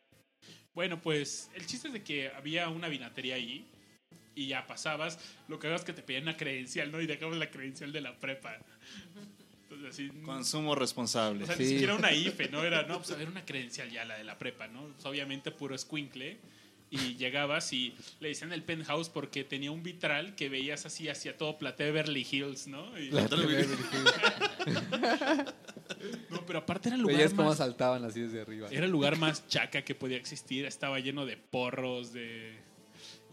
[0.77, 3.65] Bueno, pues el chiste es de que había una vinatería ahí
[4.35, 5.17] y ya pasabas,
[5.47, 7.01] lo que hagas es que te pedían una credencial, ¿no?
[7.01, 8.59] Y dejabas la credencial de la prepa.
[9.63, 10.09] Entonces así...
[10.23, 11.45] Consumo responsable.
[11.45, 11.63] O sea, Sí.
[11.63, 12.63] ni siquiera una IFE, ¿no?
[12.63, 14.83] Era, no, pues a ver, una credencial ya, la de la prepa, ¿no?
[14.83, 16.37] Pues, obviamente puro escuincle.
[16.89, 21.35] Y llegabas y le decían el penthouse porque tenía un vitral que veías así hacia
[21.37, 22.97] todo Platea Beverly Hills, ¿no?
[22.97, 23.09] Y-
[26.29, 28.67] no, pero aparte era el lugar Veías cómo más, saltaban así desde arriba.
[28.71, 30.65] era el lugar más chaca que podía existir.
[30.65, 32.55] Estaba lleno de porros, de...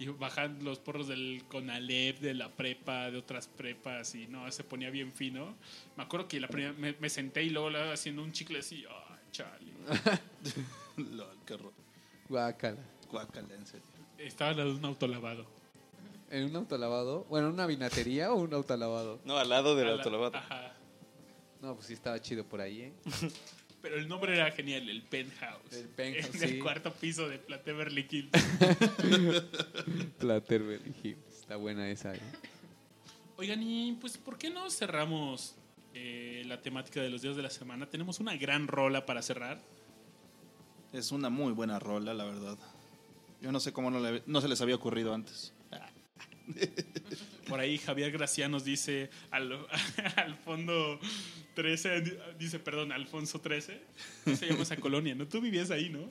[0.00, 4.64] Y bajan los porros del Conalep, de la prepa, de otras prepas, y no, se
[4.64, 5.54] ponía bien fino.
[5.96, 9.18] Me acuerdo que la primera, me, me senté y luego haciendo un chicle así, ¡ay,
[9.30, 9.70] chale!
[10.96, 11.56] Lol, qué.
[12.28, 12.82] Guácala.
[13.14, 13.86] Guácala, en serio.
[14.18, 15.46] Estaba al lado de un autolavado.
[16.30, 17.24] ¿En un autolavado?
[17.28, 19.20] Bueno, ¿una vinatería o un autolavado?
[19.24, 20.36] No, al lado del A la- autolavado.
[20.36, 20.72] Ajá.
[21.62, 22.92] No, pues sí estaba chido por ahí, ¿eh?
[23.82, 25.72] Pero el nombre era genial, el penthouse.
[25.72, 26.58] El penthouse, En el sí.
[26.58, 28.30] cuarto piso de Platea Beverly Hills.
[30.18, 31.18] Platerberry Hills.
[31.40, 32.20] Está buena esa, ¿eh?
[33.36, 35.54] Oigan, y pues, ¿por qué no cerramos
[35.92, 37.88] eh, la temática de los días de la semana?
[37.90, 39.60] Tenemos una gran rola para cerrar.
[40.92, 42.56] Es una muy buena rola, la verdad.
[43.44, 45.52] Yo no sé cómo no, le- no se les había ocurrido antes.
[47.46, 49.52] Por ahí Javier Gracia nos dice al,
[50.16, 50.98] al fondo
[51.54, 53.82] 13, di- dice, perdón, Alfonso 13.
[54.24, 55.14] ¿Cómo se llama esa colonia?
[55.14, 55.28] ¿No?
[55.28, 56.08] Tú vivías ahí, ¿no?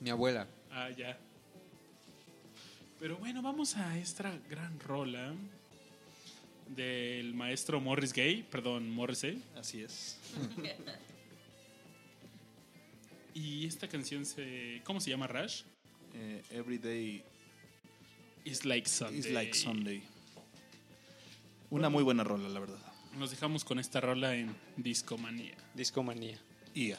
[0.00, 0.48] Mi abuela.
[0.72, 1.16] Ah, ya.
[2.98, 5.32] Pero bueno, vamos a esta gran rola
[6.74, 9.40] del maestro Morris Gay, perdón, Morrissey.
[9.56, 10.18] Así es.
[13.32, 14.82] Y esta canción se...
[14.84, 15.62] ¿Cómo se llama, Rash?
[16.20, 17.22] Eh, every day
[18.44, 19.18] It's Like Sunday.
[19.18, 20.02] is like Sunday.
[21.70, 22.78] Una muy buena rola, la verdad.
[23.16, 25.54] Nos dejamos con esta rola en Discomanía.
[25.74, 26.38] Discomanía.
[26.74, 26.98] IA.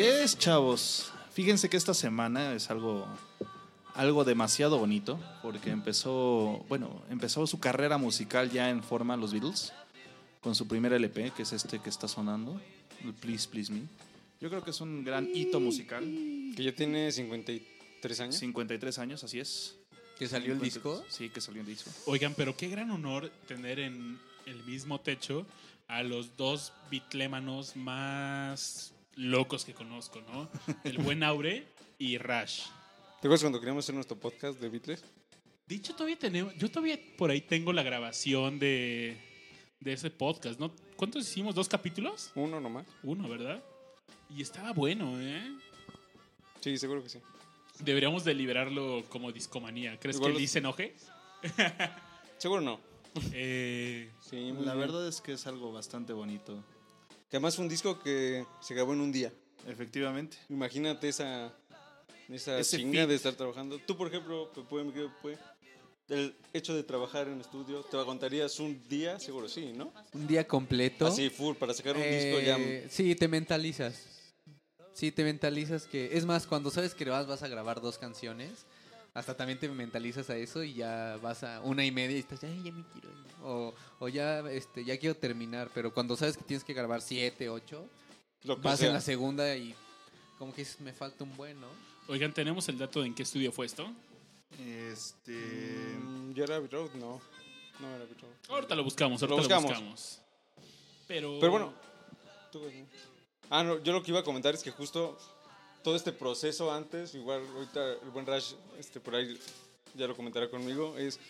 [0.00, 1.12] Así es, chavos.
[1.32, 3.06] Fíjense que esta semana es algo,
[3.94, 9.72] algo demasiado bonito, porque empezó, bueno, empezó su carrera musical ya en forma los Beatles,
[10.40, 12.60] con su primer LP, que es este que está sonando,
[13.04, 13.82] el Please Please Me.
[14.40, 16.04] Yo creo que es un gran hito musical.
[16.56, 18.36] Que ya tiene 53 años.
[18.36, 19.76] 53 años, así es.
[20.18, 21.04] ¿Que salió el 53, disco?
[21.08, 21.90] Sí, que salió el disco.
[22.06, 25.46] Oigan, pero qué gran honor tener en el mismo techo
[25.88, 30.48] a los dos bitlémanos más locos que conozco, ¿no?
[30.84, 31.66] El buen Aure
[31.98, 32.62] y Rash.
[33.20, 35.04] ¿Te acuerdas cuando queríamos hacer nuestro podcast de Beatles?
[35.66, 39.16] Dicho, todavía tenemos, yo todavía por ahí tengo la grabación de,
[39.80, 40.74] de ese podcast, ¿no?
[40.96, 41.54] ¿Cuántos hicimos?
[41.54, 42.30] ¿Dos capítulos?
[42.34, 42.86] Uno nomás.
[43.02, 43.62] Uno, ¿verdad?
[44.28, 45.56] Y estaba bueno, ¿eh?
[46.60, 47.18] Sí, seguro que sí.
[47.80, 49.98] Deberíamos de liberarlo como discomanía.
[49.98, 50.94] ¿Crees Igual que los- Lee se enoje?
[52.38, 52.80] Seguro no.
[53.32, 54.78] Eh, Sí, La bien.
[54.78, 56.64] verdad es que es algo bastante bonito.
[57.34, 59.32] Que además fue un disco que se grabó en un día.
[59.66, 60.36] Efectivamente.
[60.48, 61.52] Imagínate esa,
[62.28, 63.76] esa Ese chinga de estar trabajando.
[63.80, 65.36] Tú, por ejemplo, Pepe, mi querido Pepe,
[66.10, 69.18] el hecho de trabajar en estudio, ¿te aguantarías un día?
[69.18, 69.92] Seguro sí, ¿no?
[70.12, 71.08] Un día completo.
[71.08, 72.56] Así, full, para sacar un disco ya...
[72.56, 74.06] Eh, Sí, te mentalizas.
[74.92, 76.16] Sí, te mentalizas que...
[76.16, 78.64] Es más, cuando sabes que vas, vas a grabar dos canciones,
[79.14, 82.42] hasta también te mentalizas a eso y ya vas a una y media y estás,
[82.44, 83.24] ay, ya me quiero ir".
[83.42, 87.48] O, o ya, este, ya quiero terminar, pero cuando sabes que tienes que grabar siete,
[87.48, 87.86] ocho,
[88.42, 88.88] Lo vas sea.
[88.88, 89.74] en la segunda y
[90.38, 91.68] como que dices, me falta un buen, ¿no?
[92.08, 93.90] oigan, ¿tenemos el dato de en qué estudio fue esto?
[94.58, 95.32] Este.
[95.98, 96.90] Mm, ¿Ya era Road?
[96.94, 97.20] No.
[97.80, 98.32] No era Road.
[98.48, 99.70] Ahorita lo buscamos, Lo ahorita lo buscamos.
[99.70, 100.20] buscamos.
[101.06, 101.74] Pero, Pero bueno,
[102.52, 102.62] tú.
[103.50, 105.18] Ah, no, yo lo que iba a comentar es que justo
[105.84, 109.38] todo este proceso antes, igual ahorita el buen Rash, este, por ahí
[109.94, 111.20] ya lo comentará conmigo, es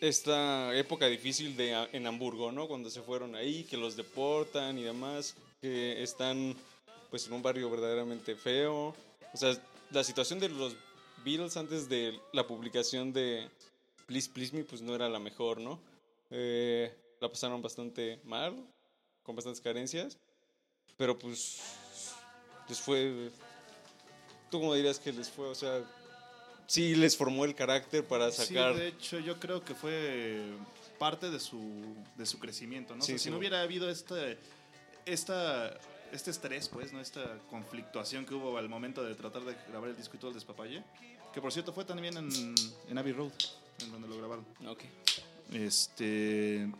[0.00, 2.66] esta época difícil de, en Hamburgo, ¿no?
[2.66, 6.56] Cuando se fueron ahí, que los deportan y demás, que están
[7.10, 8.94] pues en un barrio verdaderamente feo.
[9.32, 9.54] O sea,
[9.90, 10.74] la situación de los
[11.22, 13.46] Beatles antes de la publicación de
[14.06, 15.78] Please Please Me pues no era la mejor, ¿no?
[16.30, 18.56] Eh, la pasaron bastante mal,
[19.22, 20.16] con bastantes carencias,
[20.96, 21.60] pero pues
[22.70, 23.30] les fue...
[24.50, 25.46] ¿Tú cómo dirías que les fue?
[25.48, 25.82] O sea,
[26.66, 28.74] sí les formó el carácter para sacar...
[28.74, 30.42] Sí, de hecho, yo creo que fue
[30.98, 31.58] parte de su,
[32.16, 33.02] de su crecimiento, ¿no?
[33.02, 34.38] O Sí, sea, sí, si no hubiera habido este,
[35.06, 35.78] esta,
[36.12, 37.00] este estrés, pues, ¿no?
[37.00, 40.34] Esta conflictuación que hubo al momento de tratar de grabar el disco y todo el
[40.34, 40.82] despapalle,
[41.32, 42.54] que por cierto fue también en,
[42.88, 43.32] en Abbey Road,
[43.82, 44.44] en donde lo grabaron.
[44.66, 44.82] Ok.
[45.52, 46.70] Este.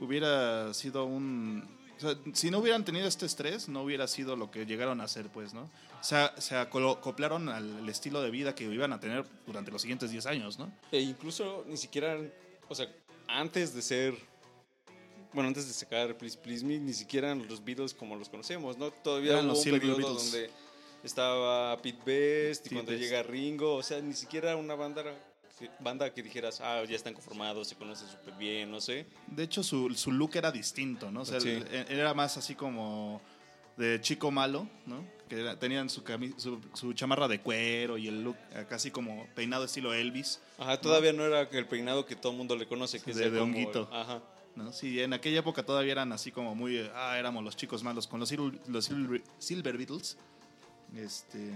[0.00, 1.73] Hubiera sido un.
[1.96, 5.04] O sea, si no hubieran tenido este estrés, no hubiera sido lo que llegaron a
[5.04, 5.62] hacer, pues, ¿no?
[6.00, 9.80] O sea, se acolo- acoplaron al, estilo de vida que iban a tener durante los
[9.82, 10.72] siguientes 10 años, ¿no?
[10.92, 12.18] E incluso ni siquiera,
[12.68, 12.88] o sea,
[13.28, 14.14] antes de ser,
[15.32, 18.76] bueno, antes de sacar Please Please Me, ni siquiera eran los Beatles como los conocemos,
[18.78, 18.90] ¿no?
[18.90, 20.32] Todavía Eran hubo los un periodo Beatles.
[20.32, 20.50] donde
[21.02, 23.02] estaba Pete Best y Pete cuando Best.
[23.02, 25.02] llega Ringo, o sea, ni siquiera una banda,
[25.80, 29.06] banda que dijeras, ah, ya están conformados, se conocen súper bien, no sé.
[29.28, 31.22] De hecho, su, su look era distinto, ¿no?
[31.22, 31.50] O sea, Sí.
[31.50, 33.20] el- era más así como
[33.76, 35.04] de chico malo, ¿no?
[35.28, 36.02] Que era- tenían su,
[36.36, 40.40] su, su chamarra de cuero y el look acá así como peinado estilo Elvis.
[40.58, 43.24] Ajá, todavía no, era el peinado que todo el mundo le conoce, que es De-
[43.24, 43.88] ya de como- honguito.
[43.92, 44.22] Ajá.
[44.56, 44.72] ¿no?
[44.72, 48.06] Sí, en aquella época todavía eran así como muy, eh, ah, éramos los chicos malos
[48.06, 48.30] con los,
[48.68, 50.16] los Silver, Silver Beatles.
[50.96, 51.50] Este,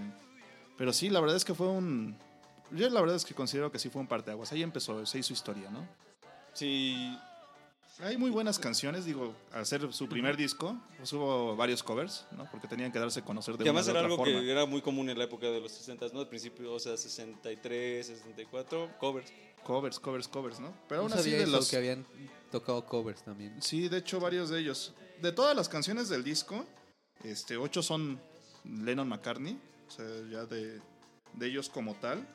[0.77, 2.17] pero sí, la verdad es que fue un,
[2.71, 4.51] yo la verdad es que considero que sí fue un parteaguas.
[4.51, 5.87] Ahí empezó, se hizo historia, ¿no?
[6.53, 7.17] Sí,
[7.99, 12.49] Hay muy buenas canciones, digo, al ser su primer disco, pues hubo varios covers, ¿no?
[12.49, 14.41] Porque tenían que darse a conocer de que además una era u otra algo forma.
[14.41, 16.21] que era muy común en la época de los 60, ¿no?
[16.21, 19.31] Al principio, o sea, 63, 64, covers.
[19.63, 20.73] Covers, covers, covers, ¿no?
[20.87, 21.69] Pero no aún así de los...
[21.69, 22.05] que habían
[22.51, 23.61] tocado covers también.
[23.61, 24.93] Sí, de hecho varios de ellos.
[25.21, 26.65] De todas las canciones del disco,
[27.23, 28.19] este, ocho son
[28.63, 30.79] Lennon McCartney, o sea, ya de,
[31.33, 32.25] de ellos como tal.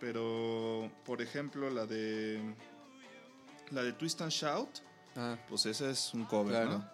[0.00, 2.40] Pero, por ejemplo, la de
[3.70, 4.68] la de Twist and Shout,
[5.18, 6.70] Ah, pues ese es un cover, Claro.
[6.78, 6.90] ¿no?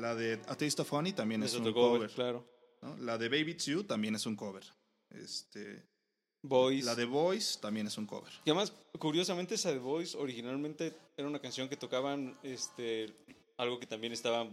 [0.00, 2.00] La de A Taste of Honey también es, Es un cover.
[2.00, 2.44] cover, claro.
[2.82, 2.96] ¿no?
[2.96, 4.64] La de Baby It's You también es un cover.
[5.10, 5.86] Este,
[6.42, 6.84] Boys.
[6.84, 8.32] la de Voice también es un cover.
[8.44, 13.14] Y además, curiosamente, esa de Voice originalmente era una canción que tocaban este,
[13.56, 14.48] algo que también estaba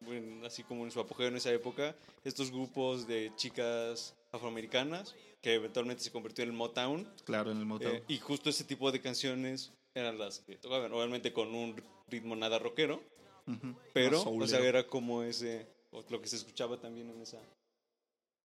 [0.00, 1.94] bueno, así como en su apogeo en esa época.
[2.24, 7.08] Estos grupos de chicas afroamericanas que eventualmente se convirtió en el Motown.
[7.24, 7.96] Claro, en el Motown.
[7.96, 12.36] Eh, y justo ese tipo de canciones eran las que tocaban, obviamente con un ritmo
[12.36, 13.02] nada rockero,
[13.46, 13.74] Ujú.
[13.92, 15.66] pero, Más o sea, era como ese,
[16.10, 17.38] lo que se escuchaba también en esa,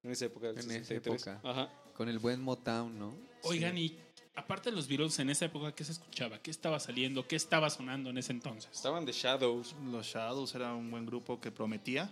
[0.03, 0.47] en esa época.
[0.47, 1.27] del En esa 63.
[1.27, 1.49] época.
[1.49, 1.73] Ajá.
[1.93, 3.13] con el buen Motown, ¿no?
[3.43, 3.95] Oigan, y
[4.35, 6.39] aparte de los Beatles, en esa época, ¿qué se escuchaba?
[6.41, 7.27] ¿Qué estaba saliendo?
[7.27, 8.71] ¿Qué estaba sonando en ese entonces?
[8.71, 9.75] Estaban The Shadows.
[9.91, 12.11] Los Shadows era un buen grupo que prometía.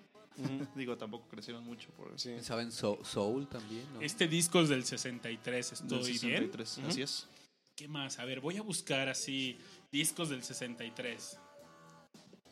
[0.75, 2.29] Digo, tampoco crecieron mucho por eso.
[2.29, 4.01] Pensaba en Soul, Soul también, ¿no?
[4.01, 6.51] Este disco es del 63, Del estoy bien.
[6.51, 7.27] 63, así es.
[7.75, 8.17] ¿Qué más?
[8.19, 9.57] A ver, voy a buscar así
[9.91, 11.37] discos del 63.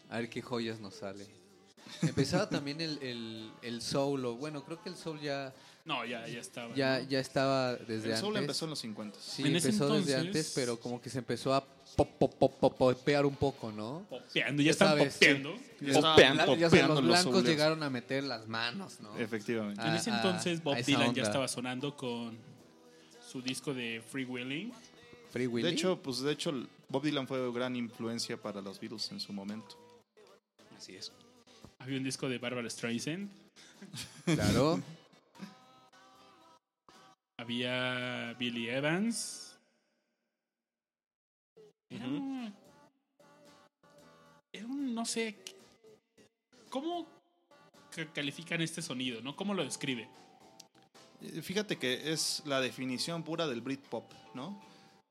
[0.10, 1.28] A ver qué joyas nos sale.
[2.02, 5.54] Empezaba también el, el, el Soul, o bueno, creo que el Soul ya,
[5.86, 6.76] No, ya, ya estaba.
[6.76, 7.08] ya, ¿no?
[7.10, 8.42] ya estaba desde El soul antes.
[8.42, 9.20] empezó en los 50.
[9.20, 11.66] Sí, En empezó desde antes, pero como que se empezó a
[11.96, 14.06] pop, pop, pop, pop, popear un poco, ¿no?
[14.10, 15.56] Popeando, ya están sabes, popeando.
[15.82, 16.46] Ya ya sabes, popeando
[17.02, 19.18] los los blancos llegaron a meter las manos, ¿no?
[19.18, 19.82] Efectivamente.
[19.82, 22.38] En ese a- entonces Bob Dylan ya estaba sonando con
[23.28, 24.72] su disco de Free Willing.
[25.32, 25.68] Free Willy.
[25.68, 26.52] De hecho, pues de hecho,
[26.88, 29.78] Bob Dylan fue gran influencia para los Beatles en su momento.
[30.78, 31.12] Así es.
[31.78, 33.30] Había un disco de Barbara Streisand.
[34.26, 34.82] claro.
[37.38, 39.49] Había Billy Evans.
[41.90, 42.54] Era un,
[44.54, 45.38] era un- no sé,
[46.70, 47.08] ¿cómo
[47.92, 49.22] ca- califican este sonido?
[49.22, 49.36] ¿no?
[49.36, 50.08] ¿Cómo lo describe?
[51.22, 54.62] Eh, Fíjate que es la definición pura del Britpop, ¿no?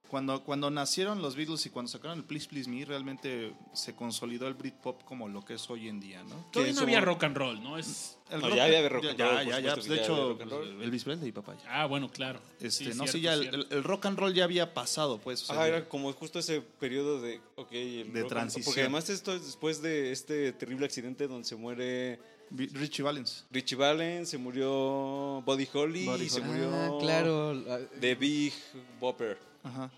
[0.09, 4.49] Cuando, cuando nacieron los Beatles y cuando sacaron el Please Please Me, realmente se consolidó
[4.49, 6.47] el Britpop como lo que es hoy en día, ¿no?
[6.51, 7.77] Todavía no había rock and roll, ¿no?
[7.77, 10.35] Es, El No, ya había rock and ya, roll, ya, ya, pues, de ya hecho,
[10.39, 10.83] pues, roll.
[10.83, 11.57] Elvis Presley y papá.
[11.69, 12.41] ah, bueno, claro.
[12.61, 15.19] Este, Sí, no, cierto, sí, ya el, el- el rock and roll ya había pasado,
[15.19, 15.43] pues.
[15.43, 18.65] o sea, Ajá, de- era como justo ese periodo de, ok, el De rock transición.
[18.65, 22.19] Porque además esto es después de este terrible accidente donde se muere
[22.51, 23.45] Richie Valens.
[23.51, 26.49] Richie Valens, se murió Buddy Holly Buddy y se Holly.
[26.51, 27.53] murió Ah, claro.
[27.53, 28.55] la- The Big
[28.99, 29.39] Bopper.
[29.69, 29.91] Ajá.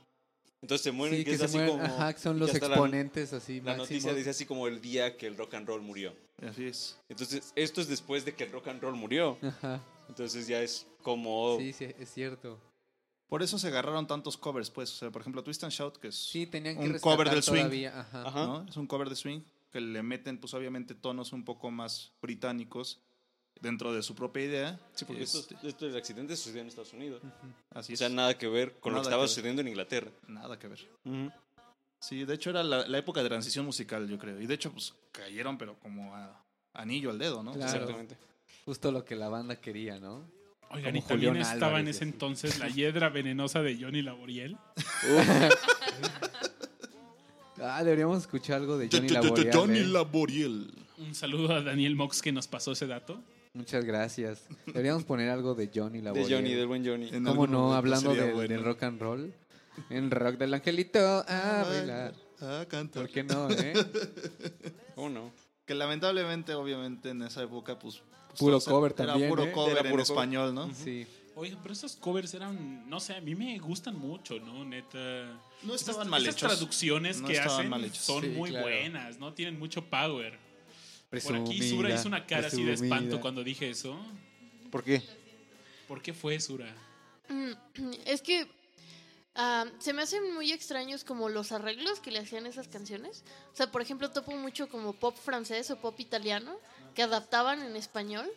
[0.62, 1.84] Entonces se mueren, Sí, que, que es se así mueren, como...
[1.94, 4.16] ajá, que son los hasta la- exponentes así La, noticia máximos.
[4.16, 6.14] dice así como el día que el rock and roll murió.
[6.46, 6.98] Así es.
[7.08, 9.38] Entonces esto es después de que el rock and roll murió.
[9.42, 9.80] Ajá.
[10.08, 11.56] Entonces ya es como...
[11.58, 12.58] Sí, sí, es cierto.
[13.28, 14.92] Por eso se agarraron tantos covers, pues.
[14.92, 17.42] O sea, por ejemplo, Twist and Shout, que es Sí, tenían que un cover del
[17.42, 17.58] swing.
[17.60, 18.00] todavía.
[18.00, 18.22] Ajá.
[18.26, 18.46] Ajá.
[18.46, 18.66] ¿no?
[18.68, 19.40] Es un cover de swing
[19.70, 23.00] que le meten, pues obviamente, tonos un poco más británicos
[23.60, 24.80] dentro de su propia idea.
[24.94, 27.22] Sí, porque Este, esto, esto del accidente sucedió en Estados Unidos.
[27.74, 27.98] así O es.
[27.98, 30.10] sea, nada que ver con lo que estaba que sucediendo en Inglaterra.
[30.28, 30.88] Nada que ver.
[32.00, 34.40] Sí, de hecho era la, la época de transición musical, yo creo.
[34.40, 36.42] Y de hecho, pues cayeron, pero como a
[36.72, 37.52] anillo al dedo, ¿no?
[37.52, 37.70] Claro.
[37.72, 38.16] Exactamente.
[38.64, 40.24] Justo lo que la banda quería, ¿no?
[40.72, 44.02] Oigan, Como y también Julián estaba en Álvarez ese entonces la hiedra venenosa de Johnny
[44.02, 44.56] Laboriel.
[47.62, 49.50] Ah, deberíamos escuchar algo de Johnny Laboriel.
[49.52, 49.84] Johnny ¿eh?
[49.86, 50.70] Laboriel.
[50.96, 53.22] Un saludo a Daniel Mox que nos pasó ese dato.
[53.52, 54.44] Muchas gracias.
[54.66, 56.32] Deberíamos poner algo de Johnny De Laboriel.
[56.32, 57.08] Johnny, del buen Johnny.
[57.08, 57.58] En ¿Cómo algún no?
[57.58, 58.54] momento Hablando sería del, bueno.
[58.54, 59.34] del rock and roll.
[59.88, 62.14] En rock del angelito a bailar.
[62.40, 63.02] Ah, cantar.
[63.02, 63.72] ¿Por qué no, eh?
[64.94, 65.32] ¿Cómo no?
[65.66, 68.02] Que lamentablemente, obviamente, en esa época, pues...
[68.28, 69.52] pues, Puro o sea, cover era también, puro ¿eh?
[69.52, 70.16] cover Era en puro cover.
[70.18, 70.72] español, ¿no?
[70.74, 71.06] Sí.
[71.34, 74.64] Oigan, pero esos covers eran, no sé, a mí me gustan mucho, ¿no?
[74.64, 74.98] Neta.
[75.62, 76.48] No Esas- estaban mal esas hechos.
[76.50, 77.98] traducciones No que estaban hacen mal hechos.
[78.04, 78.66] son Sí, muy claro.
[78.66, 79.32] buenas, ¿no?
[79.32, 80.38] Tienen mucho power.
[81.10, 83.98] Por aquí Sura hizo una cara así de espanto cuando dije eso.
[84.70, 85.02] ¿Por qué?
[85.88, 86.72] ¿Por qué fue Sura?
[87.28, 87.52] Mm,
[88.06, 88.46] Es que
[89.34, 93.24] ah, se me hacen muy extraños como los arreglos que le hacían esas canciones.
[93.52, 96.56] O sea, por ejemplo, topo mucho como pop francés o pop italiano
[96.94, 98.30] que adaptaban en español.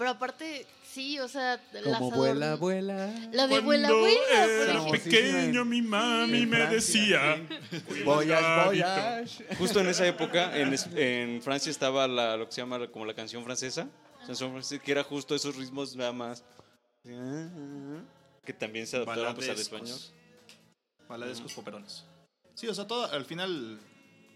[0.00, 3.12] Pero aparte, sí, o sea, Como vuela, vuela.
[3.32, 4.82] La de vuela, Cuando vuela.
[4.84, 7.48] por pequeño, mi mami me Francia, decía.
[8.06, 9.56] Voyage, voyage.
[9.58, 13.12] Justo en esa época, en, Francia estaba la, lo que se llama la- como la
[13.12, 13.90] canción francesa,
[14.82, 16.44] que era justo esos ritmos nada más.
[17.02, 19.98] Que también se adaptaron pues, al español.
[21.10, 22.04] Baladescos poperones.
[22.54, 23.78] Sí, o sea, todo al final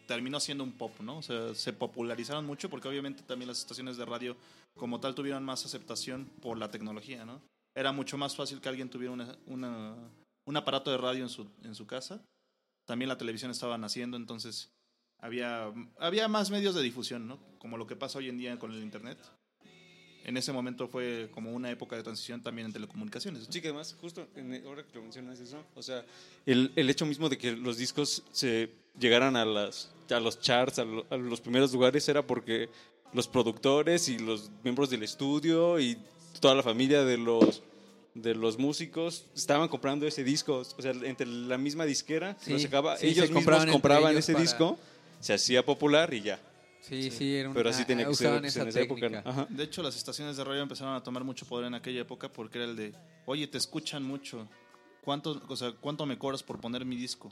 [0.07, 1.17] terminó siendo un pop, ¿no?
[1.17, 4.37] O sea, se popularizaron mucho porque obviamente también las estaciones de radio
[4.77, 7.41] como tal tuvieron más aceptación por la tecnología, ¿no?
[7.77, 9.13] Era mucho más fácil que alguien tuviera
[9.47, 9.95] una,
[10.47, 12.23] un aparato de radio en su, en su casa.
[12.87, 14.71] También la televisión estaba naciendo, entonces
[15.21, 17.39] había, había más medios de difusión, ¿no?
[17.59, 19.19] Como lo que pasa hoy en día con el Internet.
[20.25, 23.47] En ese momento fue como una época de transición también en telecomunicaciones.
[23.47, 23.53] ¿no?
[23.53, 26.05] Sí, que además, justo en- ahora que lo mencionas eso, o sea,
[26.47, 30.79] el, el hecho mismo de que los discos se llegaran a, las, a los charts,
[30.79, 32.71] a los primeros lugares, era porque
[33.15, 35.97] los productores y los miembros del estudio y
[36.41, 37.63] toda la familia de los
[38.15, 42.97] de los músicos estaban comprando ese disco, o sea, entre la misma disquera, Sí, sacaba,
[42.97, 44.79] sí, ellos mismos compraban compraban, ellos ese para- disco,
[45.19, 46.39] se hacía popular y ya.
[46.81, 49.01] Sí, sí, era una, Pero así tenía que ser pues, esa en esa época.
[49.09, 49.23] técnica.
[49.25, 49.31] ¿no?
[49.31, 49.47] Ajá.
[49.51, 52.59] De hecho, las estaciones de radio empezaron a tomar mucho poder en aquella época porque
[52.59, 52.93] era el de,
[53.27, 54.47] oye, te escuchan mucho.
[55.03, 57.31] ¿Cuánto, o sea, ¿cuánto me cobras por poner mi disco?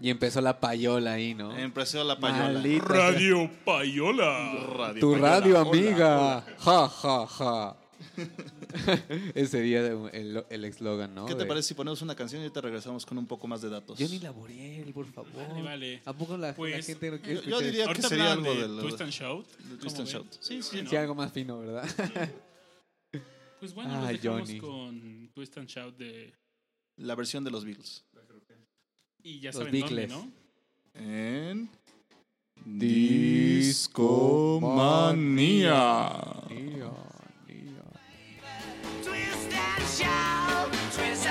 [0.00, 1.56] Y empezó la payola ahí, ¿no?
[1.56, 2.52] Empezó la payola.
[2.52, 3.10] Maldita sea.
[3.10, 4.54] Radio Payola.
[4.76, 5.30] Radio Tu payola.
[5.30, 6.18] radio amiga.
[6.18, 6.56] hola.
[6.58, 7.76] Ja, ja, ja.
[9.34, 11.26] Ese día el el eslogan, ¿no?
[11.26, 13.60] ¿Qué te De- parece si ponemos una canción y ahorita regresamos con un poco más
[13.62, 13.98] de datos?
[13.98, 15.30] Johnny Laboriel, por favor.
[15.34, 16.02] Vale, vale.
[16.04, 17.88] ¿A poco la, la Pues, gente no quiere yo escuchar diría- eso?
[17.90, 19.46] Ahorita sería algo de de lo- Twist and Shout.
[19.46, 20.14] de ¿Cómo Twist and ven?
[20.14, 20.32] Shout.
[20.40, 20.82] Sí, sí.
[20.82, 20.90] ¿no?
[20.90, 21.88] Sí, algo más fino, ¿verdad?
[23.60, 24.58] Pues bueno, Ah, nos dejamos Johnny.
[24.58, 26.34] con Twist and Shout de...
[26.96, 28.04] La versión de los Beatles.
[29.24, 30.30] Y ya Los saben dónde, ¿no?
[30.94, 31.70] En
[32.64, 34.02] Discomanía.
[39.02, 41.21] Twist and shout, twist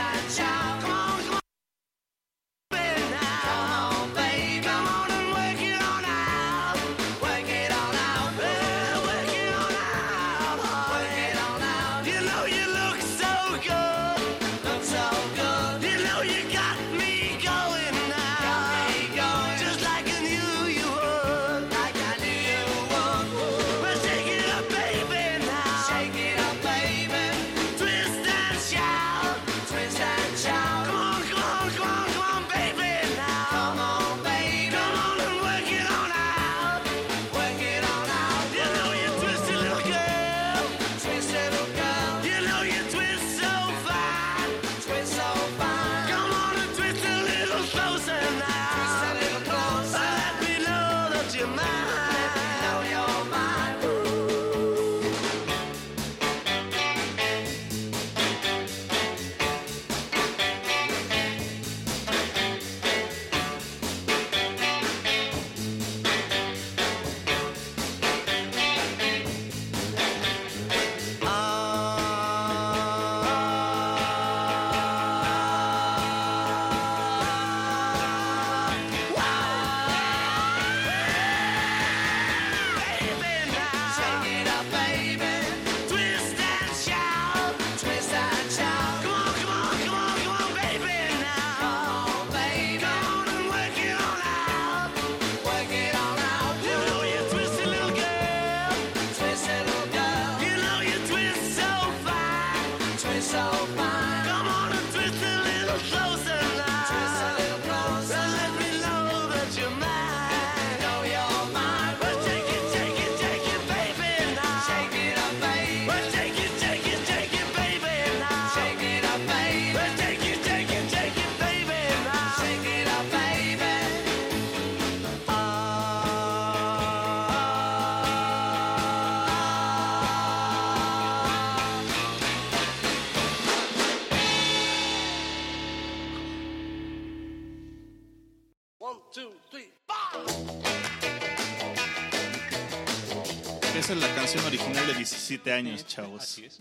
[145.03, 146.21] 17 años, chavos.
[146.23, 146.59] Así es.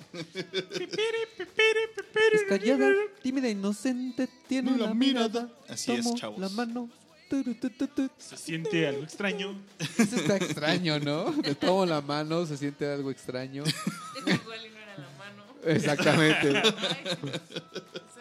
[2.33, 2.93] Es callada,
[3.23, 5.29] tímida, inocente, tiene La la mirada.
[5.29, 5.55] mirada.
[5.69, 6.39] Así es, Tomo chavos.
[6.41, 6.89] La mano.
[8.19, 9.57] Se siente algo extraño.
[9.79, 11.31] Eso está extraño, ¿no?
[11.45, 13.63] Le tomo la mano, se siente algo extraño.
[14.27, 15.45] Igual y no era la mano.
[15.65, 16.61] Exactamente.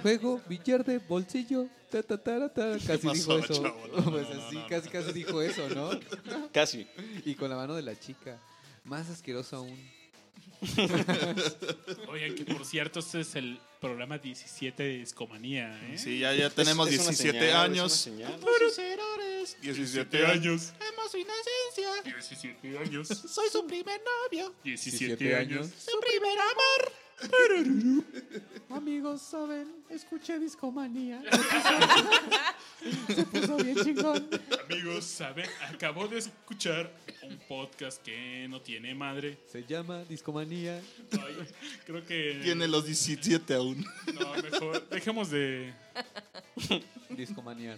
[0.04, 1.68] Juego, billar de bolsillo.
[1.90, 2.78] Ta, ta, ta, ta.
[2.86, 3.54] Casi pasó, dijo eso.
[3.64, 3.88] chavo?
[3.88, 4.68] No, no, pues no, así, no, no.
[4.68, 5.90] casi, casi dijo eso, ¿no?
[6.54, 6.86] Casi.
[7.26, 8.38] Y con la mano de la chica.
[8.84, 9.99] Más asqueroso aún.
[12.10, 15.98] Oigan, que por cierto, este es el programa 17 de Discomanía, ¿eh?
[15.98, 18.10] Sí, ya, ya tenemos Es- es una 17 señal, años.
[18.42, 19.58] Puros errores.
[19.62, 20.74] 17 años.
[20.80, 22.04] Amo su inocencia.
[22.04, 23.08] 17 años.
[23.08, 24.54] Soy su primer novio.
[24.64, 25.68] 17, 17 años.
[25.68, 25.74] años.
[25.78, 26.92] Su primer amor.
[28.70, 29.68] Amigos, ¿saben?
[29.90, 31.22] Escuché Discomanía.
[33.08, 34.30] Se puso bien chingón.
[34.70, 35.46] Amigos, ¿saben?
[35.74, 36.92] Acabo de escuchar
[37.24, 39.38] un podcast que no tiene madre.
[39.52, 40.82] Se llama Discomanía.
[41.12, 41.48] Ay,
[41.86, 42.40] creo que...
[42.44, 43.86] Tiene los 17 aún.
[44.14, 45.74] No, mejor dejemos de
[47.10, 47.78] Discomanía.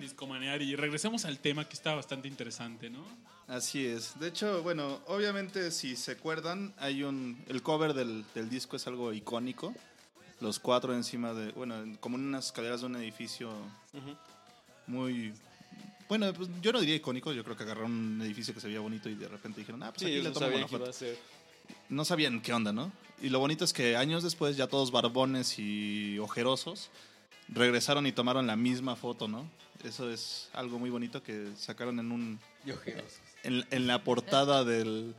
[0.00, 3.04] Discomanear y regresemos al tema que está bastante interesante, ¿no?
[3.46, 4.18] Así es.
[4.20, 8.86] De hecho, bueno, obviamente si se acuerdan, hay un el cover del, del disco es
[8.86, 9.74] algo icónico.
[10.40, 13.50] Los cuatro encima de, bueno, en- como en unas escaleras de un edificio
[14.86, 15.32] muy
[16.08, 18.80] bueno, pues yo no diría icónico, yo creo que agarraron un edificio que se veía
[18.80, 20.74] bonito y de repente dijeron, "Ah, pues Sí, aquí le no tomamos sabían una que
[20.74, 20.90] iba foto".
[20.90, 21.18] a ser.
[21.88, 22.90] No sabían qué onda, ¿no?
[23.22, 26.90] Y lo bonito es que años después, ya todos barbones y ojerosos,
[27.48, 29.48] regresaron y tomaron la misma foto, ¿no?
[29.84, 32.40] Eso es algo muy bonito que sacaron en un
[33.44, 35.14] en, en la portada del,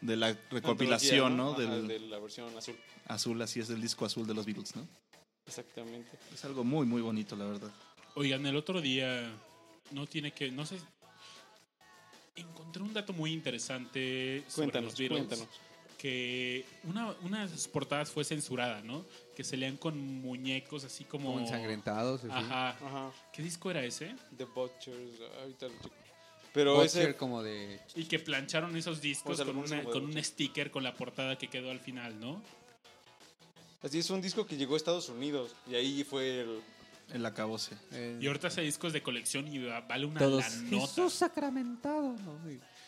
[0.00, 1.52] de la recopilación, ¿no?
[1.52, 2.76] Ajá, Del de la versión azul.
[3.08, 4.86] azul, así es, del disco azul de los Beatles, ¿no?
[5.46, 6.10] Exactamente.
[6.32, 7.70] Es algo muy, muy bonito, la verdad.
[8.14, 9.30] Oigan, el otro día
[9.90, 10.78] no tiene que, no sé,
[12.36, 15.26] encontré un dato muy interesante sobre Cuéntanos, los Beatles.
[15.26, 15.48] cuéntanos.
[15.98, 19.04] Que una, una de sus portadas fue censurada, ¿no?
[19.34, 21.32] Que se leían con muñecos así como...
[21.32, 22.20] Como ensangrentados.
[22.24, 22.30] así.
[22.32, 22.70] Ajá.
[22.70, 23.10] Ajá.
[23.32, 24.14] ¿Qué disco era ese?
[24.36, 25.94] The Butchers, ahorita lo checo.
[26.52, 27.80] Pero Butcher ese, como de...
[27.94, 30.94] Y que plancharon esos discos O sea, lo con, una- con un sticker con la
[30.94, 32.42] portada que quedó al final, ¿no?
[33.82, 36.60] así es un disco que llegó a Estados Unidos y ahí fue el...
[37.12, 37.76] El acabose.
[38.20, 40.42] Y ahorita hace discos de colección y va- vale una todos.
[40.42, 40.86] la nota.
[40.86, 42.16] Jesús sacramentado.
[42.24, 42.38] ¿no?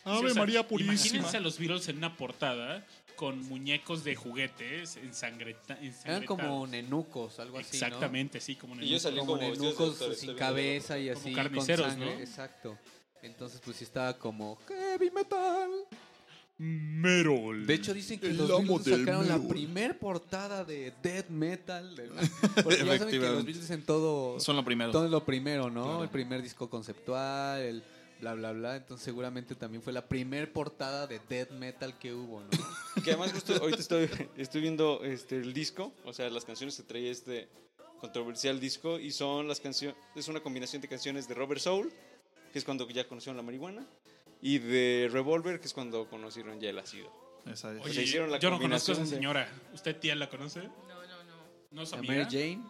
[0.05, 0.95] Y- Sí, o Ave sea, María Purísima.
[0.95, 7.41] Imagínense a los Beatles en una portada con muñecos de juguetes ensangreta, Eran como nenucos,
[7.41, 7.87] algo así, ¿no?
[7.87, 9.27] Exactamente, sí, como Y ellos nenucos.
[9.27, 12.21] como como de nenucos sin cabeza y Como así carniceros, con sangre, ¿no?
[12.21, 12.79] exacto.
[13.23, 15.69] Entonces pues sí estaba como heavy metal.
[16.61, 17.67] Merol.
[17.67, 22.09] De hecho dicen que los Beatles sacaron la primer portada de death metal, de-
[22.65, 23.45] porque ya saben que los.
[23.45, 24.91] Beatles en todo Son lo primero.
[24.91, 25.85] todo es lo primero, ¿no?
[25.85, 26.03] Claro.
[26.05, 27.83] El primer disco conceptual, el
[28.21, 32.43] bla bla bla, entonces seguramente también fue la primer portada de death metal que hubo,
[32.43, 32.49] ¿no?
[33.05, 36.83] Que además justo ahorita estoy, estoy viendo este, el disco, o sea, las canciones que
[36.83, 37.49] trae este
[38.01, 41.93] controversial disco y son las canciones, es una combinación de canciones de Robert Soul,
[42.53, 43.87] que es cuando ya conocieron la marihuana,
[44.41, 47.13] y de Revolver, que es cuando conocieron ya el ácido.
[47.47, 47.83] Esa es.
[47.85, 49.49] Oye, sea, hicieron la yo no conozco a esa de- señora.
[49.73, 50.61] ¿Usted, tía, la conoce?
[50.63, 51.37] No, no, no.
[51.71, 52.25] No La sabía.
[52.25, 52.63] Mary Jane.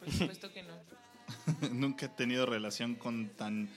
[0.00, 0.74] Por supuesto que no.
[1.72, 3.68] Nunca he tenido relación con tan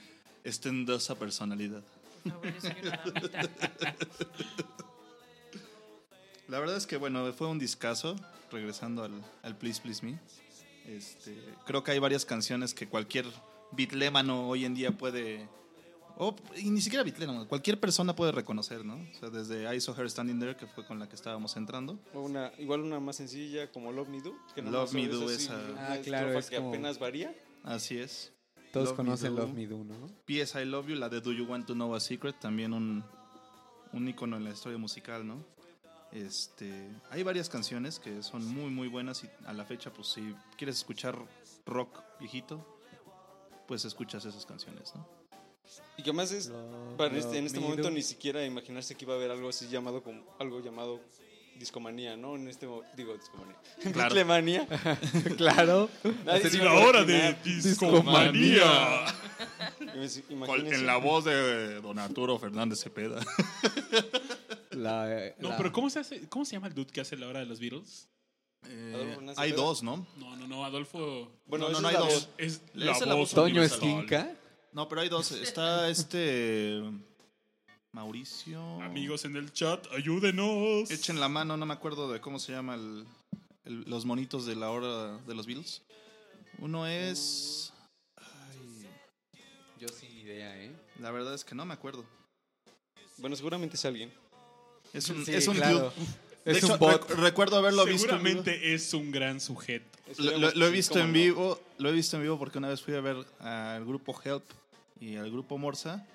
[0.48, 1.82] estendosa personalidad.
[2.24, 3.96] Por favor, yo soy una damita.
[6.48, 8.16] La verdad es que, bueno, fue un discazo,
[8.50, 10.18] regresando al, al Please Please Me.
[10.86, 13.26] Este, creo que hay varias canciones que cualquier
[13.72, 15.46] bitlémano hoy en día puede...
[16.20, 18.94] O, y ni siquiera bitlémano, cualquier persona puede reconocer, ¿no?
[18.96, 21.96] O sea, desde I Saw Her Standing There, que fue con la que estábamos entrando.
[22.12, 24.34] O una, igual una más sencilla como Love Me Do.
[24.54, 27.32] Que no Love Me es Do, esa- Ah, claro, es que como- apenas varía.
[27.62, 28.32] Así es.
[28.72, 29.42] Todos Love Me conocen Do.
[29.42, 30.06] Love Me Do, ¿no?
[30.26, 30.60] P.S.
[30.60, 33.04] I Love You, la de Do You Want to Know a Secret, también un,
[33.92, 35.44] un icono en la historia musical, ¿no?
[36.12, 40.34] Este, hay varias canciones que son muy, muy buenas y a la fecha, pues si
[40.56, 41.18] quieres escuchar
[41.66, 42.64] rock viejito,
[43.66, 45.06] pues escuchas esas canciones, ¿no?
[45.98, 47.94] Y que además es, Love, para este- en este Me momento Do.
[47.94, 51.00] ni siquiera imaginarse que iba a haber algo así llamado como algo llamado
[51.58, 52.36] discomanía, ¿no?
[52.36, 52.66] En este
[52.96, 53.56] digo discomanía.
[53.92, 54.08] Claro.
[54.08, 54.66] Bitlemanía.
[55.36, 55.90] claro.
[56.24, 59.04] Nadie se iba a la hora de discomanía.
[59.94, 63.20] En la voz de Don Arturo Fernández Cepeda.
[64.70, 67.26] La, No, la- pero ¿cómo se, hace, ¿cómo se llama el dude que hace la
[67.26, 68.08] hora de los Beatles?
[68.62, 70.06] Fernández hay dos, ¿no?
[70.16, 71.32] No, no, no, Adolfo.
[71.46, 72.28] Bueno, No, no, hay voz.
[72.38, 72.60] dos.
[72.74, 73.62] La es la voz voz Toño.
[73.62, 74.30] Esquinca.
[74.72, 75.32] No, pero hay dos.
[75.32, 76.80] Está este
[78.02, 78.60] Mauricio.
[78.80, 80.88] Amigos en el chat, ayúdenos.
[80.88, 83.04] Echen la mano, no me acuerdo de cómo se llama el,
[83.64, 85.82] el- los monitos de la hora de los Beatles.
[86.60, 87.72] Uno es.
[88.16, 88.86] ay,
[89.80, 90.70] Yo sin idea, ¿eh?
[91.00, 92.04] la verdad es que no me acuerdo.
[93.16, 94.12] Bueno, seguramente es alguien.
[94.92, 95.92] Es un, Sí, es un claro.
[96.44, 97.04] De Es hecho, un bot.
[97.10, 98.10] rec- recuerdo haberlo visto.
[98.14, 98.28] en vivo.
[98.42, 99.98] Seguramente es un gran sujeto.
[100.18, 101.12] Lo, lo- lo he visto en no.
[101.14, 101.60] vivo.
[101.78, 104.44] Lo he visto en vivo porque una vez fui a ver al grupo Help
[105.00, 106.06] y al grupo Morsa.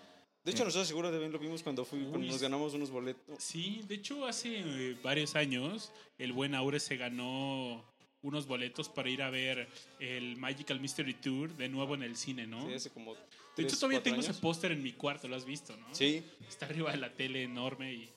[0.43, 3.41] De hecho, nosotros seguro también lo vimos cuando, fui, cuando nos ganamos unos boletos.
[3.41, 7.83] Sí, de hecho hace eh, varios años el buen Aure se ganó
[8.21, 9.67] unos boletos para ir a ver
[9.99, 12.67] el Magical Mystery Tour de nuevo en el cine, ¿no?
[12.67, 13.15] Sí, hace como
[13.55, 15.93] de hecho todavía tengo ese póster en mi cuarto, lo has visto, ¿no?
[15.93, 18.09] Sí, Está arriba de la tele enorme y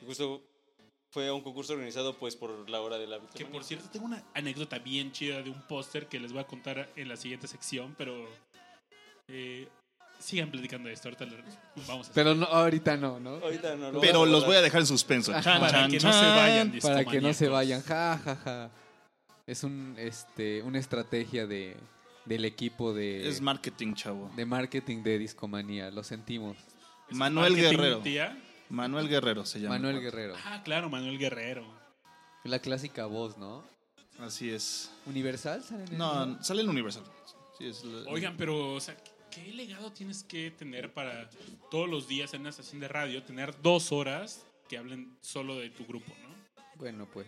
[0.00, 0.42] y justo
[1.10, 4.24] fue un concurso organizado pues por la hora de la que por cierto tengo una
[4.34, 7.94] anécdota bien chida de un póster que les voy a contar en la siguiente sección,
[7.98, 8.28] pero
[9.28, 9.68] eh,
[10.20, 11.36] sigan platicando de esto, ahorita lo-
[11.88, 13.30] vamos a Pero no, ahorita no, ¿no?
[13.36, 15.32] Ahorita no lo Pero vamos los voy a dejar en suspenso.
[15.40, 16.36] Chan, para chan, que no se chan.
[16.36, 17.50] vayan Para que no se discomaníacos.
[17.50, 17.82] vayan.
[17.82, 18.70] Ja, ja, ja.
[19.46, 21.76] Es un, este, una estrategia de,
[22.24, 24.30] del equipo de, Es marketing, chavo.
[24.36, 25.90] de marketing de Discomanía.
[25.90, 26.56] Lo sentimos.
[27.10, 27.98] ¿Es Manuel marketing, Guerrero.
[28.00, 28.38] tía?
[28.68, 29.74] Manuel Guerrero se llama.
[29.76, 30.34] Manuel Guerrero.
[30.46, 31.64] Ah, claro, Manuel Guerrero.
[32.44, 33.64] La clásica voz, ¿no?
[34.20, 34.90] Así es.
[35.06, 35.64] ¿Universal?
[35.64, 37.02] ¿Sale en el- No, sale en Universal.
[37.58, 38.94] Sí, es la- Oigan, pero, o sea,
[39.30, 41.28] ¿qué legado tienes que tener para
[41.70, 45.70] todos los días en una estación de radio tener dos horas que hablen solo de
[45.70, 46.62] tu grupo, ¿no?
[46.76, 47.26] Bueno, pues.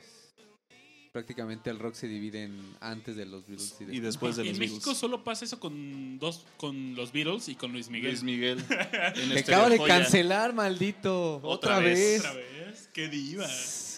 [1.12, 4.37] Prácticamente el rock se divide en antes de los Beatles y Y después.
[4.37, 4.97] de en los México Beatles.
[4.99, 8.12] solo pasa eso con dos, con los Beatles y con Luis Miguel.
[8.12, 8.59] Luis Miguel.
[9.16, 11.37] En Te este acabo de cancelar, maldito.
[11.43, 11.99] Otra Otra, vez.
[11.99, 12.20] vez.
[12.20, 13.47] Otra vez, qué diva.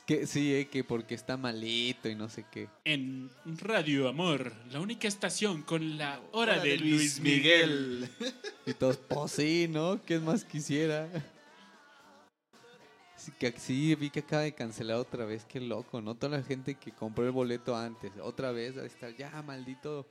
[0.07, 2.69] Que, sí, eh, que porque está malito y no sé qué.
[2.85, 8.09] En Radio Amor, la única estación con la hora de Luis Miguel.
[8.67, 10.03] Y todos, pues sí, ¿no?
[10.03, 11.09] ¿Qué más quisiera?
[13.17, 16.15] Sí, que, sí, vi que acaba de cancelar otra vez, qué loco, ¿no?
[16.15, 20.07] Toda la gente que compró el boleto antes, otra vez, a estar, ya, maldito.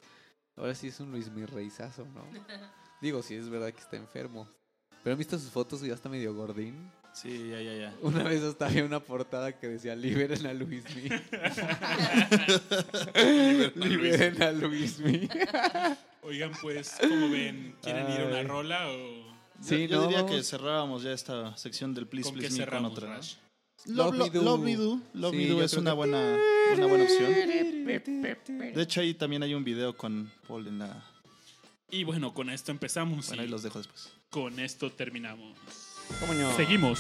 [0.56, 2.24] Ahora sí es un Luis Mirreizazo, ¿no?
[3.02, 4.48] Digo, sí es verdad que está enfermo.
[5.04, 6.90] Pero han visto sus fotos y ya está medio gordín.
[7.14, 7.94] Sí, ya, ya, ya.
[8.02, 11.10] Una vez hasta había una portada que decía liberen a Luismi.
[13.76, 15.30] liberen a Luismi.
[16.24, 17.76] Oigan, pues, ¿cómo ven?
[17.82, 21.56] ¿Quieren ir a una rola o Sí, yo no, diría vamos- que cerrábamos ya esta
[21.58, 23.20] sección del Please con qué Please Me con otra.
[23.86, 24.42] Love, Love Lo- Me Do.
[24.44, 26.38] Love Me Do, Love Sí, Me Do yo es una que- buena,
[26.76, 27.34] una buena opción.
[28.74, 31.04] De hecho, ahí también hay un video con Paul en la...
[31.92, 34.12] Y bueno, con esto empezamos Bueno, y ahí los dejo después.
[34.30, 35.56] con esto terminamos.
[36.20, 36.56] ¿Cómo no?
[36.56, 37.00] Seguimos.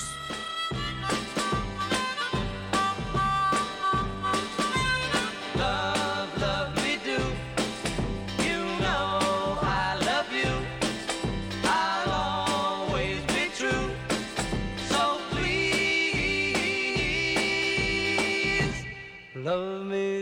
[19.35, 20.12] Love, love me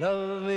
[0.00, 0.47] love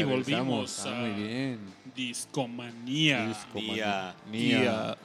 [0.00, 0.86] Y volvimos regresamos.
[0.86, 1.58] a Ah, muy bien.
[1.94, 3.26] Discomanía.
[3.28, 4.14] Discomanía.
[4.30, 4.96] Nia.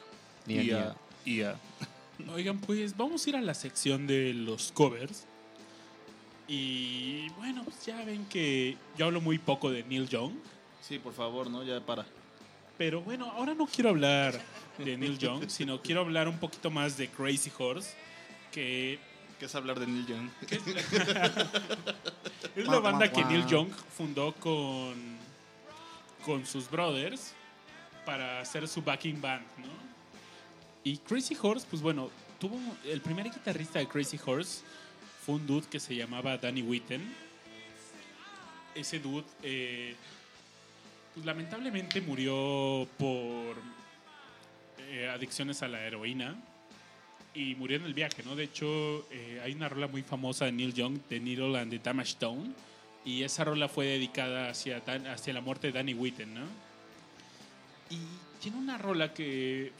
[0.45, 0.95] Nia, nia.
[1.25, 1.55] Ia.
[2.33, 5.25] Oigan, pues vamos a ir a la sección de los covers.
[6.47, 10.33] Y bueno, pues ya ven que yo hablo muy poco de Neil Young.
[10.81, 11.63] Sí, por favor, ¿no?
[11.63, 12.05] Ya para.
[12.77, 14.39] Pero bueno, ahora no quiero hablar
[14.77, 17.95] de Neil Young, sino quiero hablar un poquito más de Crazy Horse,
[18.51, 18.99] que
[19.45, 20.27] ¿Qué es hablar de Neil Young?
[22.55, 24.95] es, la banda que Neil Young fundó con,
[26.25, 27.35] con sus brothers
[28.07, 29.67] para hacer su backing band, ¿no?
[30.83, 32.09] Y Crazy Horse, pues bueno,
[32.39, 34.63] tuvo el primer guitarrista de Crazy Horse
[35.23, 37.07] fue un dude que se llamaba Danny Whitten.
[38.73, 39.95] Ese dude, eh,
[41.13, 43.57] pues, lamentablemente murió por
[44.79, 46.35] eh, adicciones a la heroína
[47.35, 48.35] y murió en el viaje, ¿no?
[48.35, 51.79] De hecho, eh, hay una rola muy famosa de Neil Young, The Needle and the
[51.79, 52.51] Damage Stone,
[53.03, 56.45] y esa rola fue dedicada hacia, Dan- hacia la muerte de Danny Whitten, ¿no?
[57.89, 57.97] Y
[58.41, 59.71] tiene una rola que,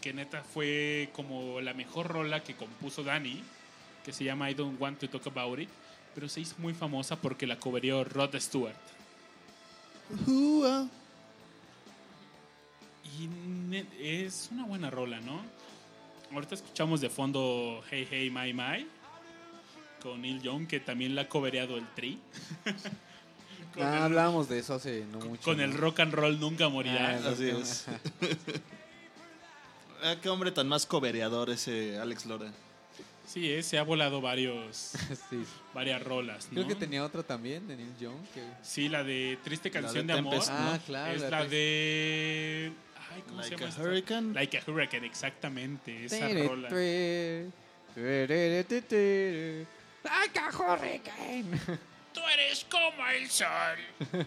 [0.00, 3.42] que neta fue como la mejor rola que compuso Danny,
[4.04, 5.68] que se llama I Don't Want to Talk About It,
[6.14, 8.74] pero se hizo muy famosa porque la coverió Rod Stewart.
[13.18, 15.40] Y ne- es una buena rola, ¿no?
[16.32, 18.86] Ahorita escuchamos de fondo Hey Hey My My
[20.02, 22.18] con Neil Young, que también la ha cobereado el Tri.
[23.78, 25.42] Ah, el, hablábamos de eso hace no mucho.
[25.42, 27.20] con el rock and roll nunca morirá.
[27.22, 27.84] Ah, Así es.
[30.02, 32.52] Ah, qué hombre tan más cobereador ese Alex Lora.
[33.26, 34.92] Sí, eh, se ha volado varios,
[35.30, 35.42] Sí.
[35.74, 36.54] varias rolas, ¿no?
[36.54, 38.16] Creo que tenía otra también de Neil Young.
[38.32, 38.42] Que...
[38.62, 40.40] Sí, la de Triste Canción de de, Amor.
[40.48, 42.72] Ah, claro, Es la la de...
[43.16, 43.66] Ay, ¿cómo Like se llama?
[43.66, 43.82] a esta?
[43.82, 44.32] Hurricane.
[44.34, 46.04] Like a Hurricane, exactamente.
[46.04, 46.68] Esa rola.
[50.04, 51.58] Like a hurricane.
[52.12, 53.78] Tú eres como el sol.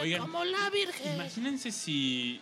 [0.00, 1.14] Oigan, como la Virgen.
[1.16, 2.40] Imagínense si,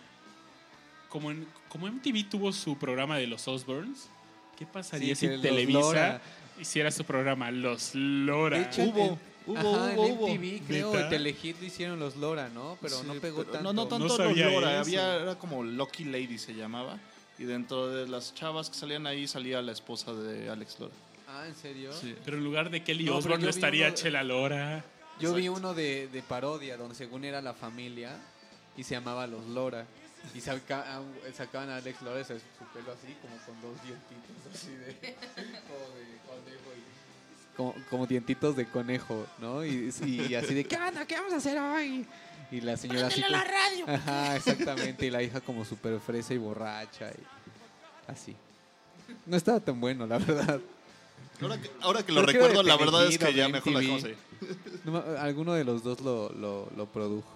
[1.09, 4.09] como, en, como MTV tuvo su programa de los Osbournes,
[4.57, 6.21] ¿qué pasaría Sí, si Televisa Lora.
[6.59, 8.57] hiciera su programa Los Lora.
[8.59, 10.27] De hecho, Hubo, en- hubo, ajá, hubo, en hubo.
[10.27, 11.03] MTV, creo, ¿Neta?
[11.03, 12.77] en Telehit lo hicieron los Lora, ¿no?
[12.81, 13.63] Pero no pegó pero tanto.
[13.63, 14.81] No, no tanto los Lora, eso.
[14.81, 16.97] había, era como Lucky Lady se llamaba.
[17.39, 20.93] Y dentro de las chavas que salían ahí salía la esposa de Alex Lora.
[21.27, 21.91] Ah, ¿en serio?
[21.93, 22.15] Sí.
[22.25, 24.83] Pero en lugar de Kelly No, Osbourne vi estaría uno- Chela Lora.
[25.19, 28.17] Yo vi uno de, de parodia donde según era la familia
[28.75, 29.85] y se llamaba Los Lora.
[30.35, 31.01] Y saca-
[31.35, 32.33] sacaban a Alex Lora, su
[32.73, 34.93] pelo así, como con dos dientitos así de,
[35.67, 36.71] como de conejo.
[37.57, 39.65] Como, como dientitos de conejo, ¿no?
[39.65, 41.05] Y, y así de, ¿qué onda?
[41.05, 42.05] ¿Qué vamos a hacer hoy?
[42.51, 43.21] Y la señora así.
[43.27, 43.85] la radio!
[43.87, 45.05] Ajá, exactamente.
[45.05, 48.35] Y la hija como súper fresa y borracha y así.
[49.25, 50.61] No estaba tan bueno, la verdad.
[51.41, 54.03] Ahora que, ahora que lo recuerdo, la verdad es o que ya mejor la dejamos
[54.05, 54.17] ahí.
[54.85, 57.27] No alguno de los dos lo, lo, lo produjo.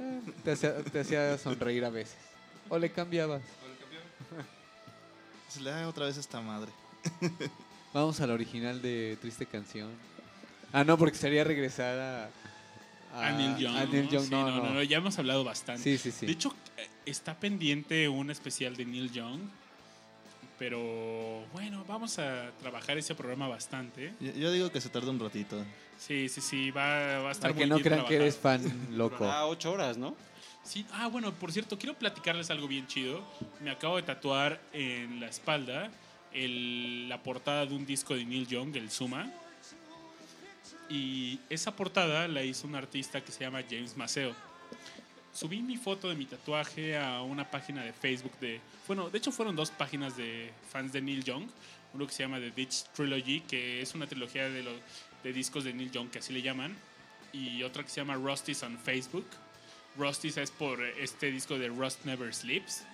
[0.00, 2.16] Eh, Te hacía, te hacía sonreír a veces.
[2.68, 3.42] O le cambiabas.
[5.48, 6.70] Se le da otra vez esta madre.
[7.92, 9.90] Vamos al original de Triste Canción.
[10.72, 12.30] Ah, no, porque sería regresar a...
[13.14, 13.76] A Neil Young.
[13.76, 14.74] a Neil Young, Sí, no, no.
[14.74, 15.82] no, ya hemos hablado bastante.
[15.82, 16.26] Sí, sí, sí.
[16.26, 19.40] De hecho, eh, está pendiente un especial de Neil Young.
[20.58, 24.12] Pero bueno, vamos a trabajar ese programa bastante.
[24.20, 25.64] Yo, yo digo que se tarda un ratito.
[25.98, 28.36] Sí, sí, sí, va, va a estar Para que muy no bien crean que eres
[28.36, 28.60] fan
[28.96, 29.24] loco.
[29.24, 30.14] Durará ocho horas, ¿no?
[30.64, 33.22] Sí, ah, bueno, por cierto, quiero platicarles algo bien chido.
[33.62, 35.90] Me acabo de tatuar en la espalda
[36.32, 39.30] el- la portada de un disco de Neil Young, el Suma.
[40.88, 44.34] Y esa portada la hizo un artista que se llama James Maceo.
[45.34, 48.60] Subí mi foto de mi tatuaje a una página de Facebook de...
[48.86, 51.46] Bueno, de hecho fueron dos páginas de fans de Neil Young.
[51.94, 54.74] Uno que se llama The Ditch Trilogy, que es una trilogía de, los,
[55.22, 56.76] de discos de Neil Young, que así le llaman.
[57.32, 59.26] Y otra que se llama Rusty's on Facebook.
[59.96, 62.84] Rusty's es por este disco de Rust Never Sleeps.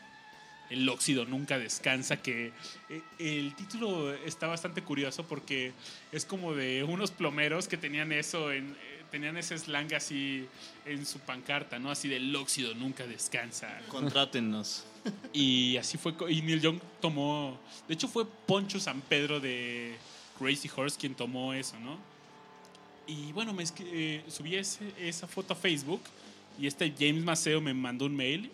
[0.74, 2.52] El óxido nunca descansa, que
[2.90, 5.72] eh, el título está bastante curioso porque
[6.12, 8.70] es como de unos plomeros que tenían eso en...
[8.72, 10.44] eh, Tenían ese slang así
[10.84, 11.88] en su pancarta, ¿no?
[11.92, 13.68] Así del óxido nunca descansa.
[13.88, 14.84] Contrátennos.
[15.32, 16.14] Y así fue.
[16.30, 17.56] Y Neil Young tomó.
[17.86, 19.94] De hecho, fue Poncho San Pedro de
[20.38, 21.96] Crazy Horse quien tomó eso, ¿no?
[23.06, 26.00] Y bueno, me eh, subí ese- esa foto a Facebook
[26.58, 28.50] y este James Maceo me mandó un mail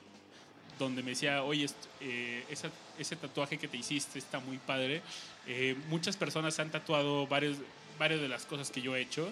[0.85, 1.67] donde me decía, oye,
[2.01, 5.03] eh, esa- ese tatuaje que te hiciste está muy padre.
[5.47, 7.57] Eh, muchas personas han tatuado varios,
[7.99, 9.29] varias de las cosas que yo he hecho,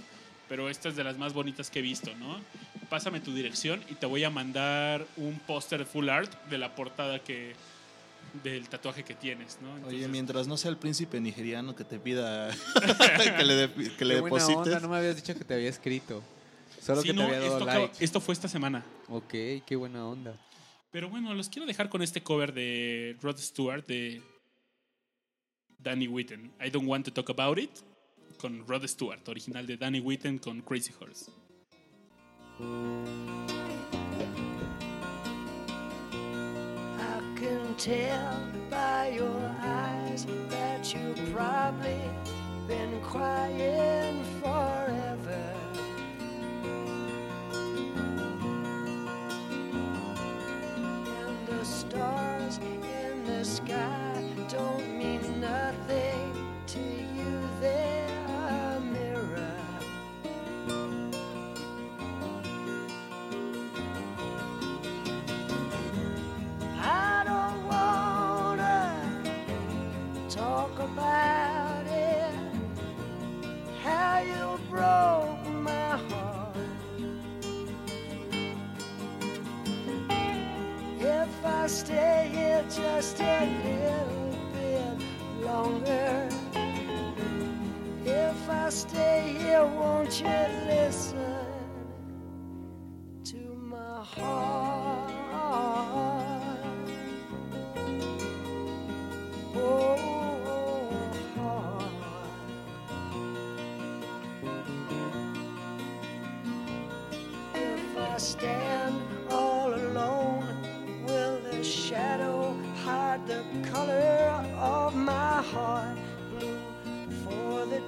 [0.48, 2.40] pero esta es de las más bonitas que he visto, ¿no?
[2.88, 7.18] Pásame tu dirección y te voy a mandar un póster full art de la portada
[7.18, 7.54] que
[8.42, 9.70] del tatuaje que tienes, ¿no?
[9.72, 12.50] Oye, Entonces, mientras no sea el príncipe nigeriano que te pida
[13.38, 14.56] que le, de- que le Qué buena deposites.
[14.56, 16.22] onda, no me habías dicho que te había escrito.
[16.80, 18.04] Solo sí, que te no, había dado esto, like.
[18.04, 18.84] esto fue esta semana.
[19.08, 19.30] Ok,
[19.66, 20.34] qué buena onda.
[20.90, 24.23] Pero bueno, los quiero dejar con este cover de Rod Stewart de
[25.78, 26.52] Danny Whitten.
[26.60, 27.70] I don't want to talk about it.
[28.39, 31.31] Con Rod Stewart, original de Danny Whitten con Crazy Horse.
[37.36, 38.36] Can tell
[38.69, 42.01] by your eyes that you've probably
[42.66, 45.07] been crying forever.
[51.90, 56.32] Stars in the sky don't mean nothing
[56.66, 57.07] to you,
[81.89, 86.28] stay here just a little bit longer.
[88.05, 91.47] If I stay here, won't you listen
[93.24, 93.39] to
[93.73, 94.77] my heart?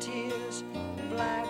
[0.00, 0.64] Tears,
[1.10, 1.46] black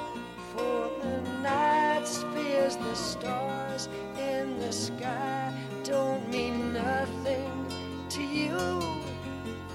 [0.52, 2.76] for the night, fears.
[2.76, 5.54] The stars in the sky
[5.84, 7.66] don't mean nothing
[8.08, 8.80] to you.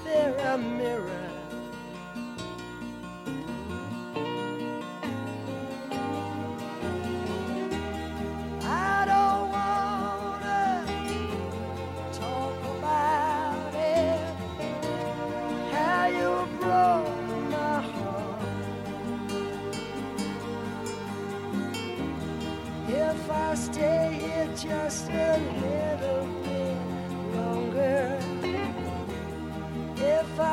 [0.04, 1.35] They're a mirror.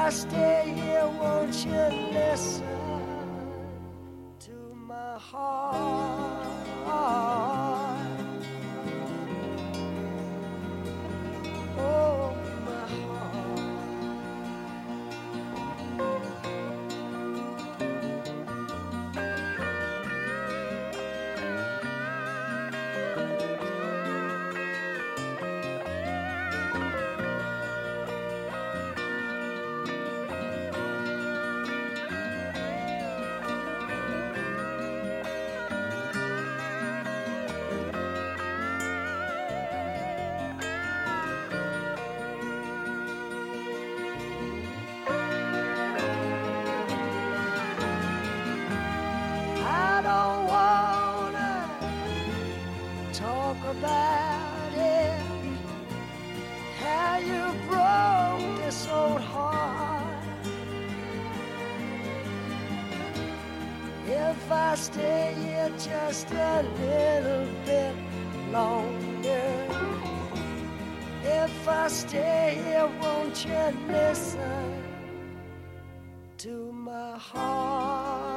[0.04, 2.71] I stay here, won't you listen
[76.42, 78.31] to my heart?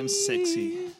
[0.00, 0.92] I'm sexy?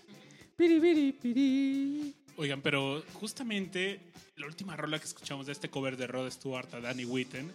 [2.36, 4.00] Oigan, pero justamente
[4.36, 7.50] la última rola que escuchamos de este cover de Rod Stewart a Danny Whitten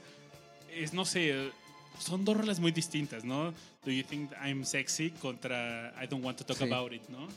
[0.74, 1.52] es, no sé,
[2.00, 3.54] son dos rolas muy distintas, ¿no?
[3.84, 6.64] Do You Think I'm Sexy contra I Don't Want to Talk Sí.
[6.64, 7.28] About It, ¿no?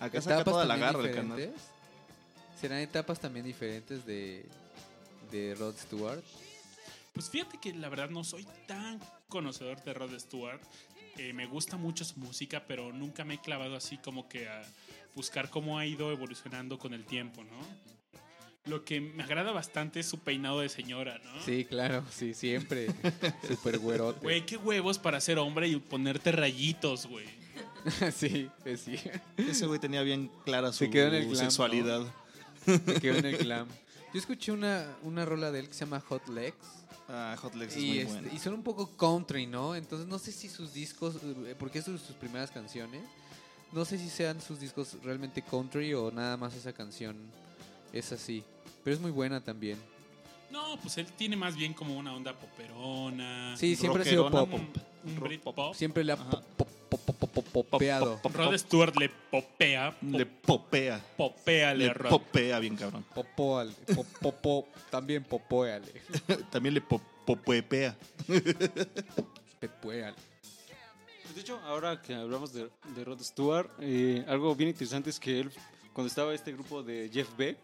[0.00, 1.52] Acá saca toda la garra el canal.
[2.58, 4.46] ¿Serán etapas también diferentes de,
[5.30, 6.22] de Rod Stewart?
[7.12, 8.98] Pues fíjate que la verdad no soy tan
[9.28, 10.60] conocedor de Rod Stewart.
[11.16, 14.62] Eh, me gusta mucho su música, pero nunca me he clavado así como que a
[15.14, 17.94] buscar cómo ha ido evolucionando con el tiempo, ¿no?
[18.66, 21.42] Lo que me agrada bastante es su peinado de señora, ¿no?
[21.42, 22.88] Sí, claro, sí, siempre.
[23.48, 24.20] Super güerote.
[24.20, 27.26] Güey, qué huevos para ser hombre y ponerte rayitos, güey.
[28.16, 28.98] sí, pues sí.
[29.36, 32.02] Ese güey tenía bien clara su Se quedó en el glam, sexualidad.
[32.66, 33.68] Me quedó en el glam.
[34.14, 36.56] Yo escuché una, una rola de él que se llama Hot Legs.
[37.08, 38.28] Ah, Hot Legs es Y, muy este, bueno.
[38.32, 39.74] y son un poco country, ¿no?
[39.74, 41.16] Entonces no sé si sus discos,
[41.46, 43.02] eh, porque es de sus primeras canciones,
[43.72, 47.16] no sé si sean sus discos realmente country o nada más esa canción
[47.92, 48.42] es así.
[48.82, 49.78] Pero es muy buena también.
[50.50, 53.56] No, pues él tiene más bien como una onda poperona.
[53.56, 54.48] Sí, siempre ha sido pop.
[54.52, 54.70] Un,
[55.04, 55.74] un Britpop.
[55.74, 56.42] Siempre le ha pop,
[56.98, 58.20] popeado.
[58.24, 59.96] Rod Stewart le popea.
[60.02, 61.00] Le popea.
[61.16, 62.10] Popéale Le Rod.
[62.10, 63.04] popea bien cabrón.
[63.14, 63.72] Popóale.
[63.94, 65.92] Pop, popo, también popóale.
[66.50, 67.96] También le po- popepea.
[69.60, 70.16] Pepuéale.
[71.34, 75.40] De hecho, ahora que hablamos de, de Rod Stewart, eh, algo bien interesante es que
[75.40, 75.50] él,
[75.92, 77.58] cuando estaba este grupo de Jeff Beck,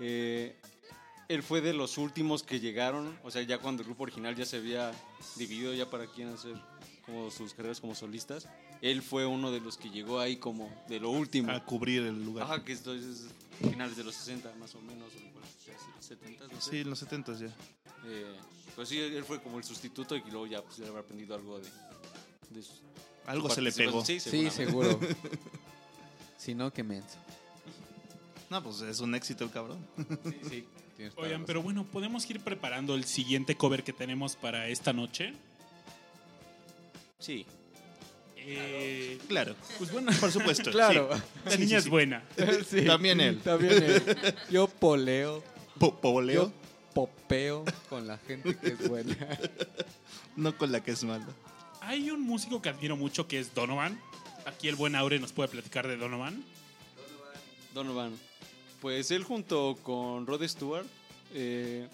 [0.00, 0.56] eh,
[1.28, 4.46] él fue de los últimos que llegaron, o sea, ya cuando el grupo original ya
[4.46, 4.92] se había
[5.36, 6.54] dividido ya para quién hacer
[7.08, 8.46] como sus carreras como solistas,
[8.82, 11.50] él fue uno de los que llegó ahí como de lo último.
[11.50, 12.44] A cubrir el lugar.
[12.44, 13.26] Ajá, que esto es
[13.60, 15.44] finales de los 60 más o menos, o igual,
[16.00, 16.70] 70, no sé.
[16.70, 17.46] Sí, en los 70 ya.
[18.06, 18.36] Eh,
[18.76, 21.68] pues sí, él fue como el sustituto y luego ya pues, habrá aprendido algo de...
[22.50, 22.72] de su-
[23.26, 24.04] Algo se le pegó.
[24.04, 25.00] Sí, Sí, seguro.
[26.36, 27.16] si no, qué menso.
[28.50, 29.78] No, pues es un éxito el cabrón.
[30.48, 30.64] Sí,
[30.96, 31.04] sí.
[31.16, 35.32] Oigan, pero bueno, ¿podemos ir preparando el siguiente cover que tenemos para esta noche?
[37.18, 37.44] Sí.
[38.36, 39.54] Eh, Claro.
[39.78, 40.70] Pues bueno, Por supuesto.
[40.70, 41.10] Claro.
[41.12, 41.20] sí.
[41.44, 41.90] la Sí, niña sí, es sí.
[41.90, 42.22] buena.
[42.68, 43.40] Sí, También él.
[43.40, 44.02] También él.
[44.50, 45.42] Yo poleo.
[45.78, 46.52] Po- poleo, Yo
[46.94, 49.16] popeo con la gente que es buena.
[50.36, 51.26] no con la que es mala.
[51.80, 54.00] Hay un músico que admiro mucho que es Donovan.
[54.46, 56.42] Aquí el buen Aure nos puede platicar de Donovan.
[57.74, 58.12] Donovan.
[58.80, 60.86] Pues él junto con Rod Stewart
[61.34, 61.86] eh,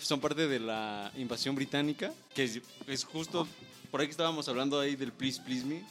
[0.00, 3.46] son parte de la invasión británica, que es, es justo
[3.90, 5.82] por ahí que estábamos hablando ahí del Please Please Me.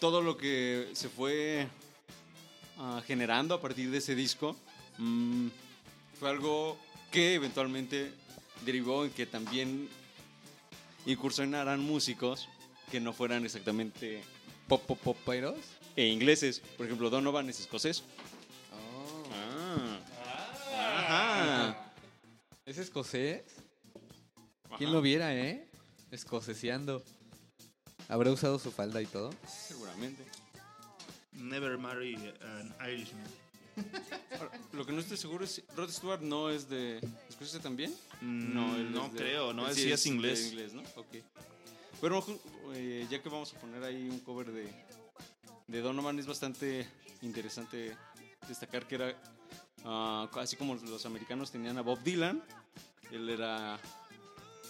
[0.00, 1.68] Todo lo que se fue
[2.78, 4.56] ah, generando a partir de ese disco
[4.98, 5.48] mm,
[6.18, 6.76] fue algo
[7.10, 8.12] que eventualmente
[8.64, 9.88] derivó en que también
[11.06, 12.48] incursionaran músicos
[12.90, 14.22] que no fueran exactamente
[14.68, 15.56] Pop, pop, poperos.
[15.94, 16.60] e ingleses.
[16.76, 18.02] Por ejemplo, Donovan es escocés.
[22.66, 23.42] ¿Es escocés?
[24.78, 25.68] ¿Quién lo viera, eh?
[26.10, 27.02] Escoceseando.
[28.08, 29.30] ¿Habrá usado su falda y todo?
[29.46, 30.24] Seguramente.
[31.32, 33.26] Never marry an Irishman.
[34.38, 37.94] Ahora, lo que no estoy seguro es, ¿Rod Stewart no es de Escocia también?
[38.20, 40.46] Mm, él no es de- creo, no, él sí es de inglés.
[40.52, 40.82] inglés, ¿no?
[40.96, 41.16] Ok.
[42.00, 42.38] Pero ju-
[42.74, 44.68] eh, ya que vamos a poner ahí un cover de,
[45.66, 46.86] de Donovan, es bastante
[47.22, 47.96] interesante
[48.48, 49.14] destacar que era,
[49.84, 52.42] ah, así como los americanos tenían a Bob Dylan,
[53.10, 53.78] él era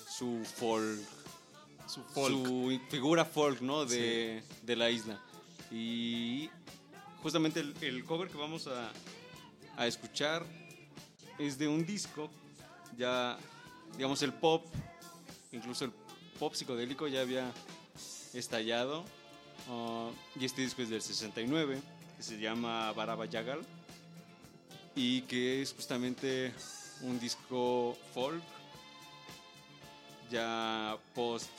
[0.08, 1.00] su folk,
[1.86, 2.34] Su folk.
[2.46, 3.84] su figura folk, ¿no?
[3.84, 5.20] De, de la isla.
[5.70, 6.48] Y
[7.22, 8.92] justamente el, el cover que vamos a,
[9.76, 10.44] a escuchar
[11.38, 12.30] es de un disco,
[12.96, 13.36] ya,
[13.96, 14.64] digamos, el pop,
[15.52, 15.92] incluso el
[16.38, 17.50] pop psicodélico ya había
[18.34, 19.04] estallado.
[19.68, 21.80] ah, y este disco es del 69,
[22.16, 23.64] que se llama Baraba Yagal,
[24.96, 26.52] y que es justamente
[27.02, 28.42] un disco folk,
[30.30, 31.50] ya post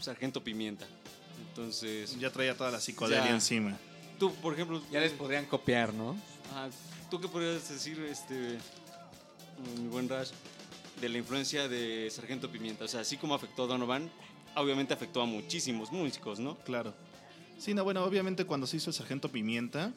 [0.00, 0.86] Sargento Pimienta.
[1.48, 3.30] Entonces, Ya traía toda la psicodelia Ya.
[3.34, 3.76] encima.
[4.18, 6.16] tú, por ejemplo, Ya les podrían copiar, ¿no?
[6.50, 6.68] Ajá,
[7.10, 8.58] ¿Tú qué podrías decir, este,
[9.80, 10.30] mi buen Rash,
[11.00, 12.84] de la influencia de Sargento Pimienta?
[12.84, 14.10] O sea, así como afectó a Donovan,
[14.56, 16.56] obviamente afectó a muchísimos músicos, ¿no?
[16.60, 16.94] Claro.
[17.58, 19.92] Sí, no, bueno, obviamente cuando se hizo el Sargento Pimienta,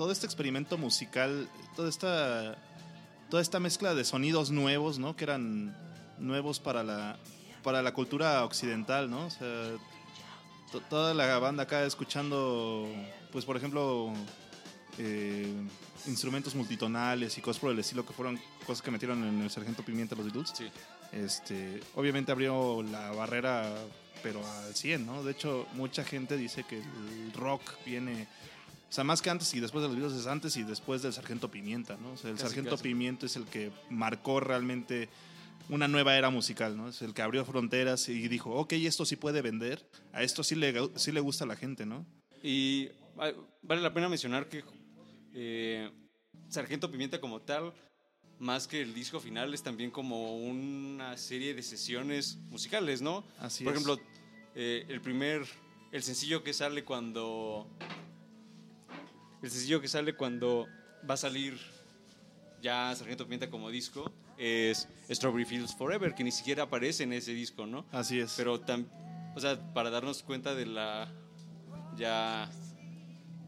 [0.00, 1.46] todo este experimento musical,
[1.76, 2.56] toda esta,
[3.28, 5.14] toda esta mezcla de sonidos nuevos, ¿no?
[5.14, 5.76] Que eran
[6.18, 7.18] nuevos para la,
[7.62, 9.26] para la cultura occidental, ¿no?
[9.26, 9.72] O sea,
[10.72, 12.88] to- toda la banda acá escuchando,
[13.30, 14.10] pues por ejemplo,
[14.96, 15.52] eh,
[16.06, 19.82] instrumentos multitonales y cosas por el estilo que fueron cosas que metieron en el Sargento
[19.84, 20.52] Pimienta los Beatles.
[20.56, 20.64] Sí.
[21.12, 23.70] Este, obviamente abrió la barrera,
[24.22, 25.22] pero al 100, ¿no?
[25.22, 28.28] De hecho, mucha gente dice que el rock viene,
[28.90, 31.12] o sea, más que antes y después de los Beatles es antes y después del
[31.12, 32.10] Sargento Pimienta, ¿no?
[32.10, 32.82] O sea, el Casi, Sargento casi.
[32.82, 35.08] Pimienta es el que marcó realmente
[35.68, 36.88] una nueva era musical, ¿no?
[36.88, 40.56] Es el que abrió fronteras y dijo, ok, esto sí puede vender, a esto sí
[40.56, 42.04] le, sí le gusta a la gente, ¿no?
[42.42, 42.88] Y
[43.62, 44.64] vale la pena mencionar que
[45.34, 45.88] eh,
[46.48, 47.72] Sargento Pimienta como tal,
[48.40, 53.24] más que el disco final, es también como una serie de sesiones musicales, ¿no?
[53.38, 53.80] Así Por es.
[53.80, 54.04] ejemplo,
[54.56, 55.46] eh, el primer,
[55.92, 57.68] el sencillo que sale cuando,
[59.42, 60.66] el sencillo que sale cuando
[61.08, 61.58] va a salir
[62.62, 67.32] ya Sargento Pimienta como disco es Strawberry Fields Forever, que ni siquiera aparece en ese
[67.32, 67.86] disco, ¿no?
[67.92, 68.34] Así es.
[68.36, 68.60] Pero,
[69.34, 71.08] o sea, para darnos cuenta de la
[71.96, 72.50] ya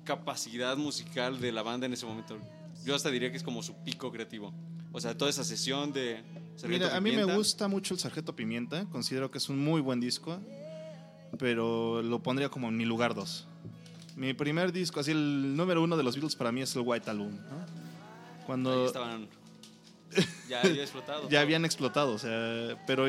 [0.05, 2.39] capacidad musical de la banda en ese momento.
[2.85, 4.52] Yo hasta diría que es como su pico creativo.
[4.93, 6.23] O sea, toda esa sesión de
[6.56, 8.85] Sargento Mira, a mí me gusta mucho el Sargento Pimienta.
[8.90, 10.39] Considero que es un muy buen disco.
[11.39, 13.47] Pero lo pondría como en mi lugar dos.
[14.16, 17.10] Mi primer disco, así el número uno de los Beatles para mí es el White
[17.10, 17.32] Album.
[17.32, 17.40] ¿no?
[17.40, 19.28] ahí Cuando estaban
[20.48, 21.28] ya había explotado.
[21.28, 22.12] ya habían explotado.
[22.12, 23.06] O sea, pero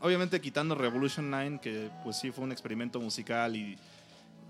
[0.00, 3.76] obviamente quitando Revolution 9, que pues sí fue un experimento musical y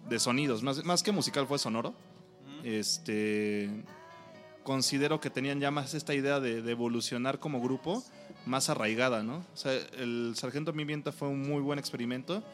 [0.08, 0.62] de sonidos.
[0.62, 1.94] Más, más que musical fue sonoro.
[2.64, 3.68] Este
[4.62, 8.04] considero que tenían ya más esta idea de, de evolucionar como grupo
[8.46, 9.38] más arraigada, ¿no?
[9.52, 12.44] O sea, el Sargento Pimienta fue un muy buen experimento,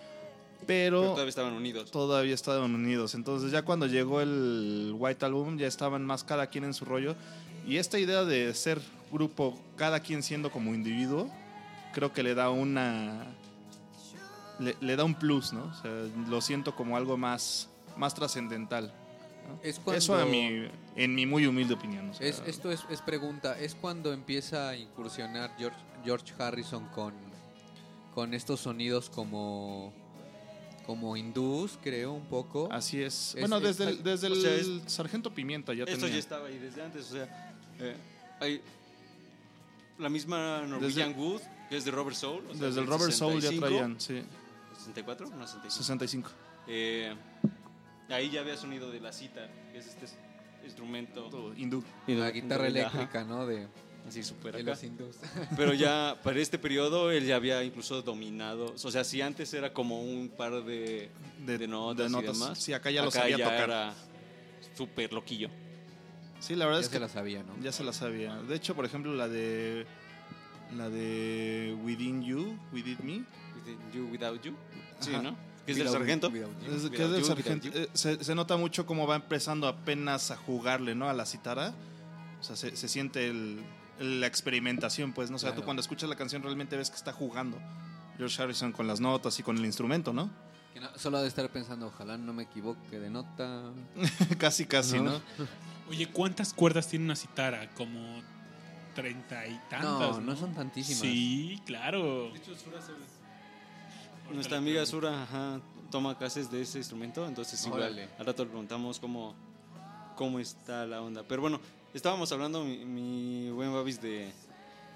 [0.67, 1.91] pero, Pero todavía estaban unidos.
[1.91, 3.15] todavía estaban unidos.
[3.15, 7.15] Entonces ya cuando llegó el White Album ya estaban más cada quien en su rollo.
[7.67, 8.81] Y esta idea de ser
[9.13, 11.31] grupo, cada quien siendo como individuo,
[11.93, 13.27] creo que le da una...
[14.59, 15.65] Le, le da un plus, ¿no?
[15.67, 15.91] O sea,
[16.29, 18.93] lo siento como algo más, más trascendental.
[19.49, 19.61] ¿no?
[19.63, 20.67] Es cuando- Eso a mi,
[20.97, 22.11] en mi muy humilde opinión.
[22.11, 26.87] o sea, Es, esto es, es pregunta, es cuando empieza a incursionar George, George Harrison
[26.89, 27.15] con,
[28.15, 29.93] con estos sonidos como,
[30.89, 32.67] como hindús, creo, un poco.
[32.73, 33.35] Así es.
[33.35, 36.15] Es- bueno, es- desde el, desde o sea, el Sargento Pimienta ya Esto tenía.
[36.15, 37.11] ya estaba ahí desde antes.
[37.11, 37.95] O sea, eh,
[38.41, 38.63] hay
[39.99, 42.43] la misma Norwegian Wood, que es de Robert Soul.
[42.49, 44.23] o sea, Desde el Robert Soul ya 65, traían, sí.
[44.87, 45.29] ¿64?
[45.29, 45.71] No, 65.
[45.71, 46.31] 65.
[46.69, 47.15] Eh,
[48.09, 50.07] ahí ya había sonido de la cita, que es este
[50.65, 51.85] instrumento hindú.
[52.07, 53.47] La guitarra eléctrica, ¿no?
[53.47, 53.69] De,
[54.09, 54.71] Así súper de acá.
[54.73, 55.17] los hindús.
[55.57, 58.75] Pero ya para este periodo él ya había incluso dominado.
[58.83, 61.11] O sea, si antes era como un par de,
[61.45, 62.37] de, notas, de notas.
[62.37, 62.59] y demás.
[62.59, 63.63] Sí, acá ya lo sabía tocar.
[63.65, 63.95] era
[64.77, 65.51] súper loquillo.
[66.41, 67.53] Sí, la verdad Ya es se que la sabía, ¿no?
[67.63, 68.37] Ya se la sabía.
[68.37, 69.87] De hecho, por ejemplo, la de
[70.77, 73.13] la de Within You, Within Me,
[73.57, 74.55] Within You, Without You.
[75.01, 75.23] Sí, Ajá.
[75.23, 75.37] ¿no?
[75.67, 76.29] Que es del sargento.
[76.29, 77.69] es, que es del sargento.
[77.75, 81.09] Eh, se, se nota mucho cómo va empezando apenas a jugarle, ¿no?
[81.11, 81.75] A la citara.
[82.41, 83.61] O sea, se, se siente el-
[84.01, 85.37] la experimentación, pues, ¿no?
[85.37, 87.59] O sea, tú cuando escuchas la canción realmente ves que está jugando.
[88.17, 90.31] George Harrison con las notas y con el instrumento, ¿no?
[90.75, 93.63] Que no- solo ha de estar pensando, ojalá no me equivoque de nota.
[94.39, 95.21] casi, casi, ¿no?
[95.89, 97.71] Oye, ¿cuántas cuerdas tiene una citara?
[97.75, 98.21] Como
[98.95, 99.81] treinta y tantas.
[99.83, 101.01] No, no son tantísimas.
[101.01, 102.33] Sí, claro.
[104.33, 105.61] Nuestra amiga Sura ajá,
[105.91, 108.09] toma clases de ese instrumento, entonces igual Órale.
[108.19, 109.35] al rato le preguntamos cómo,
[110.17, 111.23] cómo está la onda.
[111.27, 111.61] Pero bueno,
[111.95, 114.31] estábamos hablando, mi, mi buen Babis, de,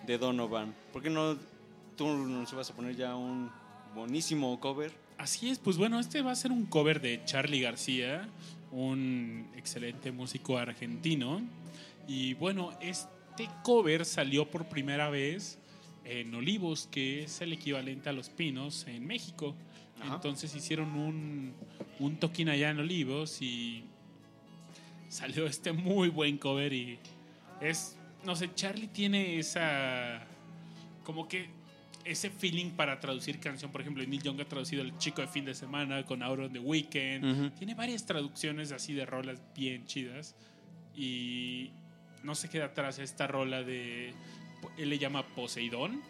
[0.06, 0.74] de Donovan.
[0.92, 1.36] ¿Por qué no
[1.96, 3.50] tú nos vas a poner ya un
[3.94, 4.92] buenísimo cover?
[5.18, 8.28] Así es, pues bueno, este va a ser un cover de Charlie García,
[8.70, 11.42] un excelente músico argentino.
[12.08, 15.58] Y bueno, este cover salió por primera vez
[16.04, 19.54] en Olivos, que es el equivalente a Los Pinos en México.
[20.00, 20.16] Ajá.
[20.16, 21.54] Entonces hicieron un,
[22.00, 23.84] un toquín allá en Olivos y
[25.12, 26.98] salió este muy buen cover y
[27.60, 30.22] es, no sé, Charlie tiene esa,
[31.04, 31.50] como que
[32.02, 33.70] ese feeling para traducir canción.
[33.70, 36.52] Por ejemplo, Neil Young ha traducido El Chico de Fin de Semana con Out on
[36.54, 37.24] the Weekend.
[37.24, 37.50] Ujú.
[37.50, 40.34] Tiene varias traducciones así de rolas bien chidas
[40.96, 41.70] y
[42.22, 44.14] no se queda atrás esta rola de,
[44.78, 46.00] él le llama Poseidón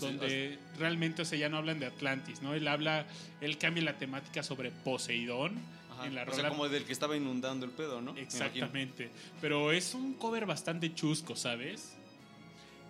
[0.00, 2.54] donde realmente, o sea, ya no hablan de Atlantis, ¿no?
[2.54, 3.06] Él habla,
[3.40, 5.60] él cambia la temática sobre Poseidón
[6.00, 6.36] Ajá, en la o rola.
[6.36, 8.16] sea, como del que estaba inundando el pedo, ¿no?
[8.16, 9.10] Exactamente.
[9.40, 11.94] Pero es un cover bastante chusco, ¿sabes?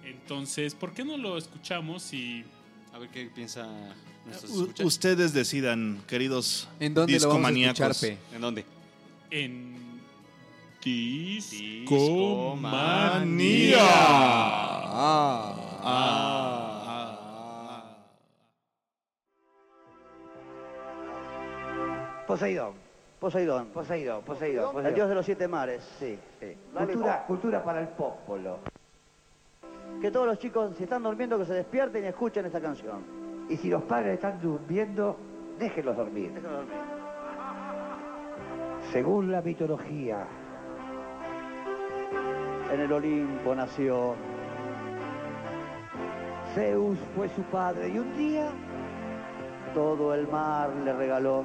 [0.05, 2.45] Entonces, ¿por qué no lo escuchamos y
[2.95, 3.69] A ver qué piensa
[4.27, 4.87] nuestros U- escuchas.
[4.87, 7.95] ustedes decidan, queridos ¿En dónde lo vamos a escuchar?
[8.35, 8.65] ¿En dónde?
[9.31, 9.79] en
[10.83, 13.79] Discomanía.
[13.83, 15.57] Ah.
[22.27, 22.75] Poseidón.
[23.21, 24.87] Poseidón, Poseidón, Poseidón.
[24.87, 26.57] El dios de los siete mares, sí, sí.
[26.75, 28.59] Cultura, cultura para el popolo.
[30.01, 33.05] Que todos los chicos, si están durmiendo, que se despierten y escuchen esta canción.
[33.51, 35.19] Y si los padres están durmiendo,
[35.59, 36.33] déjenlos dormir.
[38.91, 40.27] Según la mitología,
[42.73, 44.15] en el Olimpo nació.
[46.55, 48.51] Zeus fue su padre y un día
[49.75, 51.45] todo el mar le regaló.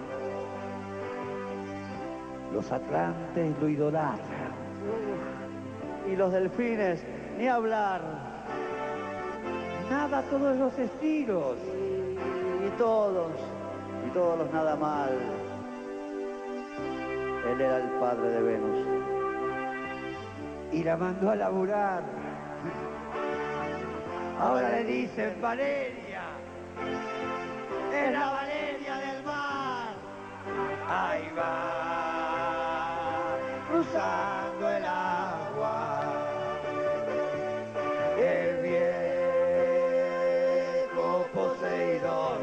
[2.56, 4.56] Los atlantes lo idolatran.
[6.10, 7.04] Y los delfines,
[7.38, 8.02] ni hablar.
[9.90, 11.58] Nada todos los estilos.
[12.66, 13.34] Y todos,
[14.08, 15.10] y todos los nada mal.
[17.52, 18.88] Él era el padre de Venus.
[20.72, 22.04] Y la mandó a laburar.
[24.40, 26.22] Ahora le dicen Valeria.
[27.94, 29.94] Es la Valeria del mar.
[30.88, 31.95] Ahí va,
[33.70, 36.02] cruzando el agua.
[38.18, 38.62] El
[40.94, 42.40] viejo Poseidón,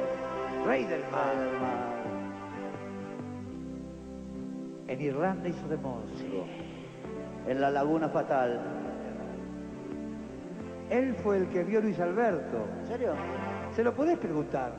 [0.67, 1.35] rey del mar.
[4.89, 6.45] En Irlanda hizo de monstruo,
[7.49, 8.61] en la laguna fatal.
[10.91, 12.67] Él fue el que vio a Luis Alberto.
[12.81, 13.15] ¿En serio?
[13.75, 14.75] Se lo podés preguntar.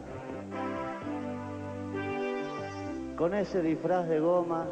[3.18, 4.68] Con ese disfraz de goma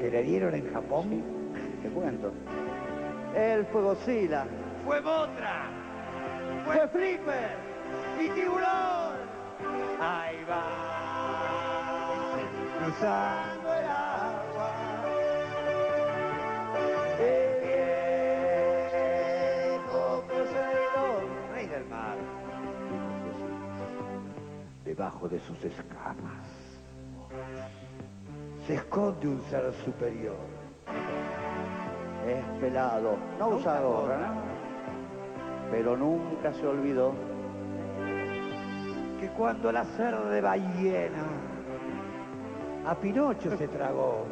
[0.00, 1.22] que le dieron en Japón.
[1.82, 2.32] Te cuento.
[3.36, 4.46] Él fue Godzilla.
[4.84, 5.70] Fue Motra.
[6.64, 7.56] Fue Flipper.
[8.20, 9.14] Y Tiburón.
[10.00, 10.62] Ahí va.
[12.78, 14.70] Cruzando el agua.
[17.20, 17.60] El
[19.72, 22.16] viejo Poseidón, rey del mar.
[24.84, 26.64] Debajo de sus escamas
[28.66, 30.36] se esconde un ser superior.
[32.26, 34.54] Es pelado, no usa gorra, ¿no?
[35.70, 37.12] pero nunca se olvidó
[39.20, 41.24] que cuando la ser de ballena
[42.86, 44.24] a Pinocho se tragó,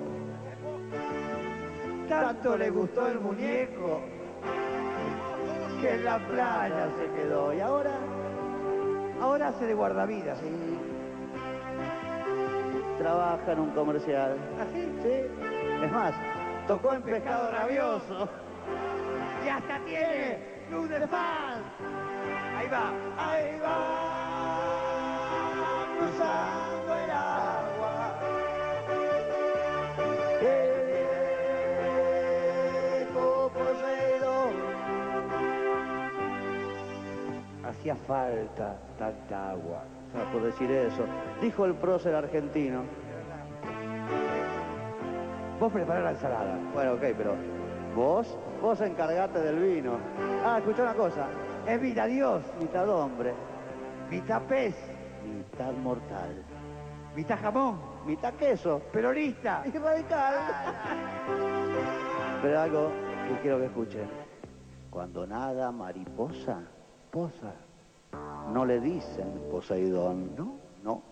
[2.09, 4.00] tanto le gustó el muñeco
[5.80, 7.52] que en la playa se quedó.
[7.52, 7.94] Y ahora,
[9.20, 10.38] ahora hace de guardavidas.
[13.02, 14.36] Trabaja en un comercial.
[14.60, 14.82] ¿Así?
[15.02, 15.27] Sí.
[15.85, 16.14] Es más,
[16.68, 18.28] tocó en Pescado Rabioso.
[19.44, 20.38] Y hasta tiene
[20.70, 20.96] luz de.
[20.96, 21.09] Ahí
[22.68, 23.77] va, ahí va,
[25.98, 28.14] cruzando el agua.
[30.40, 30.70] El
[33.09, 33.51] viejo.
[37.68, 39.82] Hacía falta tanta agua.
[40.12, 41.04] Sea, por decir eso.
[41.40, 42.82] Dijo el prócer argentino.
[45.58, 46.58] Vos preparás la ensalada.
[46.74, 47.34] Bueno, ok, pero
[47.94, 49.98] vos, vos encargate del vino.
[50.44, 51.26] Ah, escucha una cosa.
[51.66, 53.32] Es mitad Dios, mitad hombre.
[54.10, 54.76] Mitad pez,
[55.24, 56.44] mitad mortal.
[57.14, 58.80] Mitad jamón, mitad queso.
[58.92, 59.62] Peronista.
[59.64, 60.34] Y radical.
[62.42, 62.90] Pero algo
[63.28, 64.08] que quiero que escuchen.
[64.90, 66.60] Cuando nada mariposa,
[67.10, 67.54] posa.
[68.52, 71.02] No le dicen Poseidón, no, no.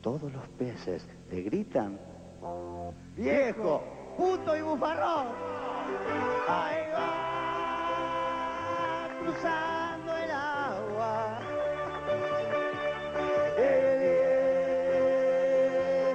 [0.00, 1.98] Todos los peces le gritan.
[3.16, 3.82] Viejo,
[4.16, 5.26] puto y bufarrón.
[6.48, 7.08] Ahí va,
[9.20, 11.38] cruzando el agua.
[13.58, 13.98] El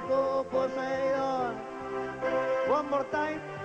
[0.00, 1.54] viejo Poseidón.
[2.70, 3.55] One more time.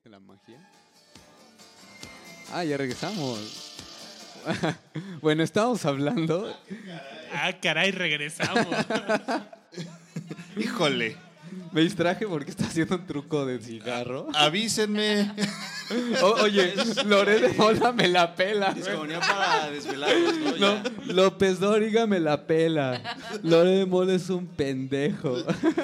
[0.00, 0.58] Existe la magia.
[2.52, 3.76] Ah, ya regresamos.
[5.20, 6.56] bueno, estábamos hablando.
[7.34, 8.66] Ah, caray, regresamos.
[10.56, 11.16] Híjole.
[11.72, 14.28] Me distraje porque está haciendo un truco de cigarro.
[14.34, 15.32] Avísenme.
[16.22, 16.74] O- oye,
[17.06, 18.72] Loré de Mola me la pela.
[18.72, 20.50] Discomanía para desvelarnos, ¿no?
[20.58, 21.12] No, Ya.
[21.12, 23.00] López Dóriga me la pela.
[23.42, 25.36] Lore de Mola es un pendejo.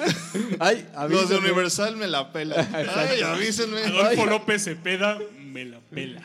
[0.59, 1.37] Ay, Los de.
[1.37, 2.67] Universal me la pelan.
[2.73, 3.81] Ay, avísenme.
[3.83, 4.25] Adolfo.
[4.25, 5.17] López Cepeda
[5.57, 6.21] me la pela.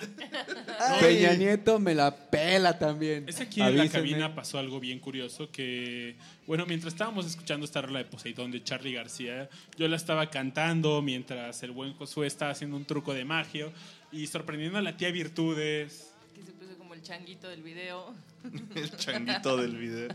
[1.00, 3.28] Peña Nieto me la pela también.
[3.28, 4.08] Es aquí en la Avísenme.
[4.10, 8.62] cabina pasó algo bien curioso que, bueno, mientras estábamos escuchando esta rola de Poseidón de
[8.62, 13.24] Charlie García, yo la estaba cantando mientras el buen Josué estaba haciendo un truco de
[13.24, 13.68] magia
[14.10, 16.12] y sorprendiendo a la tía Virtudes.
[16.34, 18.14] Que se puso como el changuito del video.
[18.74, 20.08] El changuito del video.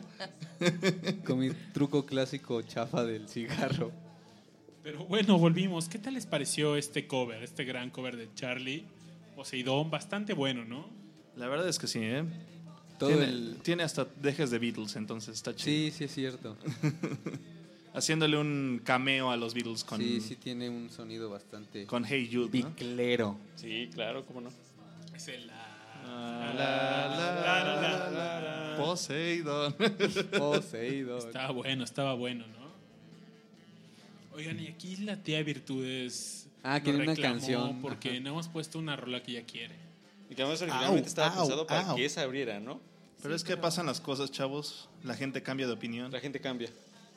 [1.25, 3.91] Con mi truco clásico chafa del cigarro.
[4.83, 5.87] Pero bueno, volvimos.
[5.89, 8.85] ¿Qué tal les pareció este cover, este gran cover de Charlie?
[9.37, 10.89] Poseidón, bastante bueno, ¿no?
[11.35, 12.23] La verdad es que sí, ¿eh?
[12.97, 15.65] Todo tiene, el- tiene hasta dejes de Beatles, entonces está chido.
[15.65, 16.57] Sí, sí es cierto.
[17.93, 22.27] Haciéndole un cameo a los Beatles con, Sí, sí tiene un sonido bastante con Hey
[22.33, 22.45] Jude.
[22.45, 22.69] ¿no?
[22.69, 23.37] biclero.
[23.55, 24.49] Sí, claro, cómo no.
[25.15, 25.45] Es el...
[25.45, 28.39] La, la, la, la, la,
[28.71, 28.77] la.
[28.77, 29.75] Poseidón.
[30.37, 31.19] Poseidón.
[31.27, 32.71] Estaba bueno, estaba bueno, ¿no?
[34.35, 36.46] Oigan, y aquí la tía Virtudes.
[36.67, 38.19] Ah, nos quiere una canción, Porque ajá.
[38.19, 39.75] no hemos puesto una rola que ella quiere.
[40.29, 41.95] Y que además originalmente Au, estaba au, pensado para au.
[41.95, 42.81] que esa abriera, ¿no?
[43.21, 44.89] Pero es que pasan las cosas, chavos.
[45.03, 46.11] La gente cambia de opinión.
[46.11, 46.69] La gente cambia.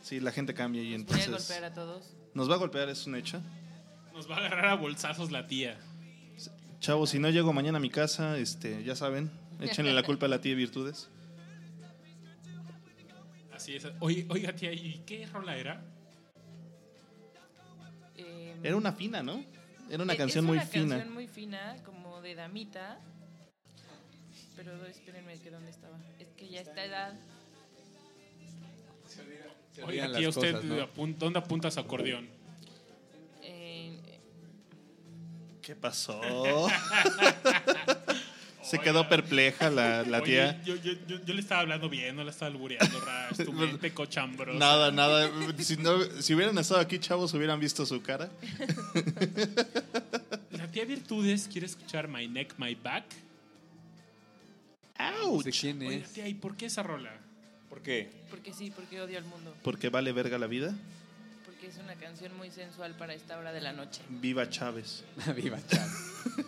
[0.03, 2.15] Sí, la gente cambia y Nos entonces golpear a todos.
[2.33, 3.43] nos va a golpear, es un hecho.
[4.15, 5.79] Nos va a agarrar a bolsazos la tía.
[6.79, 9.31] Chavos, si no llego mañana a mi casa, este, ya saben,
[9.61, 11.11] échenle la culpa a la tía Virtudes.
[13.53, 13.87] Así es.
[14.01, 15.83] Oye, oiga, tía, ¿y qué rola era?
[18.63, 19.45] Eh, Era una fina, ¿no?
[19.91, 20.95] Era una es- canción es muy una fina.
[20.97, 22.99] canción muy fina, como de damita.
[24.57, 25.99] Pero espérenme, que dónde estaba.
[26.19, 27.15] Es que ya está edad.
[29.89, 32.29] Tía, las ¿usted cosas, dónde apunta su acordeón?
[33.43, 33.99] Eh,
[35.63, 36.21] ¿Qué pasó?
[38.63, 40.63] Se quedó perpleja la, la Oye, tía.
[40.65, 43.37] yo, yo, yo, yo le estaba hablando bien, no la estaba albureando, Rash.
[43.45, 44.59] Tu mente cochambrosa.
[44.59, 45.31] Nada, nada.
[45.59, 48.31] Si, no- si hubieran estado aquí, chavos, hubieran visto su cara.
[50.51, 53.05] La tía Virtudes quiere escuchar My Neck, My Back.
[54.99, 55.43] ¡Auch!
[55.45, 55.79] ¿De quién
[56.13, 57.11] tía, ¿y por qué esa rola?
[57.69, 58.11] ¿Por qué?
[58.31, 59.55] porque sí, porque odio al mundo.
[59.63, 60.75] Porque vale verga la vida.
[61.47, 64.03] Porque es una canción muy sensual para esta hora de la noche.
[64.09, 65.05] Viva Chávez.
[65.37, 65.93] Viva Chávez.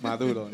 [0.02, 0.50] Maduro.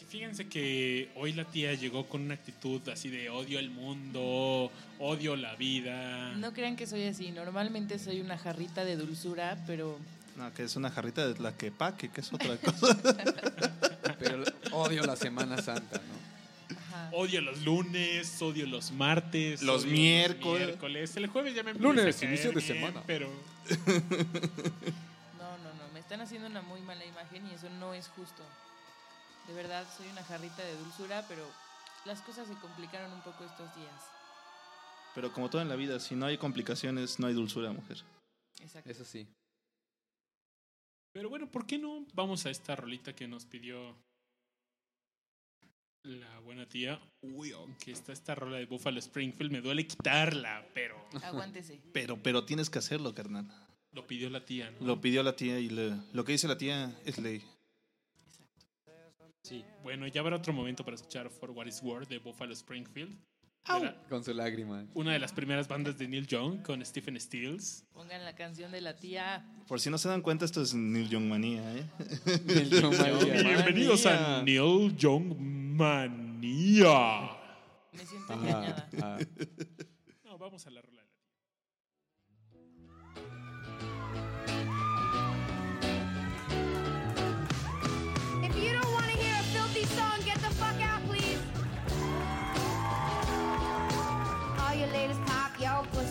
[0.00, 4.70] Sí, fíjense que hoy la tía llegó con una actitud así de odio el mundo,
[4.98, 6.32] odio la vida.
[6.36, 7.30] No crean que soy así.
[7.32, 9.98] Normalmente soy una jarrita de dulzura, pero
[10.36, 12.96] No, que es una jarrita de la que paque, que es otra cosa.
[14.18, 16.30] Pero odio la Semana Santa, ¿no?
[17.12, 20.66] Odio los lunes, odio los martes, Los miércoles.
[20.68, 21.16] miércoles.
[21.16, 23.02] El jueves ya me empieza Lunes, a caer inicio de bien, semana.
[23.06, 23.28] Pero
[25.38, 25.92] no, no, no.
[25.92, 28.42] Me están haciendo una muy mala imagen y eso no es justo.
[29.46, 31.44] De verdad, soy una jarrita de dulzura, pero
[32.04, 34.02] las cosas se complicaron un poco estos días.
[35.14, 37.98] Pero como todo en la vida, si no hay complicaciones, no hay dulzura, mujer.
[38.60, 38.88] Exacto.
[38.90, 39.26] Eso sí.
[41.12, 43.96] Pero bueno, ¿por qué no vamos a esta rolita que nos pidió
[46.04, 47.00] la buena tía?
[47.22, 51.80] Uy, aunque está esta rola de Buffalo Springfield, me duele quitarla, pero Aguántese.
[51.92, 53.46] Pero, pero tienes que hacerlo, carnal.
[53.92, 54.86] lo pidió la tía, ¿no?
[54.86, 57.42] Lo pidió la tía y le- lo que dice la tía es ley.
[59.50, 59.64] Sí.
[59.82, 63.18] Bueno, ya habrá otro momento para escuchar For What Is Worth de Buffalo Springfield.
[63.66, 64.86] Era Con su lágrima.
[64.94, 67.84] Una de las primeras bandas de Neil Young con Stephen Stills.
[67.92, 69.44] Pongan la canción de la tía.
[69.66, 71.84] Por si no se dan cuenta, esto es Neil Young manía, ¿eh?
[72.46, 73.42] Neil Young manía.
[73.42, 77.30] Bienvenidos a Neil Young Manía.
[77.92, 78.88] Me siento engañada.
[80.26, 80.99] No, vamos a la rola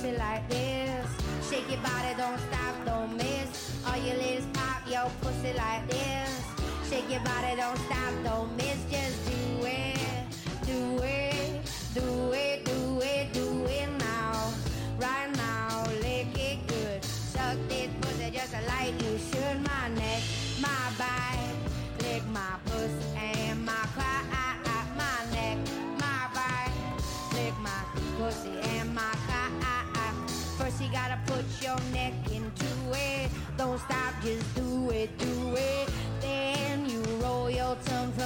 [0.09, 1.07] your pussy like this.
[1.49, 3.83] Shake your body, don't stop, don't miss.
[3.85, 6.43] All you ladies pop your pussy like this.
[6.89, 8.89] Shake your body, don't stop, don't miss.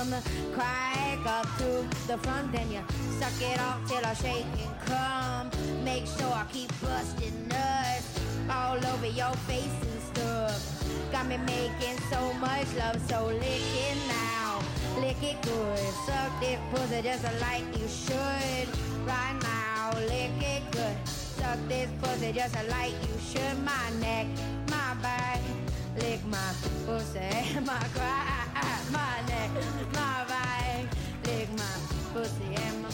[0.04, 2.52] From the crack up to the front.
[2.52, 2.82] Then you
[3.20, 5.50] suck it off till I shake and come.
[5.84, 10.60] Make sure I keep busting nuts all over your face and stuff.
[11.12, 14.60] Got me making so much love, so lick it now.
[15.00, 15.80] Lick it good.
[16.06, 18.68] Suck this pussy just like you should.
[19.08, 20.98] Right now, lick it good.
[21.08, 23.58] Suck this pussy just like you should.
[23.64, 24.28] My neck,
[24.70, 25.40] my back,
[25.98, 26.52] lick my
[26.86, 28.43] pussy, my cry,
[28.94, 29.50] my neck,
[29.94, 30.86] my back,
[31.26, 31.76] lick my
[32.14, 32.90] pussy and my.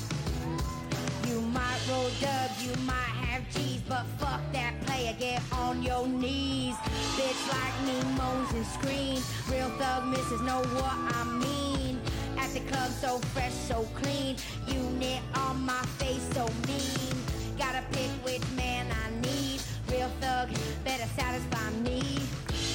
[1.28, 6.08] You might roll dubs, you might have cheese, but fuck that player, get on your
[6.08, 6.76] knees.
[7.18, 9.26] Bitch like me moans and screams.
[9.52, 12.00] Real thug misses know what I mean.
[12.38, 14.38] At the club, so fresh, so clean.
[14.68, 17.16] Unit on my face, so mean.
[17.58, 19.62] Gotta pick which man I need.
[19.92, 20.50] Real thug,
[20.86, 22.02] better satisfy me.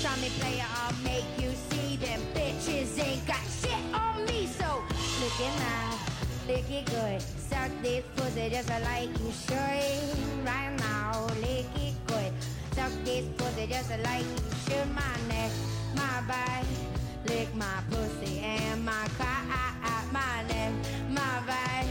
[0.02, 1.53] Try me, player, I'll make you
[2.94, 4.46] bitches ain't got shit on me.
[4.46, 4.82] So
[5.20, 5.98] lick it now,
[6.46, 7.22] lick it good.
[7.22, 10.46] Suck this pussy just like you should.
[10.46, 12.32] Right now, lick it good.
[12.74, 14.88] Suck this pussy just like you should.
[14.94, 15.50] My neck,
[15.94, 16.64] my back,
[17.26, 19.30] lick my pussy and my cock.
[20.12, 20.72] My neck,
[21.08, 21.86] my back,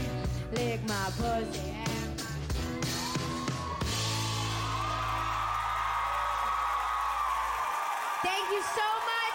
[0.52, 1.74] lick my pussy
[8.22, 9.33] Thank you so much.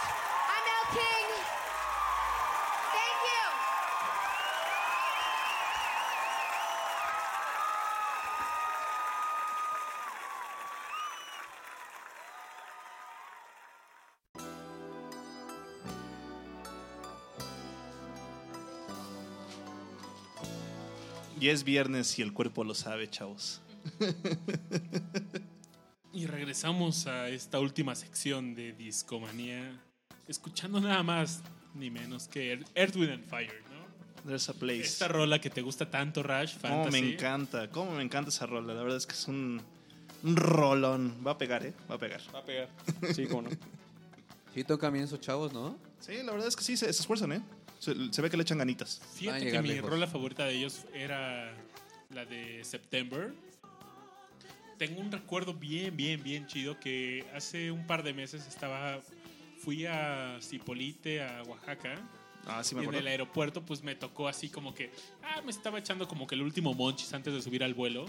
[21.40, 23.61] Y es viernes y el cuerpo lo sabe, chavos.
[26.11, 29.80] Y regresamos a esta última sección de Discomanía,
[30.27, 31.42] escuchando nada más
[31.76, 34.24] ni menos que Earth- Wind and Fire, ¿no?
[34.26, 34.82] There's a place.
[34.82, 37.01] Esta rola que te gusta tanto, Rash, Cómo Fantasy.
[37.03, 38.74] me encanta, cómo me encanta esa rola.
[38.74, 39.61] La verdad es que es un,
[40.24, 41.16] un rolón.
[41.26, 41.74] Va a pegar, ¿eh?
[41.90, 42.22] Va a pegar.
[42.34, 42.69] Va a pegar.
[43.14, 43.50] Sí, cómo no.
[44.56, 45.77] Sí tocan bien esos chavos, ¿no?
[46.00, 47.42] Sí, la verdad es que sí, se, se esfuerzan, ¿eh?
[47.80, 49.01] Se, se ve que le echan ganitas.
[49.16, 49.90] Fíjate que mi lejos.
[49.90, 51.53] rola favorita de ellos era
[52.14, 53.33] la de September.
[54.77, 59.01] Tengo un recuerdo bien, bien, bien chido que hace un par de meses estaba,
[59.59, 61.95] fui a Cipolite, a Oaxaca.
[62.45, 64.90] Ah, sí me y en el aeropuerto pues me tocó así como que,
[65.24, 68.06] ah, me estaba echando como que el último monchis antes de subir al vuelo.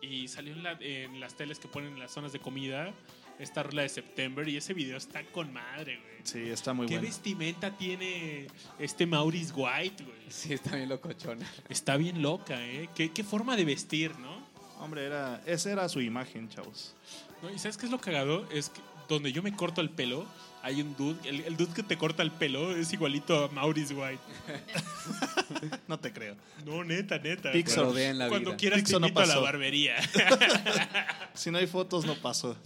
[0.00, 2.92] Y salió en, la- en las teles que ponen en las zonas de comida
[3.38, 6.14] esta rola de September y ese video está con madre, güey.
[6.24, 7.08] Sí, está muy ¿Qué bueno.
[7.08, 8.46] vestimenta tiene
[8.78, 10.16] este Maurice White, güey?
[10.28, 11.46] Sí, está bien locochona.
[11.68, 12.88] Está bien loca, ¿eh?
[12.94, 14.42] ¿Qué, qué forma de vestir, ¿no?
[14.80, 16.94] Hombre, era, esa era su imagen, chavos.
[17.42, 17.50] ¿No?
[17.50, 18.48] ¿Y sabes qué es lo cagado?
[18.50, 20.26] Es que donde yo me corto el pelo,
[20.64, 23.94] hay un dude, el, el dude que te corta el pelo es igualito a Maurice
[23.94, 24.18] White.
[25.86, 26.34] No te creo.
[26.64, 27.52] No, neta, neta.
[27.52, 27.84] Pixar.
[27.84, 28.56] rodea en la Cuando vida.
[28.56, 29.96] quieras Pixar te no invito a la barbería.
[31.34, 32.56] Si no hay fotos, no pasó.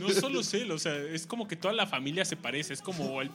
[0.00, 2.74] No solo sé, o sea, es como que toda la familia se parece.
[2.74, 3.30] Es como el-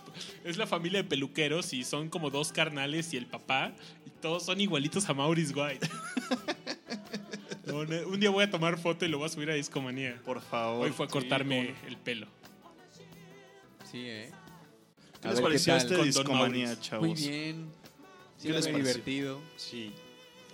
[0.45, 3.74] es la familia de peluqueros y son como dos carnales y el papá.
[4.06, 5.90] Y todos son igualitos a Maurice White.
[7.66, 10.19] No, un día voy a tomar foto y lo voy a subir a Discomanía.
[10.26, 10.85] Por favor.
[10.85, 12.27] Hoy fue a cortarme el pelo.
[13.93, 14.31] Sí, ¿eh?
[15.22, 15.85] ¿Qué A les ver, pareció tal?
[15.91, 17.07] este discomanía, chavos?
[17.07, 17.69] Muy bien.
[18.41, 18.77] ¿Qué les pareció?
[18.77, 19.41] divertido.
[19.55, 19.93] Sí.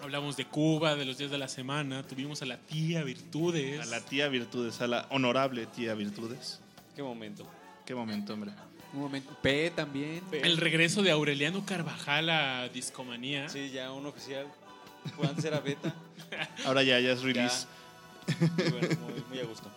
[0.02, 2.04] Hablamos de Cuba, de los días de la semana.
[2.04, 3.80] Tuvimos a la tía Virtudes.
[3.80, 6.60] A la tía Virtudes, a la honorable tía Virtudes.
[6.98, 7.48] Qué momento.
[7.86, 8.52] Qué momento, hombre.
[8.94, 9.38] Un momento.
[9.42, 10.22] P también.
[10.34, 13.48] El regreso de Aureliano Carvajal a Discomanía.
[13.48, 14.48] Sí, ya un oficial.
[15.16, 15.96] Fue antes era beta.
[16.66, 17.68] Ahora ya, ya es release.
[18.40, 19.72] Muy bueno, muy, muy a gusto.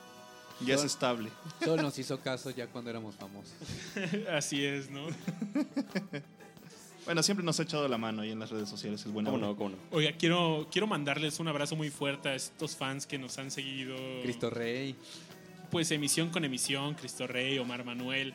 [0.66, 1.30] Ya, es estable.
[1.64, 3.52] Solo nos hizo caso ya cuando éramos famosos.
[4.30, 5.06] Así es, ¿no?
[7.04, 9.04] Bueno, siempre nos ha echado la mano ahí en las redes sociales.
[9.04, 9.56] El buen ¿Cómo no?
[9.56, 9.76] ¿Cómo no?
[9.90, 13.96] Oiga, quiero, quiero mandarles un abrazo muy fuerte a estos fans que nos han seguido.
[14.22, 14.94] Cristo Rey.
[15.72, 18.32] Pues emisión con emisión, Cristo Rey, Omar Manuel.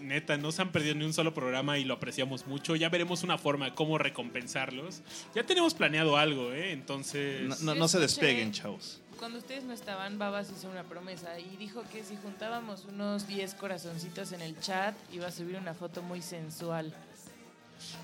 [0.00, 2.76] Neta, no se han perdido ni un solo programa y lo apreciamos mucho.
[2.76, 5.02] Ya veremos una forma de cómo recompensarlos.
[5.34, 6.72] Ya tenemos planeado algo, ¿eh?
[6.72, 7.42] Entonces.
[7.42, 9.02] No, no- Yo no se despeguen, chavos.
[9.18, 13.54] Cuando ustedes no estaban, Babas hizo una promesa y dijo que si juntábamos unos 10
[13.54, 16.94] corazoncitos en el chat, iba a subir una foto muy sensual.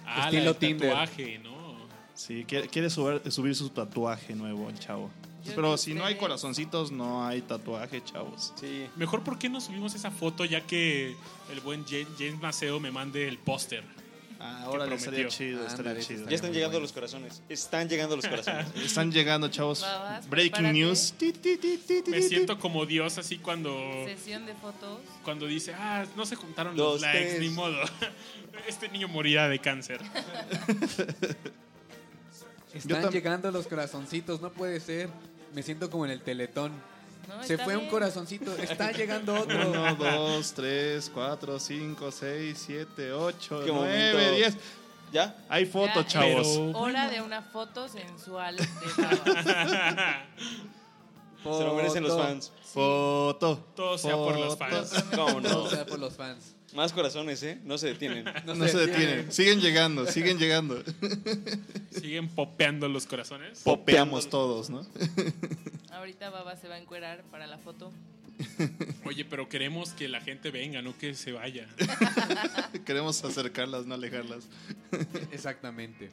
[0.05, 0.91] Ah, la Estilo Tinder.
[0.91, 1.75] tatuaje, ¿no?
[2.15, 5.10] Sí, quiere, quiere subir, subir su tatuaje nuevo, el chavo.
[5.44, 8.52] Yo Pero si no hay corazoncitos, no hay tatuaje, chavos.
[8.59, 8.89] Sí.
[8.97, 11.15] Mejor, ¿por qué no subimos esa foto ya que
[11.52, 13.84] el buen Ja- James Maceo me mande el póster?
[14.47, 16.29] Ah, ahora le estaría chido, estaría Ándale, chido.
[16.29, 16.83] Ya están llegando bueno.
[16.83, 17.43] los corazones.
[17.49, 18.67] Están llegando los corazones.
[18.85, 19.81] Están llegando, chavos.
[19.81, 20.79] Babas, Breaking prepárate.
[20.81, 21.15] news.
[21.17, 23.75] Ti, ti, ti, ti, ti, Me siento como Dios así cuando,
[24.05, 25.01] Sesión de fotos.
[25.23, 27.41] cuando dice, ah, no se juntaron los likes, tres.
[27.41, 27.77] ni modo.
[28.69, 30.01] Este niño morirá de cáncer.
[32.75, 35.09] Están llegando los corazoncitos, no puede ser.
[35.55, 36.73] Me siento como en el teletón.
[37.28, 39.70] No, Se fue un corazoncito, está llegando otro.
[39.70, 44.35] Uno, dos, tres, cuatro, cinco, seis, siete, ocho, Qué nueve, momento.
[44.36, 44.57] diez.
[45.12, 45.36] ¿Ya?
[45.49, 46.47] Hay fotos, Ya, chavos.
[46.49, 48.67] Pero- Hora de una foto sensual de
[48.99, 49.44] Babas.
[51.43, 52.23] Se lo merecen los Foto.
[52.25, 52.53] fans.
[52.73, 53.65] Foto.
[53.77, 54.70] Todo sea por los Foto.
[54.70, 55.05] fans.
[55.15, 55.49] ¿Cómo no?
[55.49, 56.53] Todo sea por los fans.
[56.75, 57.59] Más corazones, ¿eh?
[57.65, 58.25] No se detienen.
[58.44, 59.33] No, se detienen.
[59.33, 60.83] Siguen llegando, siguen llegando.
[61.91, 63.61] Siguen popeando los corazones.
[63.61, 64.85] Popeamos todos, ¿no?
[65.93, 67.93] Ahorita Babas se va a encuerar para la foto.
[69.05, 71.69] Oye, pero queremos que la gente venga, no que se vaya.
[72.85, 74.49] Queremos acercarlas, no alejarlas.
[75.31, 76.11] Exactamente.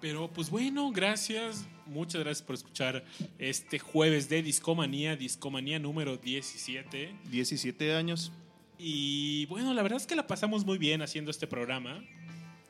[0.00, 1.66] Pero pues bueno, gracias.
[1.84, 3.04] Muchas gracias por escuchar
[3.38, 7.14] este jueves de Discomanía, Discomanía número 17.
[7.30, 8.32] 17 años.
[8.78, 12.02] Y bueno, la verdad es que la pasamos muy bien haciendo este programa.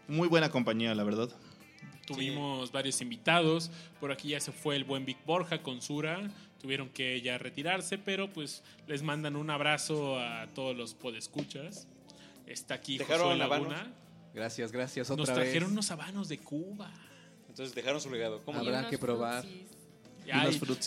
[0.09, 1.29] Muy buena compañía, la verdad.
[2.07, 3.71] Tuvimos varios invitados.
[3.99, 6.31] Por aquí ya se fue el buen Vic Borja con Sura.
[6.61, 11.89] Tuvieron que ya retirarse, pero pues les mandan un abrazo a todos los podescuchas.
[12.47, 13.69] Está aquí ¿Dejaron Josué habanos?
[13.69, 13.93] Laguna.
[14.33, 15.37] Gracias, gracias otra Nos vez.
[15.45, 16.93] trajeron unos habanos de Cuba.
[17.49, 18.41] Entonces dejaron su legado.
[18.45, 18.61] ¿Cómo?
[18.61, 19.45] Habrá que probar.
[19.45, 19.67] Y,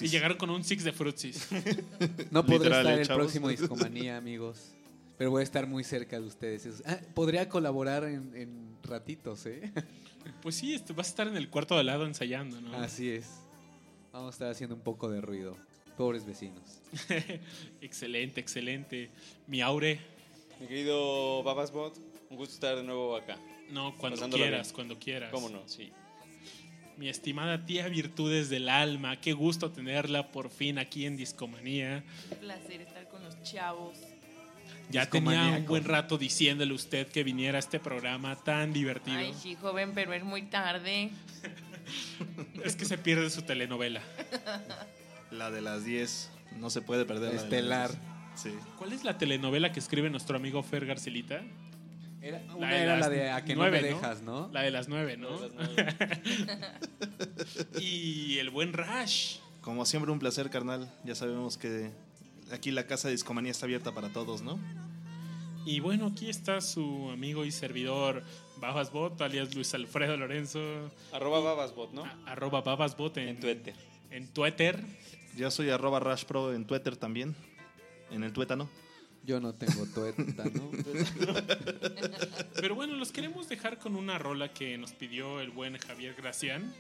[0.06, 1.50] y llegaron con un six de frutsis.
[2.32, 3.24] No podré Literal, estar ¿eh, el chavos?
[3.24, 4.72] próximo Discomanía, amigos.
[5.20, 6.82] Pero voy a estar muy cerca de ustedes.
[6.86, 9.70] Ah, podría colaborar en, en ratitos, ¿eh?
[10.42, 12.74] Pues sí, este, vas a estar en el cuarto de al lado ensayando, ¿no?
[12.78, 13.42] Así es.
[14.14, 15.58] Vamos a estar haciendo un poco de ruido.
[15.98, 16.80] Pobres vecinos.
[17.82, 19.10] excelente, excelente.
[19.48, 20.00] Mi Aure,
[20.62, 21.98] Mi querido Babasbot,
[22.30, 23.38] un gusto estar de nuevo acá.
[23.72, 24.76] no, cuando quieras, bien.
[24.76, 25.32] cuando quieras.
[25.34, 25.68] ¿Cómo no?
[25.68, 25.92] Sí.
[26.96, 32.06] Mi estimada tía Virtudes del Alma, qué gusto tenerla por fin aquí en Discomanía.
[32.32, 33.98] Un placer estar con los chavos.
[34.90, 39.18] Ya tenía un buen rato diciéndole usted que viniera a este programa tan divertido.
[39.18, 41.12] Ay, sí, joven, pero es muy tarde.
[42.64, 44.02] Es que se pierde su telenovela.
[45.32, 46.30] La de las 10.
[46.58, 47.34] No se puede perder.
[47.34, 47.90] la Estelar.
[47.90, 48.00] 10.
[48.36, 48.52] Sí.
[48.78, 51.42] ¿Cuál es la telenovela que escribe nuestro amigo Fer Garcilita?
[52.22, 53.96] Era, La una de era la de a que nueve, no me ¿no?
[53.98, 54.50] dejas, ¿no?
[54.54, 55.40] La de las nueve, ¿no?
[55.40, 55.98] De las nueve.
[57.82, 59.38] y el buen Rash.
[59.62, 60.92] Como siempre, un placer, carnal.
[61.06, 61.92] Ya sabemos que
[62.52, 64.60] aquí la casa de Discomanía está abierta para todos, ¿no?
[65.66, 68.24] Y bueno, aquí está su amigo y servidor
[68.58, 70.60] Babasbot, alias Luis Alfredo Lorenzo,
[71.12, 72.06] Arroba Babasbot, ¿no?
[72.06, 73.76] a- arroba Babasbot en, En Twitter.
[74.10, 74.84] En Twitter.
[75.38, 77.36] Ya soy arroba Rash Pro en Twitter también.
[78.10, 78.68] En el tuétano.
[79.24, 80.72] Yo no tengo tuétano.
[82.56, 86.74] Pero bueno, los queremos dejar con una rola que nos pidió el buen Javier Gracián.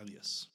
[0.00, 0.51] Adiós.